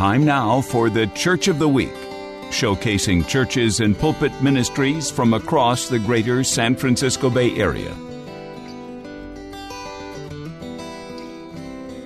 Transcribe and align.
Time 0.00 0.24
now 0.24 0.62
for 0.62 0.88
the 0.88 1.08
Church 1.08 1.46
of 1.46 1.58
the 1.58 1.68
Week, 1.68 1.92
showcasing 2.48 3.28
churches 3.28 3.80
and 3.80 3.98
pulpit 3.98 4.32
ministries 4.40 5.10
from 5.10 5.34
across 5.34 5.90
the 5.90 5.98
greater 5.98 6.42
San 6.42 6.74
Francisco 6.74 7.28
Bay 7.28 7.54
Area. 7.58 7.94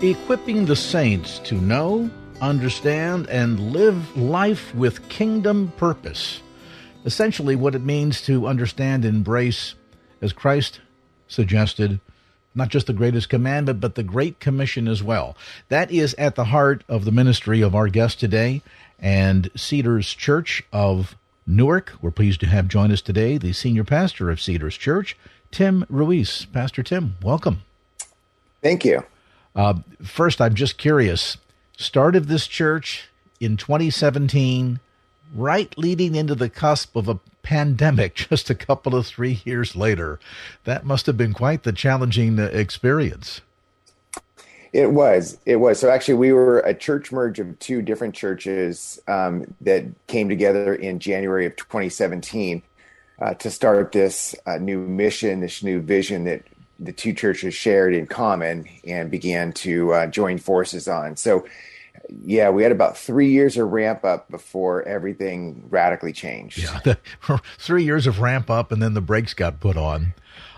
Equipping 0.03 0.67
the 0.67 0.75
saints 0.75 1.39
to 1.45 1.55
know, 1.55 2.11
understand, 2.41 3.29
and 3.29 3.71
live 3.73 4.17
life 4.17 4.75
with 4.75 5.09
kingdom 5.09 5.73
purpose. 5.77 6.41
Essentially, 7.05 7.55
what 7.55 7.77
it 7.77 7.83
means 7.83 8.21
to 8.23 8.49
understand 8.49 9.05
and 9.05 9.19
embrace, 9.19 9.77
as 10.21 10.33
Christ 10.33 10.81
suggested, 11.29 12.01
not 12.55 12.69
just 12.69 12.87
the 12.87 12.93
greatest 12.93 13.29
commandment, 13.29 13.81
but 13.81 13.95
the 13.95 14.03
Great 14.03 14.41
Commission 14.41 14.87
as 14.87 15.03
well. 15.03 15.37
That 15.69 15.91
is 15.91 16.15
at 16.15 16.35
the 16.35 16.45
heart 16.45 16.85
of 16.89 17.05
the 17.05 17.13
ministry 17.13 17.61
of 17.61 17.75
our 17.75 17.89
guest 17.89 18.21
today 18.21 18.63
and 18.99 19.51
Cedars 19.57 20.13
Church 20.15 20.63
of 20.73 21.17
Newark. 21.47 21.95
We're 22.01 22.11
pleased 22.11 22.41
to 22.41 22.47
have 22.47 22.69
join 22.69 22.93
us 22.93 23.03
today 23.03 23.39
the 23.39 23.53
senior 23.53 23.85
pastor 23.85 24.31
of 24.31 24.41
Cedars 24.41 24.77
Church, 24.77 25.17
Tim 25.51 25.85
Ruiz. 25.89 26.47
Pastor 26.47 26.83
Tim, 26.83 27.17
welcome. 27.23 27.63
Thank 28.63 28.85
you. 28.85 29.05
Uh, 29.55 29.75
first, 30.03 30.41
I'm 30.41 30.55
just 30.55 30.79
curious. 30.79 31.37
Start 31.77 32.17
of 32.17 32.29
this 32.29 32.47
church 32.47 33.09
in 33.41 33.57
2017, 33.57 34.81
right 35.35 35.77
leading 35.77 36.15
into 36.15 36.35
the 36.35 36.49
cusp 36.49 36.97
of 36.97 37.09
a 37.09 37.19
pandemic 37.45 38.15
just 38.31 38.51
a 38.51 38.55
couple 38.55 38.97
of 38.97 39.07
three 39.07 39.41
years 39.45 39.77
later. 39.77 40.19
That 40.65 40.85
must 40.85 41.07
have 41.07 41.17
been 41.17 41.33
quite 41.33 41.63
the 41.63 41.73
challenging 41.73 42.41
uh, 42.41 42.47
experience. 42.47 43.41
It 44.73 44.91
was. 44.91 45.39
It 45.47 45.57
was. 45.57 45.79
So 45.79 45.89
actually, 45.89 46.15
we 46.15 46.33
were 46.33 46.59
a 46.59 46.75
church 46.75 47.13
merge 47.13 47.39
of 47.39 47.57
two 47.61 47.81
different 47.81 48.13
churches 48.13 48.99
um, 49.07 49.55
that 49.61 49.85
came 50.09 50.29
together 50.29 50.75
in 50.75 50.99
January 50.99 51.47
of 51.47 51.55
2017 51.55 52.61
uh, 53.23 53.35
to 53.35 53.51
start 53.53 53.93
this 53.93 54.35
uh, 54.47 54.57
new 54.57 54.81
mission, 54.81 55.41
this 55.41 55.63
new 55.63 55.81
vision 55.81 56.25
that 56.25 56.43
the 56.81 56.93
two 56.93 57.13
churches 57.13 57.55
shared 57.55 57.95
in 57.95 58.09
common 58.09 58.69
and 58.85 59.13
began 59.13 59.53
to 59.53 59.93
uh, 59.93 60.07
join 60.09 60.39
forces 60.39 60.89
on. 60.89 61.17
So 61.17 61.47
yeah, 62.09 62.51
we 62.51 62.63
had 62.63 62.73
about 62.73 62.97
three 62.97 63.31
years 63.31 63.57
of 63.57 63.71
ramp 63.71 64.05
up 64.05 64.31
before 64.31 64.83
everything 64.87 65.67
radically 65.69 66.13
changed. 66.13 66.59
Yeah, 66.59 66.95
three 67.59 67.85
years 67.85 68.07
of 68.07 68.21
ramp 68.21 68.51
up, 68.51 68.73
and 68.73 68.83
then 68.83 68.95
the 68.95 69.01
brakes 69.01 69.35
got 69.35 69.61
put 69.61 69.77
on. 69.77 70.15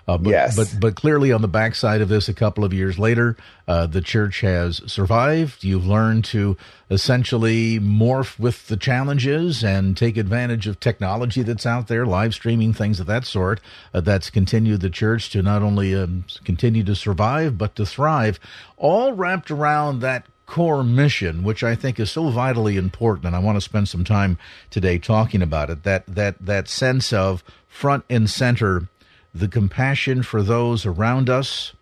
Uh, 0.09 0.17
but, 0.17 0.31
yes. 0.31 0.55
but 0.55 0.77
but 0.81 0.95
clearly 0.95 1.33
on 1.33 1.43
the 1.43 1.49
backside 1.49 2.01
of 2.01 2.09
this, 2.09 2.29
a 2.29 2.35
couple 2.35 2.65
of 2.65 2.73
years 2.73 2.97
later, 2.97 3.37
uh, 3.67 3.87
the 3.87 4.01
church 4.01 4.41
has 4.41 4.81
survived. 4.87 5.65
You've 5.65 5.87
learned 5.87 6.25
to 6.27 6.57
essentially 6.89 7.81
morph 7.81 8.39
with 8.39 8.69
the 8.69 8.77
challenges 8.77 9.65
and 9.65 9.97
take 9.97 10.17
advantage 10.17 10.69
of 10.69 10.79
technology 10.79 11.43
that's 11.43 11.67
out 11.67 11.89
there, 11.89 12.07
live 12.07 12.35
streaming 12.35 12.73
things 12.73 13.01
of 13.01 13.07
that 13.07 13.25
sort. 13.25 13.61
Uh, 13.93 14.01
that's 14.01 14.31
continued 14.31 14.81
the 14.81 14.91
church 14.91 15.31
to 15.31 15.43
not 15.43 15.63
only 15.63 15.93
um, 15.97 16.25
continue 16.45 16.85
to 16.85 16.95
survive 16.95 17.59
but 17.59 17.75
to 17.75 17.85
thrive, 17.85 18.39
all 18.77 19.13
wrapped 19.13 19.51
around 19.51 20.01
that 20.01 20.25
core 20.47 20.85
mission, 20.85 21.43
which 21.43 21.63
I 21.63 21.75
think 21.75 22.01
is 22.01 22.11
so 22.11 22.29
vitally 22.31 22.77
important, 22.77 23.27
and 23.27 23.37
I 23.37 23.41
want 23.41 23.57
to 23.57 23.61
spend 23.61 23.89
some 23.89 24.05
time 24.05 24.39
today 24.71 24.99
talking 24.99 25.43
about 25.43 25.71
it. 25.71 25.83
That 25.83 26.07
that 26.07 26.37
that 26.41 26.69
sense 26.69 27.13
of 27.13 27.45
front 27.69 28.05
and 28.09 28.31
center, 28.31 28.89
the 29.35 29.49
compassion 29.49 30.23
for 30.23 30.43
those 30.43 30.87
around 30.87 31.29
us, 31.29 31.73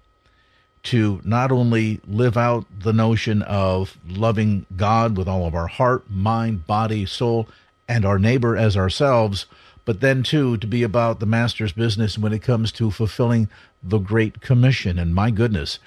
to 0.84 1.20
not 1.24 1.50
only 1.52 2.00
live 2.06 2.36
out 2.36 2.66
the 2.80 2.92
notion 2.92 3.42
of 3.42 3.96
loving 4.06 4.66
God 4.76 5.16
with 5.16 5.28
all 5.28 5.46
of 5.46 5.54
our 5.54 5.66
heart, 5.66 6.10
mind, 6.10 6.66
body, 6.66 7.06
soul, 7.06 7.48
and 7.88 8.04
our 8.04 8.18
neighbor 8.18 8.56
as 8.56 8.76
ourselves, 8.76 9.46
but 9.84 10.00
then 10.00 10.22
too 10.22 10.56
to 10.56 10.66
be 10.66 10.82
about 10.82 11.20
the 11.20 11.26
master's 11.26 11.72
business 11.72 12.18
when 12.18 12.32
it 12.32 12.42
comes 12.42 12.72
to 12.72 12.90
fulfilling 12.90 13.48
the 13.82 13.98
Great 13.98 14.40
Commission. 14.40 14.98
And 14.98 15.14
my 15.14 15.30
goodness, 15.30 15.78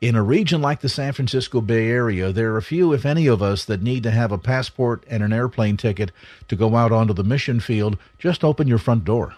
in 0.00 0.16
a 0.16 0.22
region 0.22 0.62
like 0.62 0.80
the 0.80 0.88
San 0.88 1.12
Francisco 1.12 1.60
Bay 1.60 1.88
Area, 1.88 2.32
there 2.32 2.54
are 2.56 2.60
few, 2.60 2.92
if 2.92 3.04
any, 3.04 3.26
of 3.26 3.42
us 3.42 3.64
that 3.66 3.82
need 3.82 4.02
to 4.04 4.10
have 4.10 4.32
a 4.32 4.38
passport 4.38 5.04
and 5.08 5.22
an 5.22 5.32
airplane 5.32 5.76
ticket 5.76 6.10
to 6.48 6.56
go 6.56 6.74
out 6.74 6.90
onto 6.90 7.12
the 7.12 7.24
mission 7.24 7.60
field. 7.60 7.98
Just 8.18 8.42
open 8.42 8.66
your 8.66 8.78
front 8.78 9.04
door. 9.04 9.34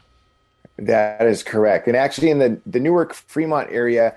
That 0.76 1.26
is 1.26 1.42
correct. 1.42 1.88
And 1.88 1.96
actually, 1.96 2.30
in 2.30 2.38
the, 2.38 2.60
the 2.64 2.80
Newark 2.80 3.12
Fremont 3.12 3.68
area, 3.70 4.16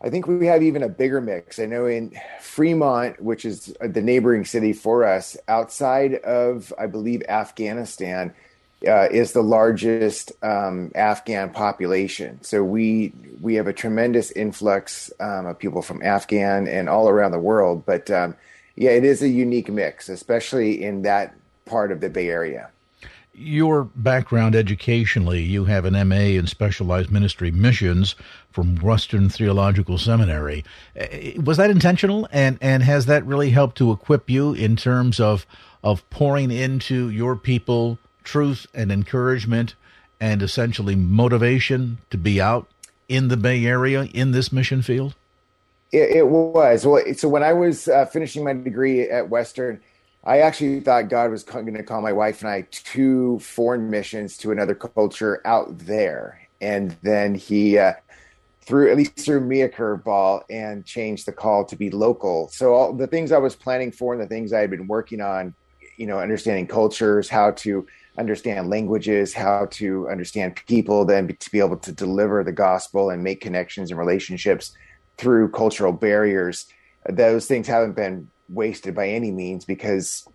I 0.00 0.08
think 0.08 0.26
we 0.26 0.46
have 0.46 0.62
even 0.62 0.82
a 0.82 0.88
bigger 0.88 1.20
mix. 1.20 1.58
I 1.58 1.66
know 1.66 1.86
in 1.86 2.16
Fremont, 2.40 3.20
which 3.20 3.44
is 3.44 3.74
the 3.80 4.02
neighboring 4.02 4.44
city 4.44 4.72
for 4.72 5.04
us, 5.04 5.36
outside 5.48 6.14
of, 6.16 6.72
I 6.78 6.86
believe, 6.86 7.22
Afghanistan, 7.28 8.32
uh, 8.86 9.08
is 9.10 9.32
the 9.32 9.42
largest 9.42 10.32
um, 10.42 10.92
Afghan 10.94 11.50
population. 11.50 12.38
So 12.42 12.62
we 12.62 13.12
we 13.40 13.54
have 13.54 13.66
a 13.66 13.72
tremendous 13.72 14.30
influx 14.32 15.12
um, 15.20 15.46
of 15.46 15.58
people 15.58 15.82
from 15.82 16.02
Afghan 16.02 16.68
and 16.68 16.88
all 16.88 17.08
around 17.08 17.32
the 17.32 17.38
world. 17.38 17.84
But 17.86 18.10
um, 18.10 18.36
yeah, 18.76 18.90
it 18.90 19.04
is 19.04 19.22
a 19.22 19.28
unique 19.28 19.70
mix, 19.70 20.08
especially 20.08 20.82
in 20.82 21.02
that 21.02 21.34
part 21.64 21.90
of 21.90 22.00
the 22.00 22.10
Bay 22.10 22.28
Area. 22.28 22.70
Your 23.38 23.84
background 23.84 24.54
educationally, 24.54 25.42
you 25.42 25.66
have 25.66 25.84
an 25.84 26.08
MA 26.08 26.38
in 26.38 26.46
specialized 26.46 27.10
ministry 27.10 27.50
missions 27.50 28.14
from 28.50 28.76
Western 28.76 29.28
Theological 29.28 29.98
Seminary. 29.98 30.64
Eh, 30.94 31.34
was 31.42 31.58
that 31.58 31.70
intentional, 31.70 32.28
and 32.30 32.58
and 32.60 32.82
has 32.82 33.06
that 33.06 33.26
really 33.26 33.50
helped 33.50 33.76
to 33.78 33.92
equip 33.92 34.30
you 34.30 34.52
in 34.52 34.76
terms 34.76 35.20
of 35.20 35.46
of 35.82 36.08
pouring 36.10 36.50
into 36.50 37.10
your 37.10 37.36
people? 37.36 37.98
Truth 38.26 38.66
and 38.74 38.92
encouragement 38.92 39.74
and 40.20 40.42
essentially 40.42 40.94
motivation 40.94 41.98
to 42.10 42.18
be 42.18 42.40
out 42.40 42.66
in 43.08 43.28
the 43.28 43.36
Bay 43.36 43.64
Area 43.64 44.04
in 44.12 44.32
this 44.32 44.52
mission 44.52 44.82
field? 44.82 45.14
It, 45.92 46.16
it 46.16 46.26
was. 46.28 46.84
Well, 46.84 47.02
so 47.14 47.28
when 47.28 47.42
I 47.42 47.52
was 47.52 47.88
uh, 47.88 48.04
finishing 48.06 48.44
my 48.44 48.52
degree 48.52 49.08
at 49.08 49.30
Western, 49.30 49.80
I 50.24 50.40
actually 50.40 50.80
thought 50.80 51.08
God 51.08 51.30
was 51.30 51.44
going 51.44 51.72
to 51.72 51.82
call 51.84 52.02
my 52.02 52.12
wife 52.12 52.42
and 52.42 52.50
I 52.50 52.62
to 52.70 53.38
foreign 53.38 53.88
missions 53.88 54.36
to 54.38 54.50
another 54.50 54.74
culture 54.74 55.40
out 55.44 55.78
there. 55.78 56.40
And 56.60 56.96
then 57.02 57.36
he 57.36 57.78
uh, 57.78 57.92
threw, 58.62 58.90
at 58.90 58.96
least 58.96 59.16
threw 59.16 59.40
me 59.40 59.62
a 59.62 59.68
curveball 59.68 60.42
and 60.50 60.84
changed 60.84 61.26
the 61.26 61.32
call 61.32 61.64
to 61.66 61.76
be 61.76 61.90
local. 61.90 62.48
So 62.48 62.74
all 62.74 62.92
the 62.92 63.06
things 63.06 63.30
I 63.30 63.38
was 63.38 63.54
planning 63.54 63.92
for 63.92 64.12
and 64.12 64.20
the 64.20 64.26
things 64.26 64.52
I 64.52 64.60
had 64.60 64.70
been 64.70 64.88
working 64.88 65.20
on, 65.20 65.54
you 65.96 66.06
know, 66.06 66.18
understanding 66.18 66.66
cultures, 66.66 67.28
how 67.28 67.52
to 67.52 67.86
understand 68.18 68.70
languages, 68.70 69.34
how 69.34 69.66
to 69.72 70.08
understand 70.08 70.60
people, 70.66 71.04
then 71.04 71.28
to 71.28 71.50
be 71.50 71.58
able 71.58 71.76
to 71.76 71.92
deliver 71.92 72.42
the 72.42 72.52
gospel 72.52 73.10
and 73.10 73.22
make 73.22 73.40
connections 73.40 73.90
and 73.90 73.98
relationships 73.98 74.72
through 75.18 75.50
cultural 75.50 75.92
barriers. 75.92 76.66
Those 77.08 77.46
things 77.46 77.66
haven't 77.66 77.96
been 77.96 78.28
wasted 78.48 78.94
by 78.94 79.08
any 79.08 79.30
means 79.30 79.64
because 79.64 80.26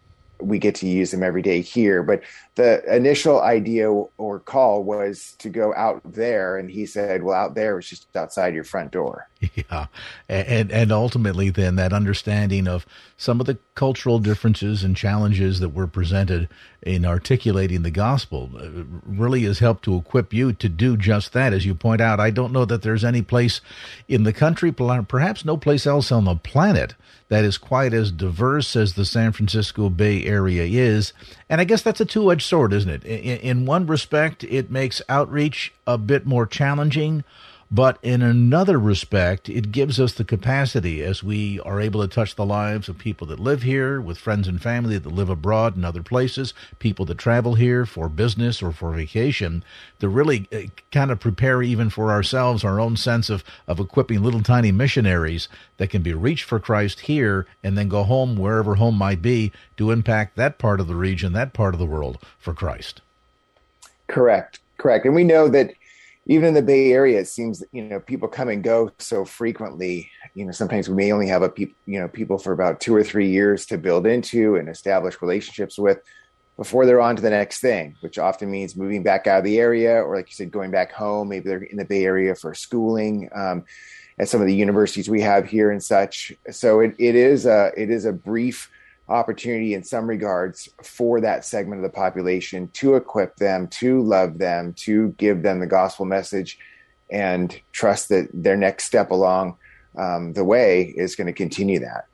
we 0.41 0.59
get 0.59 0.75
to 0.75 0.87
use 0.87 1.11
them 1.11 1.23
every 1.23 1.41
day 1.41 1.61
here. 1.61 2.03
But 2.03 2.21
the 2.55 2.83
initial 2.93 3.41
idea 3.41 3.89
or 3.91 4.39
call 4.39 4.83
was 4.83 5.35
to 5.39 5.49
go 5.49 5.73
out 5.73 6.01
there, 6.03 6.57
and 6.57 6.69
he 6.69 6.85
said, 6.85 7.23
"Well, 7.23 7.35
out 7.35 7.55
there 7.55 7.79
is 7.79 7.87
just 7.87 8.13
outside 8.15 8.53
your 8.53 8.63
front 8.63 8.91
door." 8.91 9.27
Yeah, 9.55 9.87
and 10.29 10.71
and 10.71 10.91
ultimately, 10.91 11.49
then 11.49 11.75
that 11.75 11.93
understanding 11.93 12.67
of 12.67 12.85
some 13.17 13.39
of 13.39 13.47
the 13.47 13.57
cultural 13.75 14.19
differences 14.19 14.83
and 14.83 14.95
challenges 14.95 15.59
that 15.59 15.69
were 15.69 15.87
presented 15.87 16.47
in 16.83 17.05
articulating 17.05 17.83
the 17.83 17.91
gospel 17.91 18.49
uh, 18.55 18.83
really 19.05 19.43
has 19.43 19.59
helped 19.59 19.83
to 19.85 19.95
equip 19.95 20.33
you 20.33 20.53
to 20.53 20.69
do 20.69 20.97
just 20.97 21.33
that. 21.33 21.53
As 21.53 21.65
you 21.65 21.75
point 21.75 22.01
out, 22.01 22.19
I 22.19 22.29
don't 22.29 22.53
know 22.53 22.65
that 22.65 22.81
there's 22.81 23.03
any 23.03 23.21
place 23.21 23.61
in 24.07 24.23
the 24.23 24.33
country, 24.33 24.71
perhaps 24.71 25.45
no 25.45 25.57
place 25.57 25.85
else 25.85 26.11
on 26.11 26.25
the 26.25 26.35
planet, 26.35 26.95
that 27.31 27.45
is 27.45 27.57
quite 27.57 27.93
as 27.93 28.11
diverse 28.11 28.75
as 28.75 28.95
the 28.95 29.05
San 29.05 29.31
Francisco 29.31 29.89
Bay 29.89 30.25
Area 30.25 30.63
is. 30.63 31.13
And 31.47 31.61
I 31.61 31.63
guess 31.63 31.81
that's 31.81 32.01
a 32.01 32.05
two 32.05 32.29
edged 32.29 32.41
sword, 32.41 32.73
isn't 32.73 32.89
it? 32.89 33.05
In, 33.05 33.37
in 33.39 33.65
one 33.65 33.87
respect, 33.87 34.43
it 34.43 34.69
makes 34.69 35.01
outreach 35.07 35.71
a 35.87 35.97
bit 35.97 36.25
more 36.25 36.45
challenging 36.45 37.23
But 37.73 37.99
in 38.01 38.21
another 38.21 38.77
respect, 38.77 39.47
it 39.47 39.71
gives 39.71 39.97
us 39.97 40.13
the 40.13 40.25
capacity 40.25 41.01
as 41.01 41.23
we 41.23 41.57
are 41.61 41.79
able 41.79 42.01
to 42.01 42.13
touch 42.13 42.35
the 42.35 42.45
lives 42.45 42.89
of 42.89 42.97
people 42.97 43.25
that 43.27 43.39
live 43.39 43.61
here, 43.61 44.01
with 44.01 44.17
friends 44.17 44.45
and 44.49 44.61
family 44.61 44.97
that 44.97 45.09
live 45.09 45.29
abroad 45.29 45.77
in 45.77 45.85
other 45.85 46.03
places, 46.03 46.53
people 46.79 47.05
that 47.05 47.17
travel 47.17 47.55
here 47.55 47.85
for 47.85 48.09
business 48.09 48.61
or 48.61 48.73
for 48.73 48.91
vacation, 48.91 49.63
to 49.99 50.09
really 50.09 50.49
uh, 50.51 50.63
kind 50.91 51.11
of 51.11 51.21
prepare 51.21 51.61
even 51.63 51.89
for 51.89 52.11
ourselves 52.11 52.65
our 52.65 52.77
own 52.77 52.97
sense 52.97 53.29
of, 53.29 53.41
of 53.67 53.79
equipping 53.79 54.21
little 54.21 54.43
tiny 54.43 54.73
missionaries 54.73 55.47
that 55.77 55.89
can 55.89 56.01
be 56.01 56.13
reached 56.13 56.43
for 56.43 56.59
Christ 56.59 57.01
here 57.01 57.47
and 57.63 57.77
then 57.77 57.87
go 57.87 58.03
home, 58.03 58.35
wherever 58.35 58.75
home 58.75 58.97
might 58.97 59.21
be, 59.21 59.53
to 59.77 59.91
impact 59.91 60.35
that 60.35 60.57
part 60.57 60.81
of 60.81 60.87
the 60.87 60.95
region, 60.95 61.31
that 61.31 61.53
part 61.53 61.73
of 61.73 61.79
the 61.79 61.85
world 61.85 62.17
for 62.37 62.53
Christ. 62.53 62.99
Correct. 64.07 64.59
Correct. 64.77 65.05
And 65.05 65.15
we 65.15 65.23
know 65.23 65.47
that 65.47 65.71
even 66.27 66.49
in 66.49 66.53
the 66.53 66.61
Bay 66.61 66.91
Area, 66.91 67.19
it 67.19 67.27
seems 67.27 67.59
that, 67.59 67.69
you 67.71 67.83
know, 67.83 67.99
people 67.99 68.27
come 68.27 68.49
and 68.49 68.63
go 68.63 68.91
so 68.99 69.25
frequently. 69.25 70.09
You 70.35 70.45
know, 70.45 70.51
sometimes 70.51 70.87
we 70.87 70.95
may 70.95 71.11
only 71.11 71.27
have 71.27 71.41
a 71.41 71.49
people, 71.49 71.75
you 71.85 71.99
know, 71.99 72.07
people 72.07 72.37
for 72.37 72.53
about 72.53 72.79
two 72.79 72.95
or 72.95 73.03
three 73.03 73.29
years 73.29 73.65
to 73.67 73.77
build 73.77 74.05
into 74.05 74.55
and 74.55 74.69
establish 74.69 75.21
relationships 75.21 75.79
with 75.79 75.99
before 76.57 76.85
they're 76.85 77.01
on 77.01 77.15
to 77.15 77.21
the 77.23 77.29
next 77.29 77.59
thing, 77.59 77.95
which 78.01 78.19
often 78.19 78.51
means 78.51 78.75
moving 78.75 79.01
back 79.01 79.25
out 79.25 79.39
of 79.39 79.43
the 79.43 79.59
area, 79.59 79.95
or 79.95 80.15
like 80.15 80.29
you 80.29 80.35
said, 80.35 80.51
going 80.51 80.69
back 80.69 80.91
home. 80.91 81.29
Maybe 81.29 81.49
they're 81.49 81.63
in 81.63 81.77
the 81.77 81.85
Bay 81.85 82.05
Area 82.05 82.35
for 82.35 82.53
schooling 82.53 83.27
um, 83.33 83.65
at 84.19 84.29
some 84.29 84.41
of 84.41 84.47
the 84.47 84.55
universities 84.55 85.09
we 85.09 85.21
have 85.21 85.47
here 85.47 85.71
and 85.71 85.83
such. 85.83 86.33
So 86.51 86.81
it, 86.81 86.93
it 86.99 87.15
is 87.15 87.47
a 87.47 87.71
it 87.75 87.89
is 87.89 88.05
a 88.05 88.13
brief 88.13 88.69
opportunity 89.11 89.73
in 89.73 89.83
some 89.83 90.07
regards 90.07 90.69
for 90.83 91.21
that 91.21 91.45
segment 91.45 91.79
of 91.79 91.83
the 91.83 91.95
population 91.95 92.69
to 92.73 92.95
equip 92.95 93.35
them, 93.35 93.67
to 93.67 94.01
love 94.01 94.37
them, 94.37 94.73
to 94.73 95.09
give 95.17 95.43
them 95.43 95.59
the 95.59 95.67
gospel 95.67 96.05
message, 96.05 96.57
and 97.11 97.59
trust 97.73 98.09
that 98.09 98.29
their 98.33 98.57
next 98.57 98.85
step 98.85 99.11
along 99.11 99.57
um, 99.97 100.33
the 100.33 100.43
way 100.43 100.93
is 100.95 101.15
going 101.15 101.27
to 101.27 101.33
continue 101.33 101.79
that. 101.79 102.05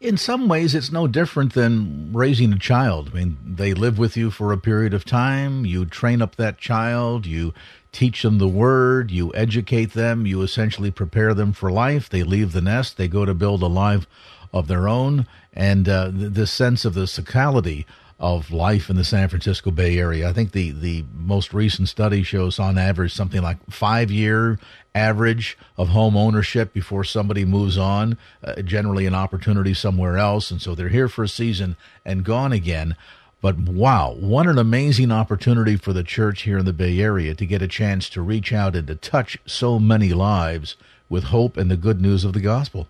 In 0.00 0.16
some 0.16 0.48
ways, 0.48 0.74
it's 0.74 0.92
no 0.92 1.06
different 1.06 1.54
than 1.54 2.12
raising 2.12 2.52
a 2.52 2.58
child. 2.58 3.10
I 3.12 3.16
mean, 3.16 3.38
they 3.42 3.72
live 3.72 3.98
with 3.98 4.16
you 4.16 4.30
for 4.30 4.52
a 4.52 4.58
period 4.58 4.92
of 4.92 5.04
time. 5.04 5.64
You 5.64 5.86
train 5.86 6.20
up 6.20 6.36
that 6.36 6.58
child. 6.58 7.24
You 7.24 7.54
teach 7.90 8.22
them 8.22 8.38
the 8.38 8.48
word. 8.48 9.10
You 9.10 9.32
educate 9.34 9.92
them. 9.92 10.26
You 10.26 10.42
essentially 10.42 10.90
prepare 10.90 11.32
them 11.32 11.52
for 11.52 11.70
life. 11.70 12.10
They 12.10 12.22
leave 12.22 12.52
the 12.52 12.60
nest. 12.60 12.96
They 12.96 13.08
go 13.08 13.24
to 13.24 13.32
build 13.32 13.62
a 13.62 13.66
life 13.66 14.06
of 14.54 14.68
their 14.68 14.88
own 14.88 15.26
and 15.52 15.88
uh, 15.88 16.08
this 16.12 16.52
sense 16.52 16.84
of 16.84 16.94
the 16.94 17.02
sacrality 17.02 17.84
of 18.20 18.52
life 18.52 18.88
in 18.88 18.94
the 18.94 19.04
San 19.04 19.28
Francisco 19.28 19.72
Bay 19.72 19.98
Area. 19.98 20.28
I 20.28 20.32
think 20.32 20.52
the, 20.52 20.70
the 20.70 21.04
most 21.12 21.52
recent 21.52 21.88
study 21.88 22.22
shows 22.22 22.60
on 22.60 22.78
average 22.78 23.12
something 23.12 23.42
like 23.42 23.58
five 23.68 24.12
year 24.12 24.60
average 24.94 25.58
of 25.76 25.88
home 25.88 26.16
ownership 26.16 26.72
before 26.72 27.02
somebody 27.02 27.44
moves 27.44 27.76
on, 27.76 28.16
uh, 28.44 28.62
generally 28.62 29.06
an 29.06 29.14
opportunity 29.14 29.74
somewhere 29.74 30.16
else. 30.16 30.52
And 30.52 30.62
so 30.62 30.76
they're 30.76 30.88
here 30.88 31.08
for 31.08 31.24
a 31.24 31.28
season 31.28 31.76
and 32.04 32.24
gone 32.24 32.52
again. 32.52 32.94
But 33.40 33.58
wow, 33.58 34.14
what 34.18 34.46
an 34.46 34.56
amazing 34.56 35.10
opportunity 35.10 35.76
for 35.76 35.92
the 35.92 36.04
church 36.04 36.42
here 36.42 36.58
in 36.58 36.64
the 36.64 36.72
Bay 36.72 37.00
Area 37.00 37.34
to 37.34 37.44
get 37.44 37.60
a 37.60 37.68
chance 37.68 38.08
to 38.10 38.22
reach 38.22 38.52
out 38.52 38.76
and 38.76 38.86
to 38.86 38.94
touch 38.94 39.36
so 39.46 39.80
many 39.80 40.14
lives 40.14 40.76
with 41.08 41.24
hope 41.24 41.56
and 41.56 41.70
the 41.70 41.76
good 41.76 42.00
news 42.00 42.24
of 42.24 42.32
the 42.32 42.40
gospel. 42.40 42.86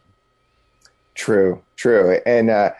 True, 1.14 1.62
true. 1.76 2.20
And 2.26 2.50
uh, 2.50 2.72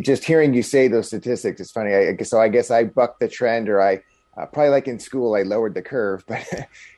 just 0.00 0.24
hearing 0.24 0.54
you 0.54 0.62
say 0.62 0.88
those 0.88 1.08
statistics 1.08 1.60
is 1.60 1.70
funny. 1.70 1.94
I, 1.94 2.16
so 2.22 2.40
I 2.40 2.48
guess 2.48 2.70
I 2.70 2.84
bucked 2.84 3.20
the 3.20 3.28
trend, 3.28 3.68
or 3.68 3.80
I 3.80 4.02
uh, 4.36 4.46
probably 4.46 4.70
like 4.70 4.88
in 4.88 4.98
school 4.98 5.34
I 5.34 5.42
lowered 5.42 5.74
the 5.74 5.82
curve. 5.82 6.24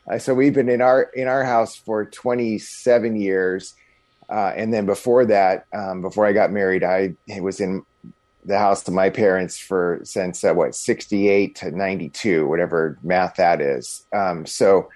But 0.08 0.16
uh, 0.16 0.18
so 0.18 0.34
we've 0.34 0.54
been 0.54 0.68
in 0.68 0.80
our 0.80 1.02
in 1.02 1.28
our 1.28 1.44
house 1.44 1.76
for 1.76 2.04
27 2.04 3.16
years, 3.16 3.74
uh, 4.28 4.52
and 4.56 4.72
then 4.72 4.86
before 4.86 5.24
that, 5.26 5.66
um, 5.72 6.02
before 6.02 6.26
I 6.26 6.32
got 6.32 6.52
married, 6.52 6.84
I 6.84 7.14
was 7.40 7.60
in 7.60 7.84
the 8.44 8.58
house 8.58 8.82
to 8.84 8.90
my 8.90 9.10
parents 9.10 9.58
for 9.58 10.00
since 10.02 10.44
uh, 10.44 10.52
what 10.54 10.74
68 10.74 11.54
to 11.56 11.70
92, 11.70 12.46
whatever 12.46 12.98
math 13.02 13.36
that 13.36 13.60
is. 13.60 14.06
Um, 14.12 14.46
so 14.46 14.88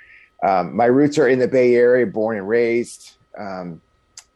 um, 0.43 0.75
my 0.75 0.87
roots 0.87 1.19
are 1.19 1.29
in 1.29 1.39
the 1.39 1.49
Bay 1.49 1.75
Area, 1.75 2.07
born 2.07 2.39
and 2.39 2.49
raised. 2.49 3.13
Um, 3.39 3.81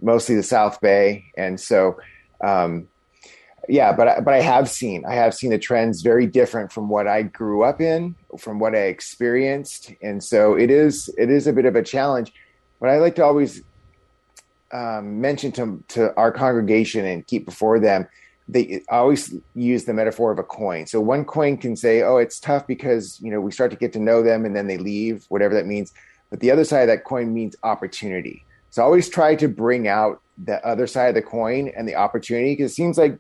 mostly 0.01 0.35
the 0.35 0.43
South 0.43 0.81
Bay, 0.81 1.27
and 1.37 1.61
so 1.61 1.99
um, 2.43 2.89
yeah. 3.69 3.93
But 3.93 4.25
but 4.25 4.35
I 4.35 4.41
have 4.41 4.69
seen 4.69 5.05
I 5.05 5.15
have 5.15 5.35
seen 5.35 5.51
the 5.51 5.59
trends 5.59 6.03
very 6.03 6.27
different 6.27 6.73
from 6.73 6.89
what 6.89 7.07
I 7.07 7.23
grew 7.23 7.63
up 7.63 7.81
in, 7.81 8.15
from 8.39 8.59
what 8.59 8.75
I 8.75 8.87
experienced, 8.87 9.93
and 10.03 10.23
so 10.23 10.55
it 10.55 10.71
is 10.71 11.11
it 11.19 11.31
is 11.31 11.47
a 11.47 11.53
bit 11.53 11.65
of 11.65 11.77
a 11.77 11.83
challenge. 11.83 12.33
But 12.81 12.91
I 12.91 12.99
like 12.99 13.17
to 13.17 13.25
always 13.25 13.63
um, 14.73 15.21
mention 15.21 15.53
to 15.53 15.83
to 15.89 16.17
our 16.17 16.33
congregation 16.33 17.05
and 17.05 17.27
keep 17.27 17.45
before 17.45 17.81
them. 17.81 18.09
They 18.51 18.81
always 18.89 19.35
use 19.55 19.85
the 19.85 19.93
metaphor 19.93 20.33
of 20.33 20.39
a 20.39 20.43
coin. 20.43 20.87
So 20.87 21.03
one 21.03 21.25
coin 21.25 21.59
can 21.59 21.77
say, 21.77 22.03
"Oh, 22.03 22.17
it's 22.17 22.41
tough 22.41 22.67
because 22.67 23.21
you 23.21 23.31
know 23.31 23.41
we 23.41 23.53
start 23.53 23.71
to 23.73 23.77
get 23.77 23.93
to 23.95 23.99
know 23.99 24.23
them 24.23 24.45
and 24.47 24.57
then 24.57 24.69
they 24.69 24.79
leave, 24.79 25.27
whatever 25.29 25.55
that 25.55 25.67
means." 25.67 25.93
But 26.31 26.41
the 26.41 26.51
other 26.51 26.65
side 26.65 26.83
of 26.83 26.89
that 26.89 27.05
coin 27.05 27.33
means 27.33 27.57
opportunity. 27.63 28.45
So 28.71 28.83
I 28.83 28.85
always 28.85 29.09
try 29.09 29.35
to 29.37 29.49
bring 29.49 29.89
out 29.89 30.21
the 30.45 30.65
other 30.67 30.87
side 30.87 31.09
of 31.09 31.15
the 31.15 31.23
coin 31.23 31.69
and 31.69 31.89
the 31.89 31.97
opportunity 31.97 32.53
because 32.53 32.73
it 32.73 32.75
seems 32.75 32.99
like 32.99 33.19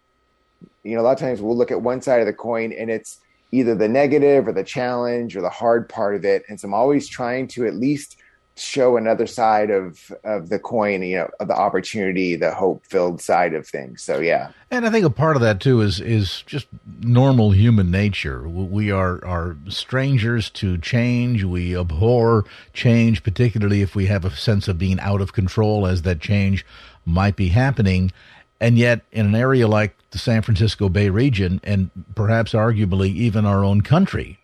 you 0.85 0.95
know 0.95 1.01
a 1.01 1.05
lot 1.05 1.13
of 1.13 1.19
times 1.19 1.41
we'll 1.41 1.57
look 1.57 1.71
at 1.71 1.81
one 1.81 2.01
side 2.01 2.21
of 2.21 2.27
the 2.27 2.33
coin 2.33 2.73
and 2.73 2.91
it's 2.91 3.19
either 3.51 3.75
the 3.75 3.89
negative 3.89 4.47
or 4.47 4.53
the 4.53 4.63
challenge 4.63 5.37
or 5.37 5.41
the 5.41 5.49
hard 5.49 5.89
part 5.89 6.15
of 6.15 6.25
it. 6.25 6.43
And 6.49 6.61
so 6.61 6.69
i'm 6.69 6.75
always 6.75 7.09
trying 7.09 7.49
to 7.49 7.67
at 7.67 7.75
least 7.75 8.18
show 8.59 8.97
another 8.97 9.27
side 9.27 9.71
of 9.71 10.13
of 10.25 10.49
the 10.49 10.59
coin 10.59 11.03
you 11.03 11.17
know 11.17 11.31
of 11.41 11.49
the 11.49 11.55
opportunity 11.55 12.37
the 12.37 12.53
hope 12.53 12.85
filled 12.87 13.21
side 13.21 13.55
of 13.55 13.67
things. 13.67 14.03
So 14.03 14.19
yeah. 14.21 14.51
And 14.71 14.87
i 14.87 14.91
think 14.91 15.05
a 15.05 15.11
part 15.11 15.37
of 15.37 15.43
that 15.43 15.61
too 15.61 15.81
is 15.81 16.01
is 16.01 16.43
just 16.47 16.67
normal 17.01 17.51
human 17.51 17.91
nature. 17.91 18.49
We 18.49 18.91
are 18.91 19.25
are 19.25 19.57
strangers 19.69 20.51
to 20.51 20.79
change. 20.79 21.45
We 21.45 21.77
abhor 21.77 22.45
change 22.73 23.23
particularly 23.23 23.83
if 23.83 23.95
we 23.95 24.07
have 24.07 24.25
a 24.25 24.31
sense 24.31 24.69
of 24.69 24.79
being 24.79 25.01
out 25.01 25.21
of 25.21 25.33
control 25.33 25.87
as 25.87 26.03
that 26.03 26.21
change 26.21 26.67
might 27.05 27.37
be 27.37 27.49
happening. 27.49 28.13
And 28.61 28.77
yet 28.77 29.03
in 29.13 29.27
an 29.27 29.35
area 29.35 29.69
like 29.69 29.97
the 30.11 30.19
San 30.19 30.43
Francisco 30.43 30.89
Bay 30.89 31.11
region 31.11 31.61
and 31.63 31.91
perhaps 32.15 32.53
arguably 32.53 33.09
even 33.09 33.47
our 33.47 33.63
own 33.63 33.83
country 33.83 34.39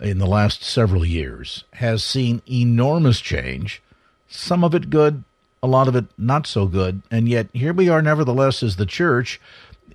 in 0.00 0.18
the 0.18 0.26
last 0.26 0.62
several 0.62 1.04
years 1.04 1.64
has 1.74 2.02
seen 2.02 2.42
enormous 2.50 3.20
change, 3.20 3.82
some 4.28 4.64
of 4.64 4.74
it 4.74 4.90
good, 4.90 5.24
a 5.62 5.66
lot 5.66 5.88
of 5.88 5.96
it 5.96 6.06
not 6.16 6.46
so 6.46 6.66
good. 6.66 7.02
And 7.10 7.28
yet 7.28 7.48
here 7.52 7.72
we 7.72 7.88
are, 7.88 8.02
nevertheless, 8.02 8.62
as 8.62 8.76
the 8.76 8.86
church, 8.86 9.40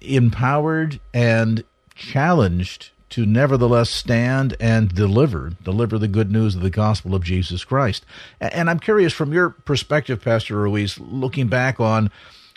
empowered 0.02 1.00
and 1.14 1.64
challenged 1.96 2.92
to 3.10 3.26
nevertheless 3.26 3.90
stand 3.90 4.56
and 4.60 4.94
deliver, 4.94 5.54
deliver 5.64 5.98
the 5.98 6.08
good 6.08 6.32
news 6.32 6.56
of 6.56 6.62
the 6.62 6.70
gospel 6.70 7.16
of 7.16 7.24
Jesus 7.24 7.64
Christ. 7.64 8.06
And 8.42 8.70
I'm 8.70 8.80
curious 8.80 9.14
from 9.14 9.32
your 9.32 9.52
perspective, 9.52 10.22
Pastor 10.22 10.58
Ruiz, 10.58 11.00
looking 11.00 11.48
back 11.48 11.80
on 11.80 12.12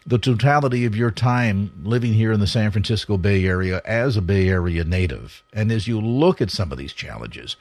the 0.08 0.18
totality 0.18 0.86
of 0.86 0.96
your 0.96 1.10
time 1.10 1.70
living 1.84 2.14
here 2.14 2.32
in 2.32 2.40
the 2.40 2.46
San 2.46 2.70
Francisco 2.70 3.18
Bay 3.18 3.44
Area 3.44 3.82
as 3.84 4.16
a 4.16 4.22
Bay 4.22 4.48
Area 4.48 4.82
native, 4.82 5.42
and 5.52 5.70
as 5.70 5.86
you 5.86 6.00
look 6.00 6.40
at 6.40 6.50
some 6.50 6.72
of 6.72 6.78
these 6.78 6.94
challenges, 6.94 7.56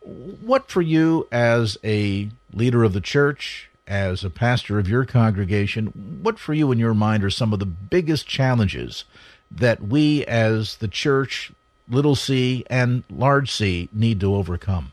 what 0.00 0.70
for 0.70 0.80
you 0.80 1.28
as 1.30 1.76
a 1.84 2.30
leader 2.54 2.84
of 2.84 2.94
the 2.94 3.02
church, 3.02 3.68
as 3.86 4.24
a 4.24 4.30
pastor 4.30 4.78
of 4.78 4.88
your 4.88 5.04
congregation, 5.04 6.20
what 6.22 6.38
for 6.38 6.54
you 6.54 6.72
in 6.72 6.78
your 6.78 6.94
mind 6.94 7.22
are 7.22 7.28
some 7.28 7.52
of 7.52 7.58
the 7.58 7.66
biggest 7.66 8.26
challenges 8.26 9.04
that 9.50 9.82
we 9.82 10.24
as 10.24 10.76
the 10.76 10.88
church, 10.88 11.52
little 11.86 12.14
c 12.14 12.64
and 12.70 13.04
large 13.10 13.52
c, 13.52 13.90
need 13.92 14.20
to 14.20 14.34
overcome? 14.34 14.92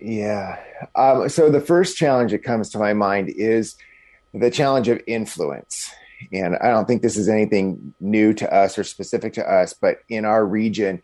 Yeah. 0.00 0.58
Um, 0.94 1.28
so 1.28 1.50
the 1.50 1.60
first 1.60 1.98
challenge 1.98 2.30
that 2.30 2.38
comes 2.38 2.70
to 2.70 2.78
my 2.78 2.94
mind 2.94 3.28
is 3.28 3.76
the 4.34 4.50
challenge 4.50 4.88
of 4.88 5.00
influence. 5.06 5.90
And 6.32 6.56
I 6.56 6.70
don't 6.70 6.86
think 6.86 7.02
this 7.02 7.16
is 7.16 7.28
anything 7.28 7.94
new 8.00 8.32
to 8.34 8.52
us 8.52 8.78
or 8.78 8.84
specific 8.84 9.32
to 9.34 9.50
us, 9.50 9.72
but 9.72 9.98
in 10.08 10.24
our 10.24 10.44
region, 10.44 11.02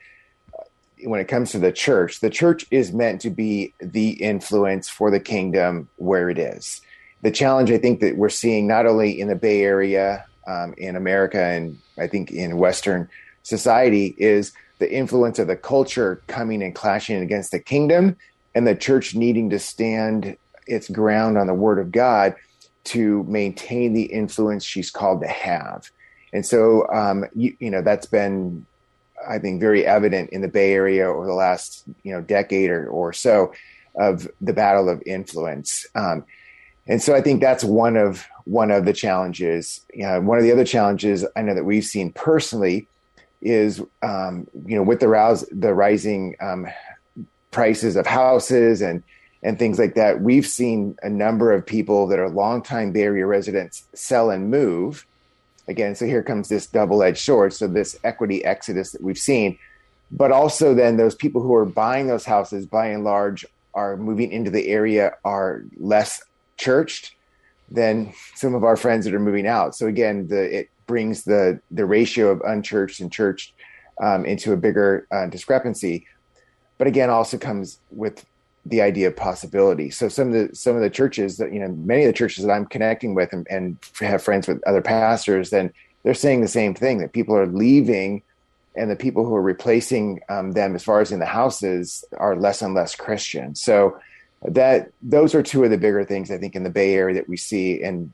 when 1.05 1.21
it 1.21 1.29
comes 1.29 1.53
to 1.53 1.59
the 1.59 1.73
church, 1.73 2.21
the 2.21 2.31
church 2.31 2.67
is 2.71 2.93
meant 2.93 3.21
to 3.23 3.31
be 3.31 3.73
the 3.81 4.11
influence 4.11 4.89
for 4.89 5.11
the 5.11 5.21
kingdom 5.21 5.89
where 5.97 6.29
it 6.29 6.39
is. 6.39 6.81
The 7.23 7.31
challenge 7.31 7.71
I 7.71 7.79
think 7.79 8.01
that 8.01 8.17
we're 8.17 8.29
seeing 8.29 8.67
not 8.67 8.87
only 8.87 9.19
in 9.21 9.29
the 9.29 9.37
Bay 9.37 9.63
Area, 9.63 10.25
um, 10.47 10.75
in 10.77 10.97
America, 10.97 11.43
and 11.43 11.79
I 11.99 12.07
think 12.07 12.31
in 12.31 12.59
Western 12.59 13.09
society 13.43 14.15
is 14.19 14.53
the 14.79 14.93
influence 14.93 15.39
of 15.39 15.47
the 15.47 15.57
culture 15.57 16.23
coming 16.27 16.63
and 16.63 16.75
clashing 16.75 17.23
against 17.23 17.53
the 17.53 17.61
kingdom, 17.61 18.17
and 18.55 18.67
the 18.67 18.75
church 18.75 19.15
needing 19.15 19.51
to 19.51 19.59
stand 19.59 20.37
its 20.67 20.89
ground 20.89 21.39
on 21.39 21.47
the 21.47 21.55
word 21.55 21.79
of 21.79 21.93
God 21.93 22.35
to 22.85 23.25
maintain 23.25 23.93
the 23.93 24.05
influence 24.05 24.65
she's 24.65 24.91
called 24.91 25.21
to 25.23 25.29
have. 25.29 25.91
And 26.33 26.45
so, 26.47 26.89
um, 26.93 27.25
you, 27.35 27.57
you, 27.59 27.71
know, 27.71 27.83
that's 27.83 28.07
been, 28.07 28.65
I 29.29 29.39
think, 29.39 29.61
very 29.61 29.87
evident 29.87 30.31
in 30.31 30.41
the 30.41 30.49
Bay 30.49 30.73
Area 30.73 31.09
over 31.09 31.27
the 31.27 31.35
last, 31.35 31.85
you 32.03 32.13
know, 32.13 32.21
decade 32.21 32.71
or, 32.71 32.89
or 32.89 33.13
so. 33.13 33.53
of 33.97 34.29
the 34.41 34.53
battle 34.53 34.89
of 34.89 35.03
influence. 35.05 35.87
Um, 35.95 36.25
and 36.87 37.03
so 37.03 37.15
I 37.15 37.21
think 37.21 37.41
that's 37.41 37.65
one 37.65 37.97
of 37.97 38.27
one 38.45 38.71
of 38.71 38.85
the 38.85 38.93
challenges. 38.93 39.85
You 39.95 40.05
know, 40.05 40.21
one 40.21 40.39
of 40.39 40.45
the 40.45 40.53
other 40.53 40.65
challenges 40.65 41.25
I 41.37 41.43
know 41.43 41.55
that 41.55 41.65
we've 41.65 41.85
seen 41.85 42.13
personally 42.13 42.89
is 43.43 43.81
um, 44.03 44.47
you 44.67 44.77
know 44.77 44.83
with 44.83 45.01
the 45.01 45.09
rouse 45.09 45.45
the 45.53 45.73
rising 45.73 46.37
um, 46.41 46.67
prices 47.51 47.97
of 47.97 48.07
houses 48.07 48.83
and 48.83 49.03
and 49.43 49.59
things 49.59 49.79
like 49.79 49.95
that. 49.95 50.21
We've 50.21 50.47
seen 50.47 50.97
a 51.03 51.09
number 51.09 51.53
of 51.53 51.65
people 51.65 52.07
that 52.09 52.19
are 52.19 52.29
longtime 52.29 52.93
Bay 52.93 53.03
Area 53.03 53.27
residents 53.27 53.85
sell 53.95 54.31
and 54.31 54.51
move. 54.51 55.07
Again, 55.69 55.95
so 55.95 56.05
here 56.05 56.23
comes 56.23 56.49
this 56.49 56.67
double 56.67 57.03
edged 57.03 57.25
sword. 57.25 57.53
So 57.53 57.67
this 57.67 57.99
equity 58.05 58.45
exodus 58.45 58.93
that 58.93 59.03
we've 59.03 59.19
seen, 59.19 59.59
but 60.11 60.33
also 60.33 60.75
then 60.75 60.97
those 60.97 61.15
people 61.15 61.41
who 61.43 61.55
are 61.55 61.65
buying 61.65 62.07
those 62.07 62.25
houses, 62.25 62.67
by 62.67 62.89
and 62.89 63.05
large, 63.05 63.47
are 63.73 63.97
moving 63.97 64.33
into 64.33 64.51
the 64.51 64.69
area 64.69 65.15
are 65.25 65.63
less 65.79 66.23
churched 66.57 67.15
than 67.71 68.13
some 68.35 68.55
of 68.55 68.65
our 68.65 68.77
friends 68.77 69.05
that 69.05 69.15
are 69.15 69.21
moving 69.21 69.47
out. 69.47 69.77
So 69.77 69.87
again, 69.87 70.27
the 70.29 70.59
it 70.61 70.71
brings 70.87 71.23
the 71.25 71.61
the 71.71 71.87
ratio 71.87 72.31
of 72.31 72.41
unchurched 72.41 73.01
and 73.01 73.13
churched 73.13 73.55
um, 74.03 74.25
into 74.25 74.53
a 74.53 74.57
bigger 74.57 75.07
uh, 75.11 75.27
discrepancy. 75.27 76.07
But 76.79 76.89
again, 76.89 77.11
also 77.11 77.39
comes 77.39 77.79
with 77.91 78.25
the 78.67 78.83
idea 78.83 79.09
of 79.09 79.17
possibility. 79.17 79.91
So 79.91 80.09
some 80.09 80.29
of 80.29 80.35
the 80.35 80.55
some 80.55 80.77
of 80.77 80.83
the 80.83 80.91
churches 80.91 81.39
that 81.39 81.53
you 81.53 81.61
know, 81.61 81.69
many 81.69 82.03
of 82.03 82.09
the 82.09 82.13
churches 82.13 82.45
that 82.45 82.53
I'm 82.53 82.67
connecting 82.67 83.15
with 83.15 83.33
and, 83.33 83.47
and 83.51 83.77
have 84.01 84.23
friends 84.23 84.47
with 84.47 84.63
other 84.67 84.83
pastors, 84.83 85.51
then 85.51 85.73
they're 86.03 86.15
saying 86.15 86.41
the 86.41 86.49
same 86.49 86.75
thing 86.75 86.99
that 86.99 87.13
people 87.13 87.37
are 87.37 87.47
leaving, 87.47 88.23
and 88.75 88.91
the 88.91 88.97
people 88.97 89.25
who 89.25 89.35
are 89.35 89.43
replacing 89.43 90.21
um, 90.29 90.53
them, 90.53 90.75
as 90.75 90.85
far 90.85 91.01
as 91.01 91.11
in 91.11 91.21
the 91.21 91.27
houses, 91.27 92.05
are 92.19 92.37
less 92.37 92.63
and 92.63 92.75
less 92.75 92.95
Christian. 92.95 93.55
So 93.55 93.99
that 94.43 94.91
those 95.03 95.35
are 95.35 95.43
two 95.43 95.65
of 95.65 95.71
the 95.71 95.79
bigger 95.79 96.05
things 96.05 96.31
I 96.31 96.39
think 96.39 96.55
in 96.55 96.63
the 96.63 96.71
Bay 96.71 96.95
Area 96.95 97.15
that 97.15 97.29
we 97.29 97.37
see 97.37 97.83
and 97.83 98.13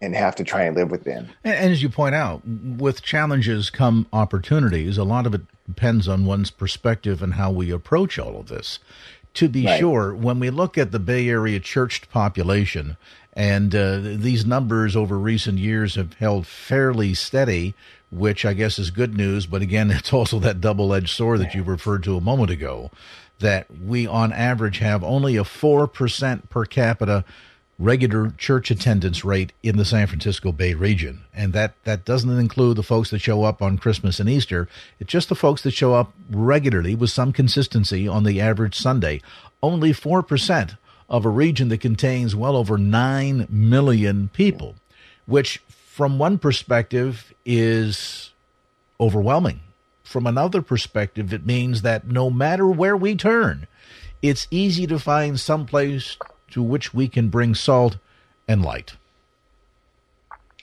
and 0.00 0.14
have 0.14 0.34
to 0.36 0.44
try 0.44 0.62
and 0.62 0.76
live 0.76 0.90
within. 0.90 1.28
And, 1.44 1.54
and 1.54 1.72
as 1.72 1.82
you 1.82 1.88
point 1.88 2.14
out, 2.14 2.42
with 2.46 3.02
challenges 3.02 3.70
come 3.70 4.06
opportunities. 4.12 4.98
A 4.98 5.04
lot 5.04 5.26
of 5.26 5.34
it 5.34 5.42
depends 5.66 6.08
on 6.08 6.24
one's 6.24 6.50
perspective 6.50 7.22
and 7.22 7.34
how 7.34 7.50
we 7.50 7.70
approach 7.70 8.18
all 8.18 8.40
of 8.40 8.48
this. 8.48 8.78
To 9.38 9.48
be 9.48 9.66
right. 9.66 9.78
sure, 9.78 10.12
when 10.16 10.40
we 10.40 10.50
look 10.50 10.76
at 10.76 10.90
the 10.90 10.98
Bay 10.98 11.28
Area 11.28 11.60
church 11.60 12.10
population, 12.10 12.96
and 13.34 13.72
uh, 13.72 14.00
these 14.00 14.44
numbers 14.44 14.96
over 14.96 15.16
recent 15.16 15.58
years 15.58 15.94
have 15.94 16.14
held 16.14 16.44
fairly 16.44 17.14
steady, 17.14 17.74
which 18.10 18.44
I 18.44 18.52
guess 18.52 18.80
is 18.80 18.90
good 18.90 19.16
news. 19.16 19.46
But 19.46 19.62
again, 19.62 19.90
it's 19.92 20.12
also 20.12 20.40
that 20.40 20.60
double 20.60 20.92
edged 20.92 21.10
sword 21.10 21.38
that 21.38 21.54
you 21.54 21.62
referred 21.62 22.02
to 22.02 22.16
a 22.16 22.20
moment 22.20 22.50
ago 22.50 22.90
that 23.38 23.66
we 23.70 24.08
on 24.08 24.32
average 24.32 24.78
have 24.78 25.04
only 25.04 25.36
a 25.36 25.44
4% 25.44 26.50
per 26.50 26.64
capita 26.64 27.24
regular 27.78 28.30
church 28.36 28.70
attendance 28.70 29.24
rate 29.24 29.52
in 29.62 29.76
the 29.76 29.84
San 29.84 30.06
Francisco 30.06 30.52
Bay 30.52 30.74
region. 30.74 31.20
And 31.32 31.52
that, 31.52 31.74
that 31.84 32.04
doesn't 32.04 32.38
include 32.38 32.76
the 32.76 32.82
folks 32.82 33.10
that 33.10 33.20
show 33.20 33.44
up 33.44 33.62
on 33.62 33.78
Christmas 33.78 34.18
and 34.18 34.28
Easter. 34.28 34.68
It's 34.98 35.10
just 35.10 35.28
the 35.28 35.34
folks 35.34 35.62
that 35.62 35.70
show 35.72 35.94
up 35.94 36.12
regularly 36.30 36.94
with 36.94 37.10
some 37.10 37.32
consistency 37.32 38.08
on 38.08 38.24
the 38.24 38.40
average 38.40 38.74
Sunday. 38.74 39.22
Only 39.62 39.92
4% 39.92 40.76
of 41.08 41.24
a 41.24 41.30
region 41.30 41.68
that 41.68 41.80
contains 41.80 42.34
well 42.34 42.56
over 42.56 42.76
9 42.76 43.46
million 43.48 44.28
people, 44.32 44.74
which 45.26 45.58
from 45.68 46.18
one 46.18 46.38
perspective 46.38 47.32
is 47.44 48.32
overwhelming 49.00 49.60
from 50.08 50.26
another 50.26 50.62
perspective, 50.62 51.34
it 51.34 51.44
means 51.44 51.82
that 51.82 52.06
no 52.06 52.30
matter 52.30 52.66
where 52.66 52.96
we 52.96 53.14
turn, 53.14 53.66
it's 54.22 54.48
easy 54.50 54.86
to 54.86 54.98
find 54.98 55.38
some 55.38 55.66
place 55.66 56.16
to 56.50 56.62
which 56.62 56.94
we 56.94 57.08
can 57.08 57.28
bring 57.28 57.54
salt 57.54 57.98
and 58.46 58.62
light. 58.62 58.96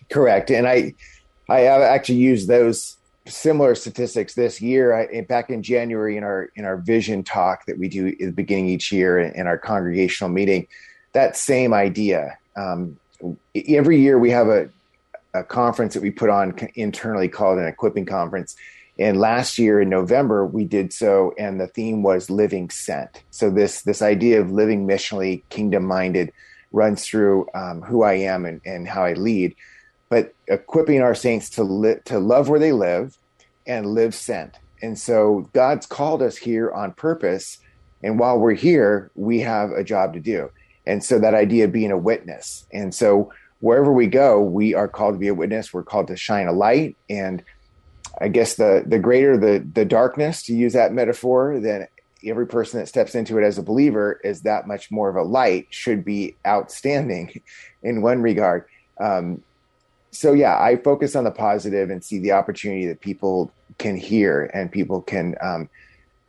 Correct, 0.09 0.51
and 0.51 0.67
I, 0.67 0.93
I 1.49 1.61
have 1.61 1.81
actually 1.81 2.19
used 2.19 2.47
those 2.47 2.97
similar 3.27 3.73
statistics 3.73 4.35
this 4.35 4.61
year. 4.61 4.93
I, 4.93 5.21
back 5.21 5.49
in 5.49 5.63
January 5.63 6.17
in 6.17 6.23
our 6.23 6.49
in 6.55 6.65
our 6.65 6.77
vision 6.77 7.23
talk 7.23 7.65
that 7.65 7.77
we 7.77 7.89
do 7.89 8.07
at 8.07 8.19
the 8.19 8.31
beginning 8.31 8.69
each 8.69 8.91
year 8.91 9.19
in 9.19 9.47
our 9.47 9.57
congregational 9.57 10.31
meeting, 10.31 10.67
that 11.13 11.35
same 11.35 11.73
idea. 11.73 12.37
Um, 12.55 12.97
every 13.67 13.99
year 13.99 14.19
we 14.19 14.29
have 14.29 14.47
a 14.47 14.69
a 15.35 15.43
conference 15.43 15.93
that 15.93 16.01
we 16.01 16.11
put 16.11 16.29
on 16.29 16.55
internally 16.75 17.27
called 17.27 17.59
an 17.59 17.67
equipping 17.67 18.05
conference 18.05 18.55
and 18.97 19.19
last 19.19 19.59
year 19.59 19.81
in 19.81 19.89
November, 19.89 20.45
we 20.45 20.63
did 20.65 20.93
so, 20.93 21.33
and 21.37 21.59
the 21.59 21.67
theme 21.67 22.01
was 22.01 22.29
living 22.29 22.69
sent. 22.69 23.23
So 23.29 23.49
this 23.49 23.81
this 23.81 24.01
idea 24.01 24.39
of 24.39 24.51
living 24.51 24.87
missionally, 24.87 25.43
kingdom 25.49 25.85
minded, 25.85 26.31
runs 26.71 27.05
through 27.05 27.47
um, 27.53 27.81
who 27.81 28.03
I 28.03 28.13
am 28.13 28.45
and, 28.45 28.61
and 28.65 28.87
how 28.87 29.03
I 29.03 29.13
lead. 29.13 29.55
But 30.09 30.33
equipping 30.47 31.01
our 31.01 31.15
saints 31.15 31.49
to 31.51 31.63
li- 31.63 31.99
to 32.05 32.19
love 32.19 32.47
where 32.47 32.59
they 32.59 32.71
live 32.71 33.17
and 33.67 33.87
live 33.87 34.15
sent. 34.15 34.57
And 34.81 34.97
so 34.97 35.49
God's 35.53 35.85
called 35.85 36.21
us 36.21 36.37
here 36.37 36.71
on 36.71 36.93
purpose. 36.93 37.57
And 38.03 38.19
while 38.19 38.37
we're 38.37 38.53
here, 38.53 39.11
we 39.15 39.39
have 39.39 39.71
a 39.71 39.83
job 39.83 40.13
to 40.13 40.19
do. 40.19 40.51
And 40.85 41.03
so 41.03 41.19
that 41.19 41.33
idea 41.33 41.65
of 41.65 41.71
being 41.71 41.91
a 41.91 41.97
witness. 41.97 42.65
And 42.71 42.93
so 42.93 43.33
wherever 43.59 43.91
we 43.91 44.07
go, 44.07 44.41
we 44.41 44.73
are 44.75 44.87
called 44.87 45.15
to 45.15 45.19
be 45.19 45.27
a 45.27 45.33
witness. 45.33 45.73
We're 45.73 45.83
called 45.83 46.07
to 46.07 46.15
shine 46.15 46.47
a 46.47 46.51
light 46.51 46.97
and 47.09 47.43
I 48.19 48.27
guess 48.29 48.55
the 48.55 48.83
the 48.85 48.99
greater 48.99 49.37
the 49.37 49.59
the 49.73 49.85
darkness, 49.85 50.43
to 50.43 50.53
use 50.53 50.73
that 50.73 50.93
metaphor, 50.93 51.59
then 51.59 51.87
every 52.25 52.47
person 52.47 52.79
that 52.79 52.87
steps 52.87 53.13
into 53.13 53.37
it 53.37 53.43
as 53.43 53.57
a 53.57 53.63
believer 53.63 54.19
is 54.23 54.41
that 54.41 54.67
much 54.67 54.89
more 54.91 55.09
of 55.09 55.15
a 55.15 55.23
light. 55.23 55.67
Should 55.69 56.05
be 56.05 56.35
outstanding, 56.45 57.41
in 57.83 58.01
one 58.01 58.21
regard. 58.21 58.65
Um, 58.99 59.41
so 60.11 60.33
yeah, 60.33 60.57
I 60.57 60.77
focus 60.77 61.15
on 61.15 61.25
the 61.25 61.31
positive 61.31 61.89
and 61.89 62.03
see 62.03 62.19
the 62.19 62.31
opportunity 62.31 62.85
that 62.87 63.01
people 63.01 63.51
can 63.77 63.97
hear 63.97 64.49
and 64.53 64.71
people 64.71 65.01
can 65.01 65.35
um, 65.41 65.69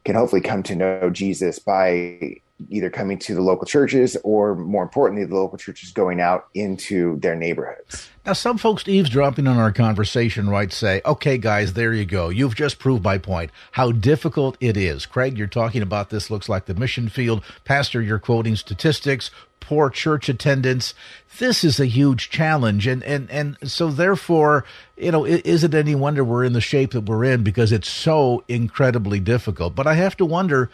can 0.05 0.14
hopefully 0.14 0.40
come 0.40 0.62
to 0.64 0.75
know 0.75 1.11
Jesus 1.11 1.59
by 1.59 2.40
either 2.71 2.89
coming 2.89 3.19
to 3.19 3.35
the 3.35 3.43
local 3.43 3.67
churches 3.67 4.17
or 4.25 4.55
more 4.55 4.83
importantly 4.83 5.25
the 5.27 5.35
local 5.35 5.59
churches 5.59 5.93
going 5.93 6.21
out 6.21 6.49
into 6.55 7.19
their 7.21 7.37
neighborhoods. 7.37 8.09
Now 8.25 8.33
some 8.33 8.59
folks 8.59 8.89
eavesdropping 8.89 9.47
on 9.47 9.59
our 9.59 9.73
conversation 9.73 10.49
right 10.49 10.73
say 10.73 11.03
okay 11.05 11.39
guys 11.39 11.75
there 11.75 11.93
you 11.93 12.07
go. 12.07 12.29
You've 12.29 12.55
just 12.55 12.79
proved 12.79 13.05
my 13.05 13.19
point. 13.19 13.51
How 13.73 13.93
difficult 13.93 14.57
it 14.61 14.77
is. 14.77 15.07
Craig 15.07 15.37
you're 15.37 15.47
talking 15.47 15.83
about 15.83 16.11
this 16.11 16.31
looks 16.31 16.49
like 16.49 16.65
the 16.65 16.75
mission 16.75 17.09
field. 17.09 17.43
Pastor 17.65 18.01
you're 18.01 18.19
quoting 18.19 18.57
statistics. 18.57 19.31
Poor 19.61 19.91
church 19.91 20.29
attendance. 20.29 20.95
This 21.39 21.65
is 21.65 21.79
a 21.79 21.87
huge 21.87 22.31
challenge. 22.31 22.87
And 22.87 23.03
and 23.05 23.31
and 23.31 23.59
so 23.65 23.91
therefore 23.91 24.65
you 24.97 25.13
know 25.13 25.27
is 25.27 25.63
it 25.63 25.75
any 25.75 25.95
wonder 25.95 26.25
we're 26.25 26.45
in 26.45 26.55
the 26.55 26.61
shape 26.63 26.93
that 26.93 27.03
we're 27.03 27.25
in 27.25 27.43
because 27.43 27.71
it's 27.71 27.89
so 27.89 28.45
incredibly 28.49 29.21
difficult? 29.21 29.75
But 29.75 29.87
i 29.87 29.95
have 29.95 30.17
to 30.17 30.25
wonder 30.25 30.71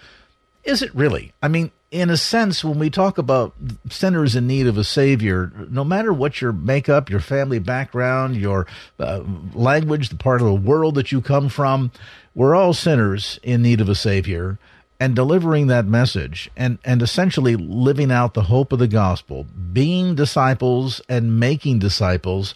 is 0.64 0.82
it 0.82 0.94
really? 0.94 1.32
I 1.42 1.48
mean, 1.48 1.70
in 1.90 2.08
a 2.08 2.16
sense, 2.16 2.64
when 2.64 2.78
we 2.78 2.88
talk 2.88 3.18
about 3.18 3.54
sinners 3.90 4.34
in 4.34 4.46
need 4.46 4.66
of 4.66 4.78
a 4.78 4.84
savior, 4.84 5.52
no 5.68 5.84
matter 5.84 6.12
what 6.12 6.40
your 6.40 6.52
makeup, 6.52 7.10
your 7.10 7.20
family 7.20 7.58
background, 7.58 8.36
your 8.36 8.66
uh, 8.98 9.22
language, 9.54 10.08
the 10.08 10.16
part 10.16 10.40
of 10.40 10.46
the 10.46 10.54
world 10.54 10.94
that 10.94 11.12
you 11.12 11.20
come 11.20 11.48
from, 11.48 11.90
we're 12.34 12.54
all 12.54 12.72
sinners 12.72 13.38
in 13.42 13.60
need 13.60 13.80
of 13.80 13.88
a 13.88 13.94
savior. 13.94 14.58
And 14.98 15.16
delivering 15.16 15.66
that 15.66 15.84
message 15.84 16.48
and, 16.56 16.78
and 16.84 17.02
essentially 17.02 17.56
living 17.56 18.12
out 18.12 18.34
the 18.34 18.42
hope 18.42 18.70
of 18.70 18.78
the 18.78 18.86
gospel, 18.86 19.46
being 19.72 20.14
disciples 20.14 21.00
and 21.08 21.40
making 21.40 21.80
disciples, 21.80 22.54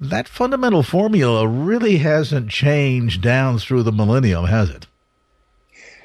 that 0.00 0.26
fundamental 0.26 0.82
formula 0.82 1.46
really 1.46 1.98
hasn't 1.98 2.48
changed 2.48 3.20
down 3.20 3.58
through 3.58 3.82
the 3.82 3.92
millennium, 3.92 4.46
has 4.46 4.70
it? 4.70 4.86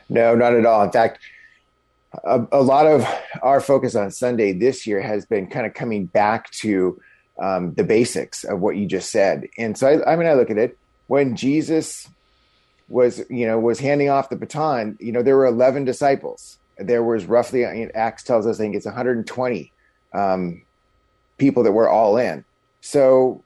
No, 0.10 0.36
not 0.36 0.54
at 0.54 0.66
all. 0.66 0.84
In 0.84 0.92
fact, 0.92 1.20
a, 2.24 2.46
a, 2.52 2.62
lot 2.62 2.88
of 2.88 3.06
our 3.42 3.60
focus 3.60 3.96
on 3.96 4.12
Sunday 4.12 4.54
this 4.54 4.88
year 4.88 5.02
has 5.02 5.26
been 5.26 5.48
kind 5.48 5.66
of 5.66 5.74
coming 5.74 6.06
back 6.06 6.50
to 6.52 7.00
um, 7.40 7.74
the 7.74 7.84
basics 7.84 8.44
of 8.44 8.60
what 8.60 8.78
you 8.78 8.86
just 8.86 9.12
said. 9.12 9.48
And 9.58 9.78
so, 9.78 9.88
I, 9.88 10.14
I, 10.14 10.16
mean, 10.16 10.28
I 10.28 10.34
look 10.34 10.50
at 10.50 10.58
it 10.58 10.78
when 11.08 11.36
Jesus 11.36 12.10
was, 12.88 13.22
you 13.30 13.46
know, 13.46 13.60
was 13.60 13.80
handing 13.80 14.10
off 14.10 14.30
the 14.30 14.36
baton. 14.36 14.98
You 15.00 15.12
know, 15.12 15.22
there 15.22 15.36
were 15.36 15.46
eleven 15.46 15.84
disciples. 15.86 16.58
There 16.78 17.04
was 17.04 17.26
roughly, 17.26 17.66
Acts 17.66 18.24
tells 18.24 18.46
us, 18.46 18.60
I 18.60 18.64
think 18.64 18.76
it's 18.76 18.86
120 18.86 19.72
um, 20.14 20.62
people 21.38 21.64
that 21.64 21.72
were 21.72 21.90
all 21.90 22.18
in. 22.18 22.46
So 22.82 23.44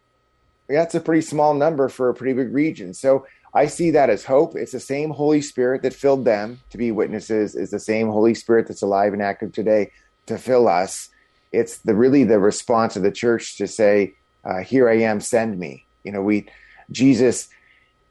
that's 0.68 0.96
a 0.96 1.00
pretty 1.00 1.22
small 1.22 1.53
number 1.53 1.88
for 1.88 2.10
a 2.10 2.13
pretty 2.13 2.34
big 2.34 2.53
region. 2.53 2.94
So 2.94 3.25
I 3.53 3.67
see 3.67 3.91
that 3.91 4.10
as 4.10 4.24
hope. 4.24 4.55
It's 4.55 4.72
the 4.72 4.79
same 4.79 5.10
Holy 5.10 5.41
Spirit 5.41 5.81
that 5.81 5.93
filled 5.93 6.25
them 6.25 6.62
to 6.70 6.77
be 6.77 6.91
witnesses, 6.91 7.55
is 7.55 7.70
the 7.70 7.79
same 7.79 8.08
Holy 8.08 8.34
Spirit 8.34 8.67
that's 8.67 8.81
alive 8.81 9.13
and 9.13 9.22
active 9.22 9.51
today 9.51 9.91
to 10.27 10.38
fill 10.38 10.67
us. 10.67 11.10
It's 11.51 11.79
the 11.79 11.96
really 11.96 12.24
the 12.24 12.39
response 12.39 12.96
of 12.96 13.03
the 13.03 13.12
church 13.12 13.58
to 13.58 13.67
say, 13.67 14.13
uh, 14.46 14.60
"Here 14.60 14.89
I 14.89 15.00
am, 15.00 15.20
send 15.20 15.60
me." 15.60 15.86
You 16.03 16.13
know, 16.13 16.22
we 16.22 16.48
Jesus 16.91 17.50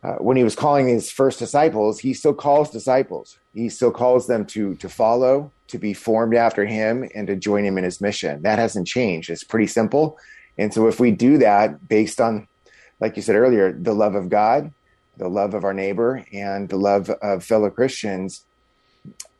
uh, 0.02 0.14
when 0.14 0.36
he 0.36 0.44
was 0.44 0.56
calling 0.56 0.88
his 0.88 1.10
first 1.10 1.38
disciples, 1.38 2.00
he 2.00 2.14
still 2.14 2.32
calls 2.32 2.70
disciples. 2.70 3.38
He 3.52 3.68
still 3.68 3.90
calls 3.90 4.26
them 4.26 4.46
to 4.46 4.74
to 4.76 4.88
follow, 4.88 5.52
to 5.68 5.78
be 5.78 5.92
formed 5.92 6.34
after 6.34 6.64
him, 6.64 7.08
and 7.14 7.26
to 7.26 7.36
join 7.36 7.64
him 7.64 7.76
in 7.76 7.84
his 7.84 8.00
mission. 8.00 8.42
That 8.42 8.58
hasn't 8.58 8.86
changed. 8.86 9.28
It's 9.28 9.44
pretty 9.44 9.66
simple. 9.66 10.18
And 10.56 10.72
so, 10.72 10.88
if 10.88 11.00
we 11.00 11.10
do 11.10 11.38
that 11.38 11.88
based 11.88 12.20
on, 12.20 12.48
like 12.98 13.16
you 13.16 13.22
said 13.22 13.36
earlier, 13.36 13.72
the 13.72 13.94
love 13.94 14.14
of 14.14 14.30
God, 14.30 14.72
the 15.20 15.28
love 15.28 15.54
of 15.54 15.62
our 15.62 15.74
neighbor, 15.74 16.24
and 16.32 16.68
the 16.68 16.78
love 16.78 17.10
of 17.10 17.44
fellow 17.44 17.70
Christians, 17.70 18.42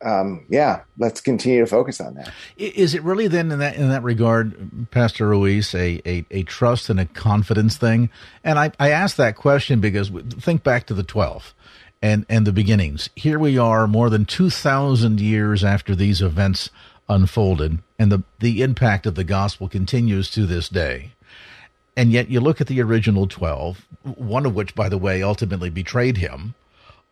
um, 0.03 0.45
yeah, 0.49 0.81
let's 0.97 1.21
continue 1.21 1.59
to 1.59 1.67
focus 1.67 1.99
on 1.99 2.13
that. 2.15 2.31
Is 2.57 2.95
it 2.95 3.03
really 3.03 3.27
then 3.27 3.51
in 3.51 3.59
that 3.59 3.75
in 3.75 3.89
that 3.89 4.03
regard, 4.03 4.89
Pastor 4.91 5.27
Ruiz, 5.27 5.75
a, 5.75 6.01
a, 6.05 6.25
a 6.31 6.43
trust 6.43 6.89
and 6.89 6.99
a 6.99 7.05
confidence 7.05 7.77
thing? 7.77 8.09
And 8.43 8.57
I, 8.57 8.71
I 8.79 8.91
ask 8.91 9.15
that 9.17 9.35
question 9.35 9.81
because 9.81 10.09
think 10.39 10.63
back 10.63 10.85
to 10.87 10.93
the 10.93 11.03
twelve 11.03 11.53
and 12.01 12.25
and 12.29 12.47
the 12.47 12.53
beginnings. 12.53 13.09
Here 13.15 13.37
we 13.39 13.57
are, 13.57 13.87
more 13.87 14.09
than 14.09 14.25
two 14.25 14.49
thousand 14.49 15.19
years 15.19 15.63
after 15.63 15.95
these 15.95 16.21
events 16.21 16.69
unfolded, 17.09 17.79
and 17.99 18.11
the 18.11 18.23
the 18.39 18.61
impact 18.61 19.05
of 19.05 19.15
the 19.15 19.23
gospel 19.23 19.67
continues 19.67 20.31
to 20.31 20.45
this 20.45 20.69
day. 20.69 21.11
And 21.97 22.11
yet, 22.11 22.29
you 22.29 22.39
look 22.39 22.61
at 22.61 22.67
the 22.67 22.81
original 22.81 23.27
twelve, 23.27 23.85
one 24.03 24.45
of 24.45 24.55
which, 24.55 24.75
by 24.75 24.89
the 24.89 24.97
way, 24.97 25.21
ultimately 25.21 25.69
betrayed 25.69 26.17
him 26.17 26.55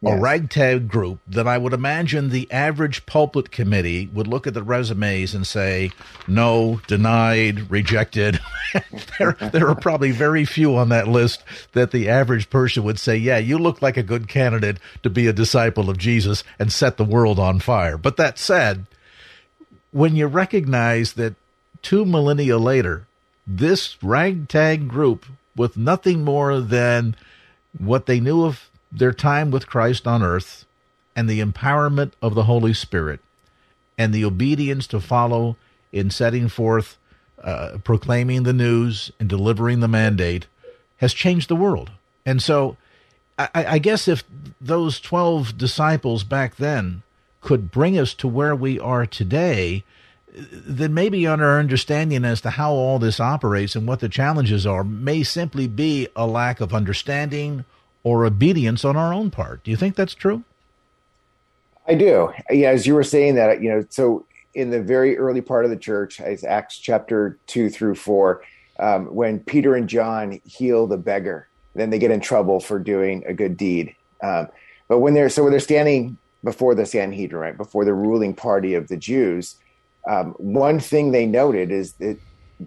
Yes. 0.01 0.17
a 0.17 0.21
ragtag 0.21 0.87
group 0.87 1.19
that 1.27 1.45
I 1.45 1.57
would 1.57 1.73
imagine 1.73 2.29
the 2.29 2.49
average 2.51 3.05
pulpit 3.05 3.51
committee 3.51 4.09
would 4.13 4.27
look 4.27 4.47
at 4.47 4.53
the 4.53 4.63
resumes 4.63 5.35
and 5.35 5.45
say, 5.45 5.91
no, 6.25 6.79
denied, 6.87 7.69
rejected. 7.69 8.39
there, 9.19 9.33
there 9.33 9.67
are 9.67 9.75
probably 9.75 10.11
very 10.11 10.45
few 10.45 10.77
on 10.77 10.87
that 10.87 11.09
list 11.09 11.43
that 11.73 11.91
the 11.91 12.07
average 12.07 12.49
person 12.49 12.83
would 12.85 12.97
say, 12.97 13.17
yeah, 13.17 13.39
you 13.39 13.57
look 13.57 13.81
like 13.81 13.97
a 13.97 14.03
good 14.03 14.29
candidate 14.29 14.77
to 15.03 15.09
be 15.09 15.27
a 15.27 15.33
disciple 15.33 15.89
of 15.89 15.97
Jesus 15.97 16.45
and 16.57 16.71
set 16.71 16.95
the 16.95 17.03
world 17.03 17.37
on 17.37 17.59
fire. 17.59 17.97
But 17.97 18.15
that 18.15 18.39
said, 18.39 18.85
when 19.91 20.15
you 20.15 20.27
recognize 20.27 21.13
that 21.13 21.35
two 21.81 22.05
millennia 22.05 22.57
later, 22.57 23.05
this 23.49 23.97
ragtag 24.03 24.87
group 24.87 25.25
with 25.55 25.75
nothing 25.75 26.23
more 26.23 26.59
than 26.59 27.15
what 27.77 28.05
they 28.05 28.19
knew 28.19 28.45
of 28.45 28.69
their 28.91 29.11
time 29.11 29.49
with 29.49 29.67
Christ 29.67 30.07
on 30.07 30.21
earth 30.21 30.65
and 31.15 31.27
the 31.27 31.41
empowerment 31.41 32.11
of 32.21 32.35
the 32.35 32.43
Holy 32.43 32.73
Spirit 32.73 33.19
and 33.97 34.13
the 34.13 34.23
obedience 34.23 34.87
to 34.87 34.99
follow 34.99 35.57
in 35.91 36.11
setting 36.11 36.47
forth, 36.47 36.97
uh, 37.43 37.79
proclaiming 37.83 38.43
the 38.43 38.53
news 38.53 39.11
and 39.19 39.27
delivering 39.27 39.79
the 39.79 39.87
mandate 39.87 40.45
has 40.97 41.13
changed 41.13 41.49
the 41.49 41.55
world. 41.55 41.91
And 42.25 42.41
so 42.41 42.77
I, 43.37 43.49
I 43.55 43.79
guess 43.79 44.07
if 44.07 44.23
those 44.61 44.99
12 44.99 45.57
disciples 45.57 46.23
back 46.23 46.57
then 46.57 47.01
could 47.41 47.71
bring 47.71 47.97
us 47.97 48.13
to 48.15 48.27
where 48.27 48.55
we 48.55 48.79
are 48.79 49.05
today, 49.05 49.83
then 50.31 50.93
maybe 50.93 51.25
on 51.25 51.41
our 51.41 51.59
understanding 51.59 52.23
as 52.23 52.41
to 52.41 52.51
how 52.51 52.71
all 52.71 52.99
this 52.99 53.19
operates 53.19 53.75
and 53.75 53.87
what 53.87 53.99
the 53.99 54.09
challenges 54.09 54.65
are 54.65 54.83
may 54.83 55.23
simply 55.23 55.67
be 55.67 56.07
a 56.15 56.27
lack 56.27 56.61
of 56.61 56.73
understanding 56.73 57.65
or 58.03 58.25
obedience 58.25 58.85
on 58.85 58.95
our 58.95 59.13
own 59.13 59.31
part. 59.31 59.63
Do 59.63 59.71
you 59.71 59.77
think 59.77 59.95
that's 59.95 60.13
true? 60.13 60.43
I 61.87 61.95
do. 61.95 62.31
Yeah, 62.49 62.69
as 62.69 62.85
you 62.85 62.93
were 62.93 63.03
saying 63.03 63.35
that, 63.35 63.61
you 63.61 63.69
know, 63.69 63.85
so 63.89 64.25
in 64.53 64.69
the 64.69 64.81
very 64.81 65.17
early 65.17 65.41
part 65.41 65.65
of 65.65 65.71
the 65.71 65.77
church, 65.77 66.21
as 66.21 66.43
Acts 66.43 66.77
chapter 66.77 67.37
two 67.47 67.69
through 67.69 67.95
four, 67.95 68.43
um, 68.77 69.07
when 69.13 69.39
Peter 69.39 69.75
and 69.75 69.89
John 69.89 70.39
heal 70.45 70.87
the 70.87 70.97
beggar, 70.97 71.47
then 71.73 71.89
they 71.89 71.99
get 71.99 72.11
in 72.11 72.21
trouble 72.21 72.59
for 72.59 72.79
doing 72.79 73.23
a 73.25 73.33
good 73.33 73.57
deed. 73.57 73.95
Um, 74.21 74.47
but 74.87 74.99
when 74.99 75.13
they're 75.13 75.29
so 75.29 75.43
when 75.43 75.51
they're 75.51 75.59
standing 75.59 76.17
before 76.43 76.75
the 76.75 76.85
Sanhedrin, 76.85 77.41
right 77.41 77.57
before 77.57 77.85
the 77.85 77.93
ruling 77.93 78.33
party 78.33 78.75
of 78.75 78.87
the 78.87 78.97
Jews, 78.97 79.55
um, 80.09 80.31
one 80.37 80.79
thing 80.79 81.11
they 81.11 81.27
noted 81.27 81.71
is 81.71 81.93
that 81.93 82.17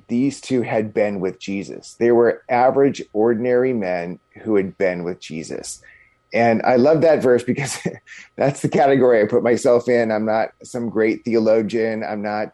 these 0.06 0.40
two 0.40 0.62
had 0.62 0.94
been 0.94 1.18
with 1.18 1.40
Jesus. 1.40 1.94
They 1.94 2.12
were 2.12 2.42
average, 2.48 3.02
ordinary 3.12 3.72
men 3.72 4.20
who 4.42 4.54
had 4.54 4.78
been 4.78 5.02
with 5.02 5.18
Jesus. 5.18 5.82
And 6.32 6.62
I 6.62 6.76
love 6.76 7.00
that 7.02 7.20
verse 7.20 7.42
because 7.42 7.78
that's 8.36 8.62
the 8.62 8.68
category 8.68 9.20
I 9.20 9.26
put 9.26 9.42
myself 9.42 9.88
in. 9.88 10.12
I'm 10.12 10.24
not 10.24 10.52
some 10.62 10.88
great 10.88 11.24
theologian. 11.24 12.04
I'm 12.04 12.22
not, 12.22 12.52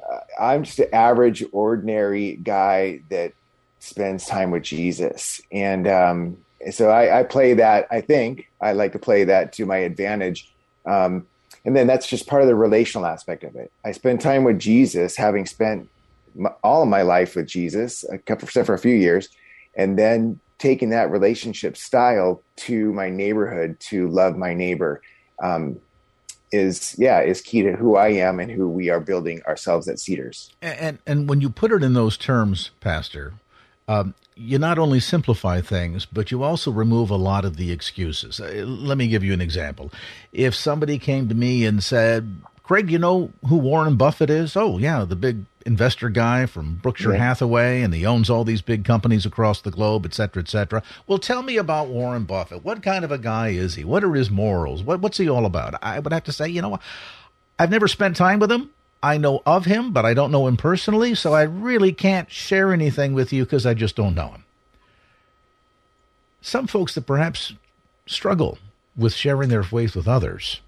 uh, 0.00 0.20
I'm 0.40 0.62
just 0.62 0.78
an 0.78 0.94
average, 0.94 1.44
ordinary 1.50 2.36
guy 2.36 3.00
that 3.10 3.32
spends 3.80 4.24
time 4.24 4.52
with 4.52 4.62
Jesus. 4.62 5.42
And 5.50 5.88
um, 5.88 6.38
so 6.70 6.90
I, 6.90 7.20
I, 7.20 7.22
play 7.24 7.54
that, 7.54 7.88
I 7.90 8.00
think 8.00 8.48
I 8.62 8.72
like 8.72 8.92
to 8.92 8.98
play 9.00 9.24
that 9.24 9.52
to 9.54 9.66
my 9.66 9.78
advantage. 9.78 10.52
Um, 10.86 11.26
and 11.68 11.76
then 11.76 11.86
that's 11.86 12.06
just 12.06 12.26
part 12.26 12.40
of 12.40 12.48
the 12.48 12.54
relational 12.54 13.04
aspect 13.04 13.44
of 13.44 13.54
it. 13.54 13.70
I 13.84 13.92
spend 13.92 14.22
time 14.22 14.42
with 14.42 14.58
Jesus, 14.58 15.18
having 15.18 15.44
spent 15.44 15.86
my, 16.34 16.48
all 16.64 16.82
of 16.82 16.88
my 16.88 17.02
life 17.02 17.36
with 17.36 17.46
Jesus, 17.46 18.06
except 18.10 18.64
for 18.64 18.72
a 18.72 18.78
few 18.78 18.94
years, 18.94 19.28
and 19.76 19.98
then 19.98 20.40
taking 20.56 20.88
that 20.88 21.10
relationship 21.10 21.76
style 21.76 22.40
to 22.56 22.90
my 22.94 23.10
neighborhood 23.10 23.78
to 23.80 24.08
love 24.08 24.34
my 24.34 24.54
neighbor 24.54 25.02
um, 25.42 25.78
is 26.52 26.96
yeah 26.96 27.20
is 27.20 27.42
key 27.42 27.60
to 27.60 27.72
who 27.72 27.96
I 27.96 28.12
am 28.12 28.40
and 28.40 28.50
who 28.50 28.66
we 28.70 28.88
are 28.88 28.98
building 28.98 29.42
ourselves 29.42 29.88
at 29.88 29.98
Cedars. 29.98 30.50
And 30.62 30.78
and, 30.78 30.98
and 31.06 31.28
when 31.28 31.42
you 31.42 31.50
put 31.50 31.70
it 31.70 31.82
in 31.82 31.92
those 31.92 32.16
terms, 32.16 32.70
Pastor, 32.80 33.34
um, 33.88 34.14
you 34.38 34.58
not 34.58 34.78
only 34.78 35.00
simplify 35.00 35.60
things, 35.60 36.06
but 36.06 36.30
you 36.30 36.42
also 36.42 36.70
remove 36.70 37.10
a 37.10 37.16
lot 37.16 37.44
of 37.44 37.56
the 37.56 37.72
excuses. 37.72 38.40
Uh, 38.40 38.64
let 38.66 38.96
me 38.96 39.08
give 39.08 39.24
you 39.24 39.32
an 39.32 39.40
example. 39.40 39.90
If 40.32 40.54
somebody 40.54 40.98
came 40.98 41.28
to 41.28 41.34
me 41.34 41.66
and 41.66 41.82
said, 41.82 42.40
Craig, 42.62 42.90
you 42.90 42.98
know 42.98 43.32
who 43.48 43.56
Warren 43.56 43.96
Buffett 43.96 44.30
is? 44.30 44.56
Oh, 44.56 44.78
yeah, 44.78 45.04
the 45.04 45.16
big 45.16 45.44
investor 45.66 46.08
guy 46.08 46.46
from 46.46 46.76
Berkshire 46.76 47.12
yeah. 47.12 47.18
Hathaway, 47.18 47.82
and 47.82 47.92
he 47.92 48.06
owns 48.06 48.30
all 48.30 48.44
these 48.44 48.62
big 48.62 48.84
companies 48.84 49.26
across 49.26 49.60
the 49.60 49.70
globe, 49.70 50.06
et 50.06 50.14
cetera, 50.14 50.42
et 50.42 50.48
cetera. 50.48 50.82
Well, 51.06 51.18
tell 51.18 51.42
me 51.42 51.56
about 51.56 51.88
Warren 51.88 52.24
Buffett. 52.24 52.64
What 52.64 52.82
kind 52.82 53.04
of 53.04 53.10
a 53.10 53.18
guy 53.18 53.48
is 53.48 53.74
he? 53.74 53.84
What 53.84 54.04
are 54.04 54.14
his 54.14 54.30
morals? 54.30 54.82
What, 54.82 55.00
what's 55.00 55.18
he 55.18 55.28
all 55.28 55.46
about? 55.46 55.74
I 55.82 55.98
would 55.98 56.12
have 56.12 56.24
to 56.24 56.32
say, 56.32 56.48
you 56.48 56.62
know, 56.62 56.78
I've 57.58 57.70
never 57.70 57.88
spent 57.88 58.16
time 58.16 58.38
with 58.38 58.52
him. 58.52 58.70
I 59.02 59.18
know 59.18 59.42
of 59.46 59.64
him, 59.64 59.92
but 59.92 60.04
I 60.04 60.14
don't 60.14 60.32
know 60.32 60.46
him 60.46 60.56
personally, 60.56 61.14
so 61.14 61.32
I 61.32 61.42
really 61.42 61.92
can't 61.92 62.30
share 62.30 62.72
anything 62.72 63.14
with 63.14 63.32
you 63.32 63.44
because 63.44 63.64
I 63.64 63.74
just 63.74 63.96
don't 63.96 64.14
know 64.14 64.28
him. 64.28 64.44
Some 66.40 66.66
folks 66.66 66.94
that 66.94 67.06
perhaps 67.06 67.52
struggle 68.06 68.58
with 68.96 69.14
sharing 69.14 69.48
their 69.48 69.62
faith 69.62 69.94
with 69.94 70.08
others 70.08 70.60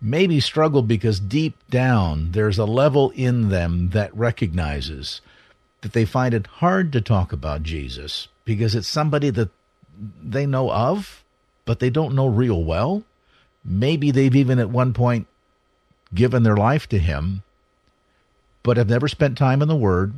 maybe 0.00 0.40
struggle 0.40 0.82
because 0.82 1.18
deep 1.20 1.56
down 1.70 2.32
there's 2.32 2.58
a 2.58 2.64
level 2.64 3.10
in 3.10 3.48
them 3.48 3.90
that 3.90 4.14
recognizes 4.16 5.20
that 5.80 5.92
they 5.92 6.04
find 6.04 6.34
it 6.34 6.46
hard 6.46 6.92
to 6.92 7.00
talk 7.00 7.32
about 7.32 7.62
Jesus 7.62 8.28
because 8.44 8.74
it's 8.74 8.88
somebody 8.88 9.30
that 9.30 9.50
they 10.22 10.46
know 10.46 10.70
of, 10.70 11.24
but 11.64 11.80
they 11.80 11.90
don't 11.90 12.14
know 12.14 12.26
real 12.26 12.62
well. 12.62 13.02
Maybe 13.64 14.10
they've 14.10 14.34
even 14.34 14.58
at 14.58 14.70
one 14.70 14.92
point 14.92 15.26
given 16.14 16.42
their 16.42 16.56
life 16.56 16.88
to 16.88 16.98
him, 16.98 17.42
but 18.66 18.76
have 18.76 18.88
never 18.88 19.06
spent 19.06 19.38
time 19.38 19.62
in 19.62 19.68
the 19.68 19.76
Word, 19.76 20.14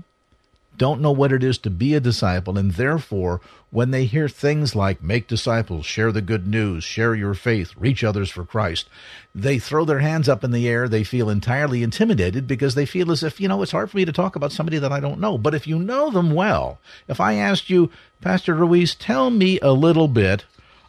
don't 0.79 1.03
know 1.03 1.13
what 1.13 1.33
it 1.33 1.45
is 1.45 1.59
to 1.59 1.69
be 1.69 1.95
a 1.95 2.01
disciple, 2.01 2.57
and 2.57 2.73
therefore, 2.73 3.43
when 3.71 3.91
they 3.91 4.07
hear 4.07 4.27
things 4.27 4.75
like 4.75 5.03
make 5.03 5.29
disciples, 5.29 5.85
share 5.85 6.11
the 6.13 6.23
good 6.23 6.47
news, 6.47 6.83
share 6.83 7.15
your 7.15 7.35
faith, 7.35 7.75
reach 7.77 8.03
others 8.03 8.31
for 8.31 8.47
Christ, 8.47 8.89
they 9.35 9.59
throw 9.59 9.85
their 9.85 9.99
hands 9.99 10.31
up 10.31 10.43
in 10.43 10.51
the 10.51 10.67
air. 10.67 10.89
They 10.89 11.05
feel 11.05 11.29
entirely 11.29 11.83
intimidated 11.83 12.47
because 12.47 12.75
they 12.75 12.87
feel 12.87 13.13
as 13.13 13.23
if, 13.23 13.39
you 13.39 13.49
know, 13.49 13.61
it's 13.61 13.73
hard 13.73 13.91
for 13.91 13.99
me 13.99 14.07
to 14.07 14.13
talk 14.13 14.35
about 14.35 14.53
somebody 14.53 14.79
that 14.79 14.93
I 14.93 15.01
don't 15.01 15.21
know. 15.21 15.37
But 15.37 15.55
if 15.55 15.67
you 15.67 15.79
know 15.79 16.11
them 16.11 16.31
well, 16.31 16.79
if 17.07 17.21
I 17.21 17.35
asked 17.35 17.69
you, 17.69 17.91
Pastor 18.23 18.55
Ruiz, 18.55 18.95
tell 18.95 19.29
me 19.29 19.61
a 19.61 19.73
little 19.73 20.09
bit 20.09 20.47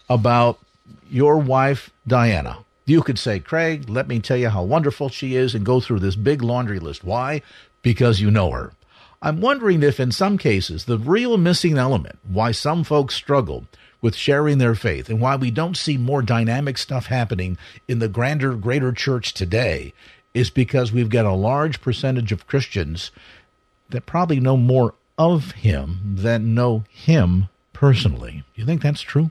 about 0.08 0.60
your 1.10 1.38
wife, 1.38 1.89
Diana. 2.08 2.60
You 2.89 3.04
could 3.04 3.19
say, 3.19 3.39
Craig, 3.39 3.88
let 3.88 4.08
me 4.08 4.19
tell 4.19 4.36
you 4.36 4.49
how 4.49 4.63
wonderful 4.63 5.10
she 5.10 5.36
is 5.36 5.54
and 5.54 5.63
go 5.63 5.80
through 5.80 5.99
this 5.99 6.15
big 6.15 6.41
laundry 6.41 6.80
list. 6.80 7.04
Why? 7.04 7.43
Because 7.84 8.19
you 8.19 8.32
know 8.32 8.49
her. 8.49 8.73
I'm 9.21 9.41
wondering 9.41 9.84
if, 9.84 9.99
in 9.99 10.12
some 10.12 10.39
cases, 10.39 10.86
the 10.86 10.97
real 10.97 11.38
missing 11.38 11.78
element, 11.78 12.17
why 12.28 12.52
some 12.52 12.84
folks 12.84 13.13
struggle 13.13 13.67
with 14.02 14.15
sharing 14.15 14.58
their 14.58 14.73
faith 14.73 15.08
and 15.08 15.21
why 15.21 15.36
we 15.36 15.52
don't 15.52 15.78
see 15.78 15.97
more 15.97 16.23
dynamic 16.23 16.80
stuff 16.80 17.06
happening 17.06 17.60
in 17.88 17.99
the 17.99 18.08
grander, 18.08 18.56
greater 18.56 18.91
church 18.91 19.36
today, 19.36 19.93
is 20.34 20.49
because 20.49 20.91
we've 20.91 21.12
got 21.12 21.28
a 21.28 21.34
large 21.34 21.82
percentage 21.82 22.32
of 22.32 22.47
Christians 22.47 23.12
that 23.89 24.08
probably 24.08 24.39
know 24.39 24.58
more 24.58 24.95
of 25.15 25.52
him 25.52 26.15
than 26.15 26.56
know 26.56 26.86
him 26.89 27.49
personally. 27.71 28.43
Do 28.56 28.62
you 28.62 28.65
think 28.65 28.82
that's 28.82 29.02
true? 29.02 29.30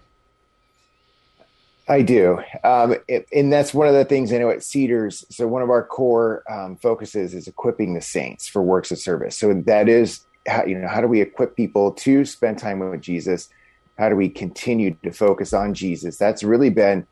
I 1.88 2.03
do. 2.03 2.38
Um, 2.64 2.96
it, 3.09 3.27
and 3.33 3.51
that's 3.51 3.72
one 3.72 3.88
of 3.88 3.94
the 3.94 4.05
things 4.05 4.33
I 4.33 4.38
know 4.38 4.51
at 4.51 4.62
Cedars. 4.62 5.24
So, 5.31 5.48
one 5.48 5.62
of 5.62 5.70
our 5.70 5.83
core 5.83 6.44
um, 6.51 6.77
focuses 6.77 7.35
is 7.35 7.48
equipping 7.48 7.94
the 7.94 8.03
saints 8.03 8.46
for 8.46 8.62
works 8.62 8.90
of 8.90 8.98
service. 8.98 9.38
So, 9.38 9.55
that 9.55 9.88
is, 9.88 10.20
how, 10.46 10.66
you 10.66 10.79
know, 10.79 10.87
how 10.87 11.01
do 11.01 11.09
we 11.09 11.22
equip 11.22 11.57
people 11.57 11.92
to 11.92 12.24
spend 12.27 12.59
time 12.59 12.79
with 12.81 13.01
Jesus? 13.01 13.48
How 13.96 14.11
do 14.11 14.16
we 14.16 14.29
continue 14.29 14.94
to 15.03 15.12
focus 15.12 15.53
on 15.55 15.72
Jesus? 15.72 16.18
That's 16.18 16.42
really 16.44 16.70
been 16.70 17.07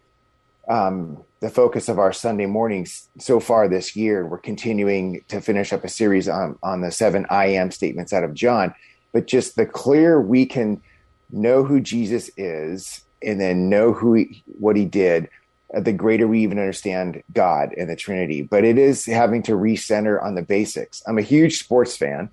um, 0.69 1.23
the 1.41 1.49
focus 1.49 1.89
of 1.89 1.99
our 1.99 2.13
Sunday 2.13 2.47
mornings 2.47 3.09
so 3.19 3.41
far 3.41 3.69
this 3.69 3.97
year. 3.97 4.27
We're 4.27 4.39
continuing 4.39 5.25
to 5.29 5.41
finish 5.41 5.73
up 5.73 5.85
a 5.85 5.89
series 5.89 6.29
on, 6.29 6.59
on 6.63 6.83
the 6.83 6.93
seven 6.93 7.27
I 7.31 7.47
am 7.47 7.71
statements 7.71 8.13
out 8.13 8.25
of 8.25 8.35
John. 8.35 8.75
But 9.13 9.27
just 9.27 9.57
the 9.57 9.65
clear 9.65 10.21
we 10.21 10.45
can 10.45 10.83
know 11.31 11.65
who 11.65 11.81
Jesus 11.81 12.31
is 12.37 13.06
and 13.23 13.41
then 13.41 13.69
know 13.69 13.93
who 13.93 14.15
he, 14.15 14.43
what 14.59 14.77
he 14.77 14.85
did, 14.85 15.29
uh, 15.75 15.81
the 15.81 15.93
greater 15.93 16.29
we 16.29 16.41
even 16.41 16.59
understand 16.59 17.23
God 17.33 17.73
and 17.77 17.89
the 17.89 17.97
Trinity. 17.97 18.43
But 18.43 18.65
it 18.65 18.79
is 18.79 19.05
having 19.05 19.43
to 19.45 19.53
recenter 19.53 20.23
on 20.23 20.35
the 20.35 20.43
basics. 20.43 21.03
I'm 21.07 21.19
a 21.19 21.23
huge 21.23 21.59
sports 21.59 21.97
fan. 21.97 22.31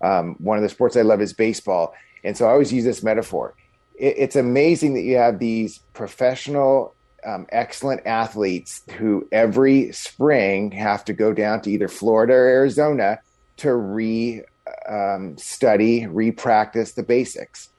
Um, 0.00 0.34
one 0.38 0.58
of 0.58 0.62
the 0.62 0.68
sports 0.68 0.96
I 0.96 1.02
love 1.02 1.20
is 1.22 1.32
baseball. 1.32 1.94
And 2.24 2.36
so 2.36 2.46
I 2.46 2.50
always 2.50 2.72
use 2.72 2.84
this 2.84 3.02
metaphor. 3.02 3.54
It, 3.94 4.14
it's 4.18 4.36
amazing 4.36 4.94
that 4.94 5.02
you 5.02 5.16
have 5.16 5.38
these 5.38 5.78
professional 5.92 6.94
um, 7.24 7.46
excellent 7.50 8.06
athletes 8.06 8.82
who 8.98 9.26
every 9.32 9.92
spring 9.92 10.70
have 10.72 11.04
to 11.06 11.12
go 11.12 11.32
down 11.32 11.62
to 11.62 11.70
either 11.70 11.88
Florida 11.88 12.34
or 12.34 12.46
Arizona 12.46 13.20
to 13.58 13.74
re 13.74 14.42
um, 14.88 15.36
study, 15.38 16.06
re 16.06 16.30
practice 16.30 16.92
the 16.92 17.02
basics. 17.02 17.70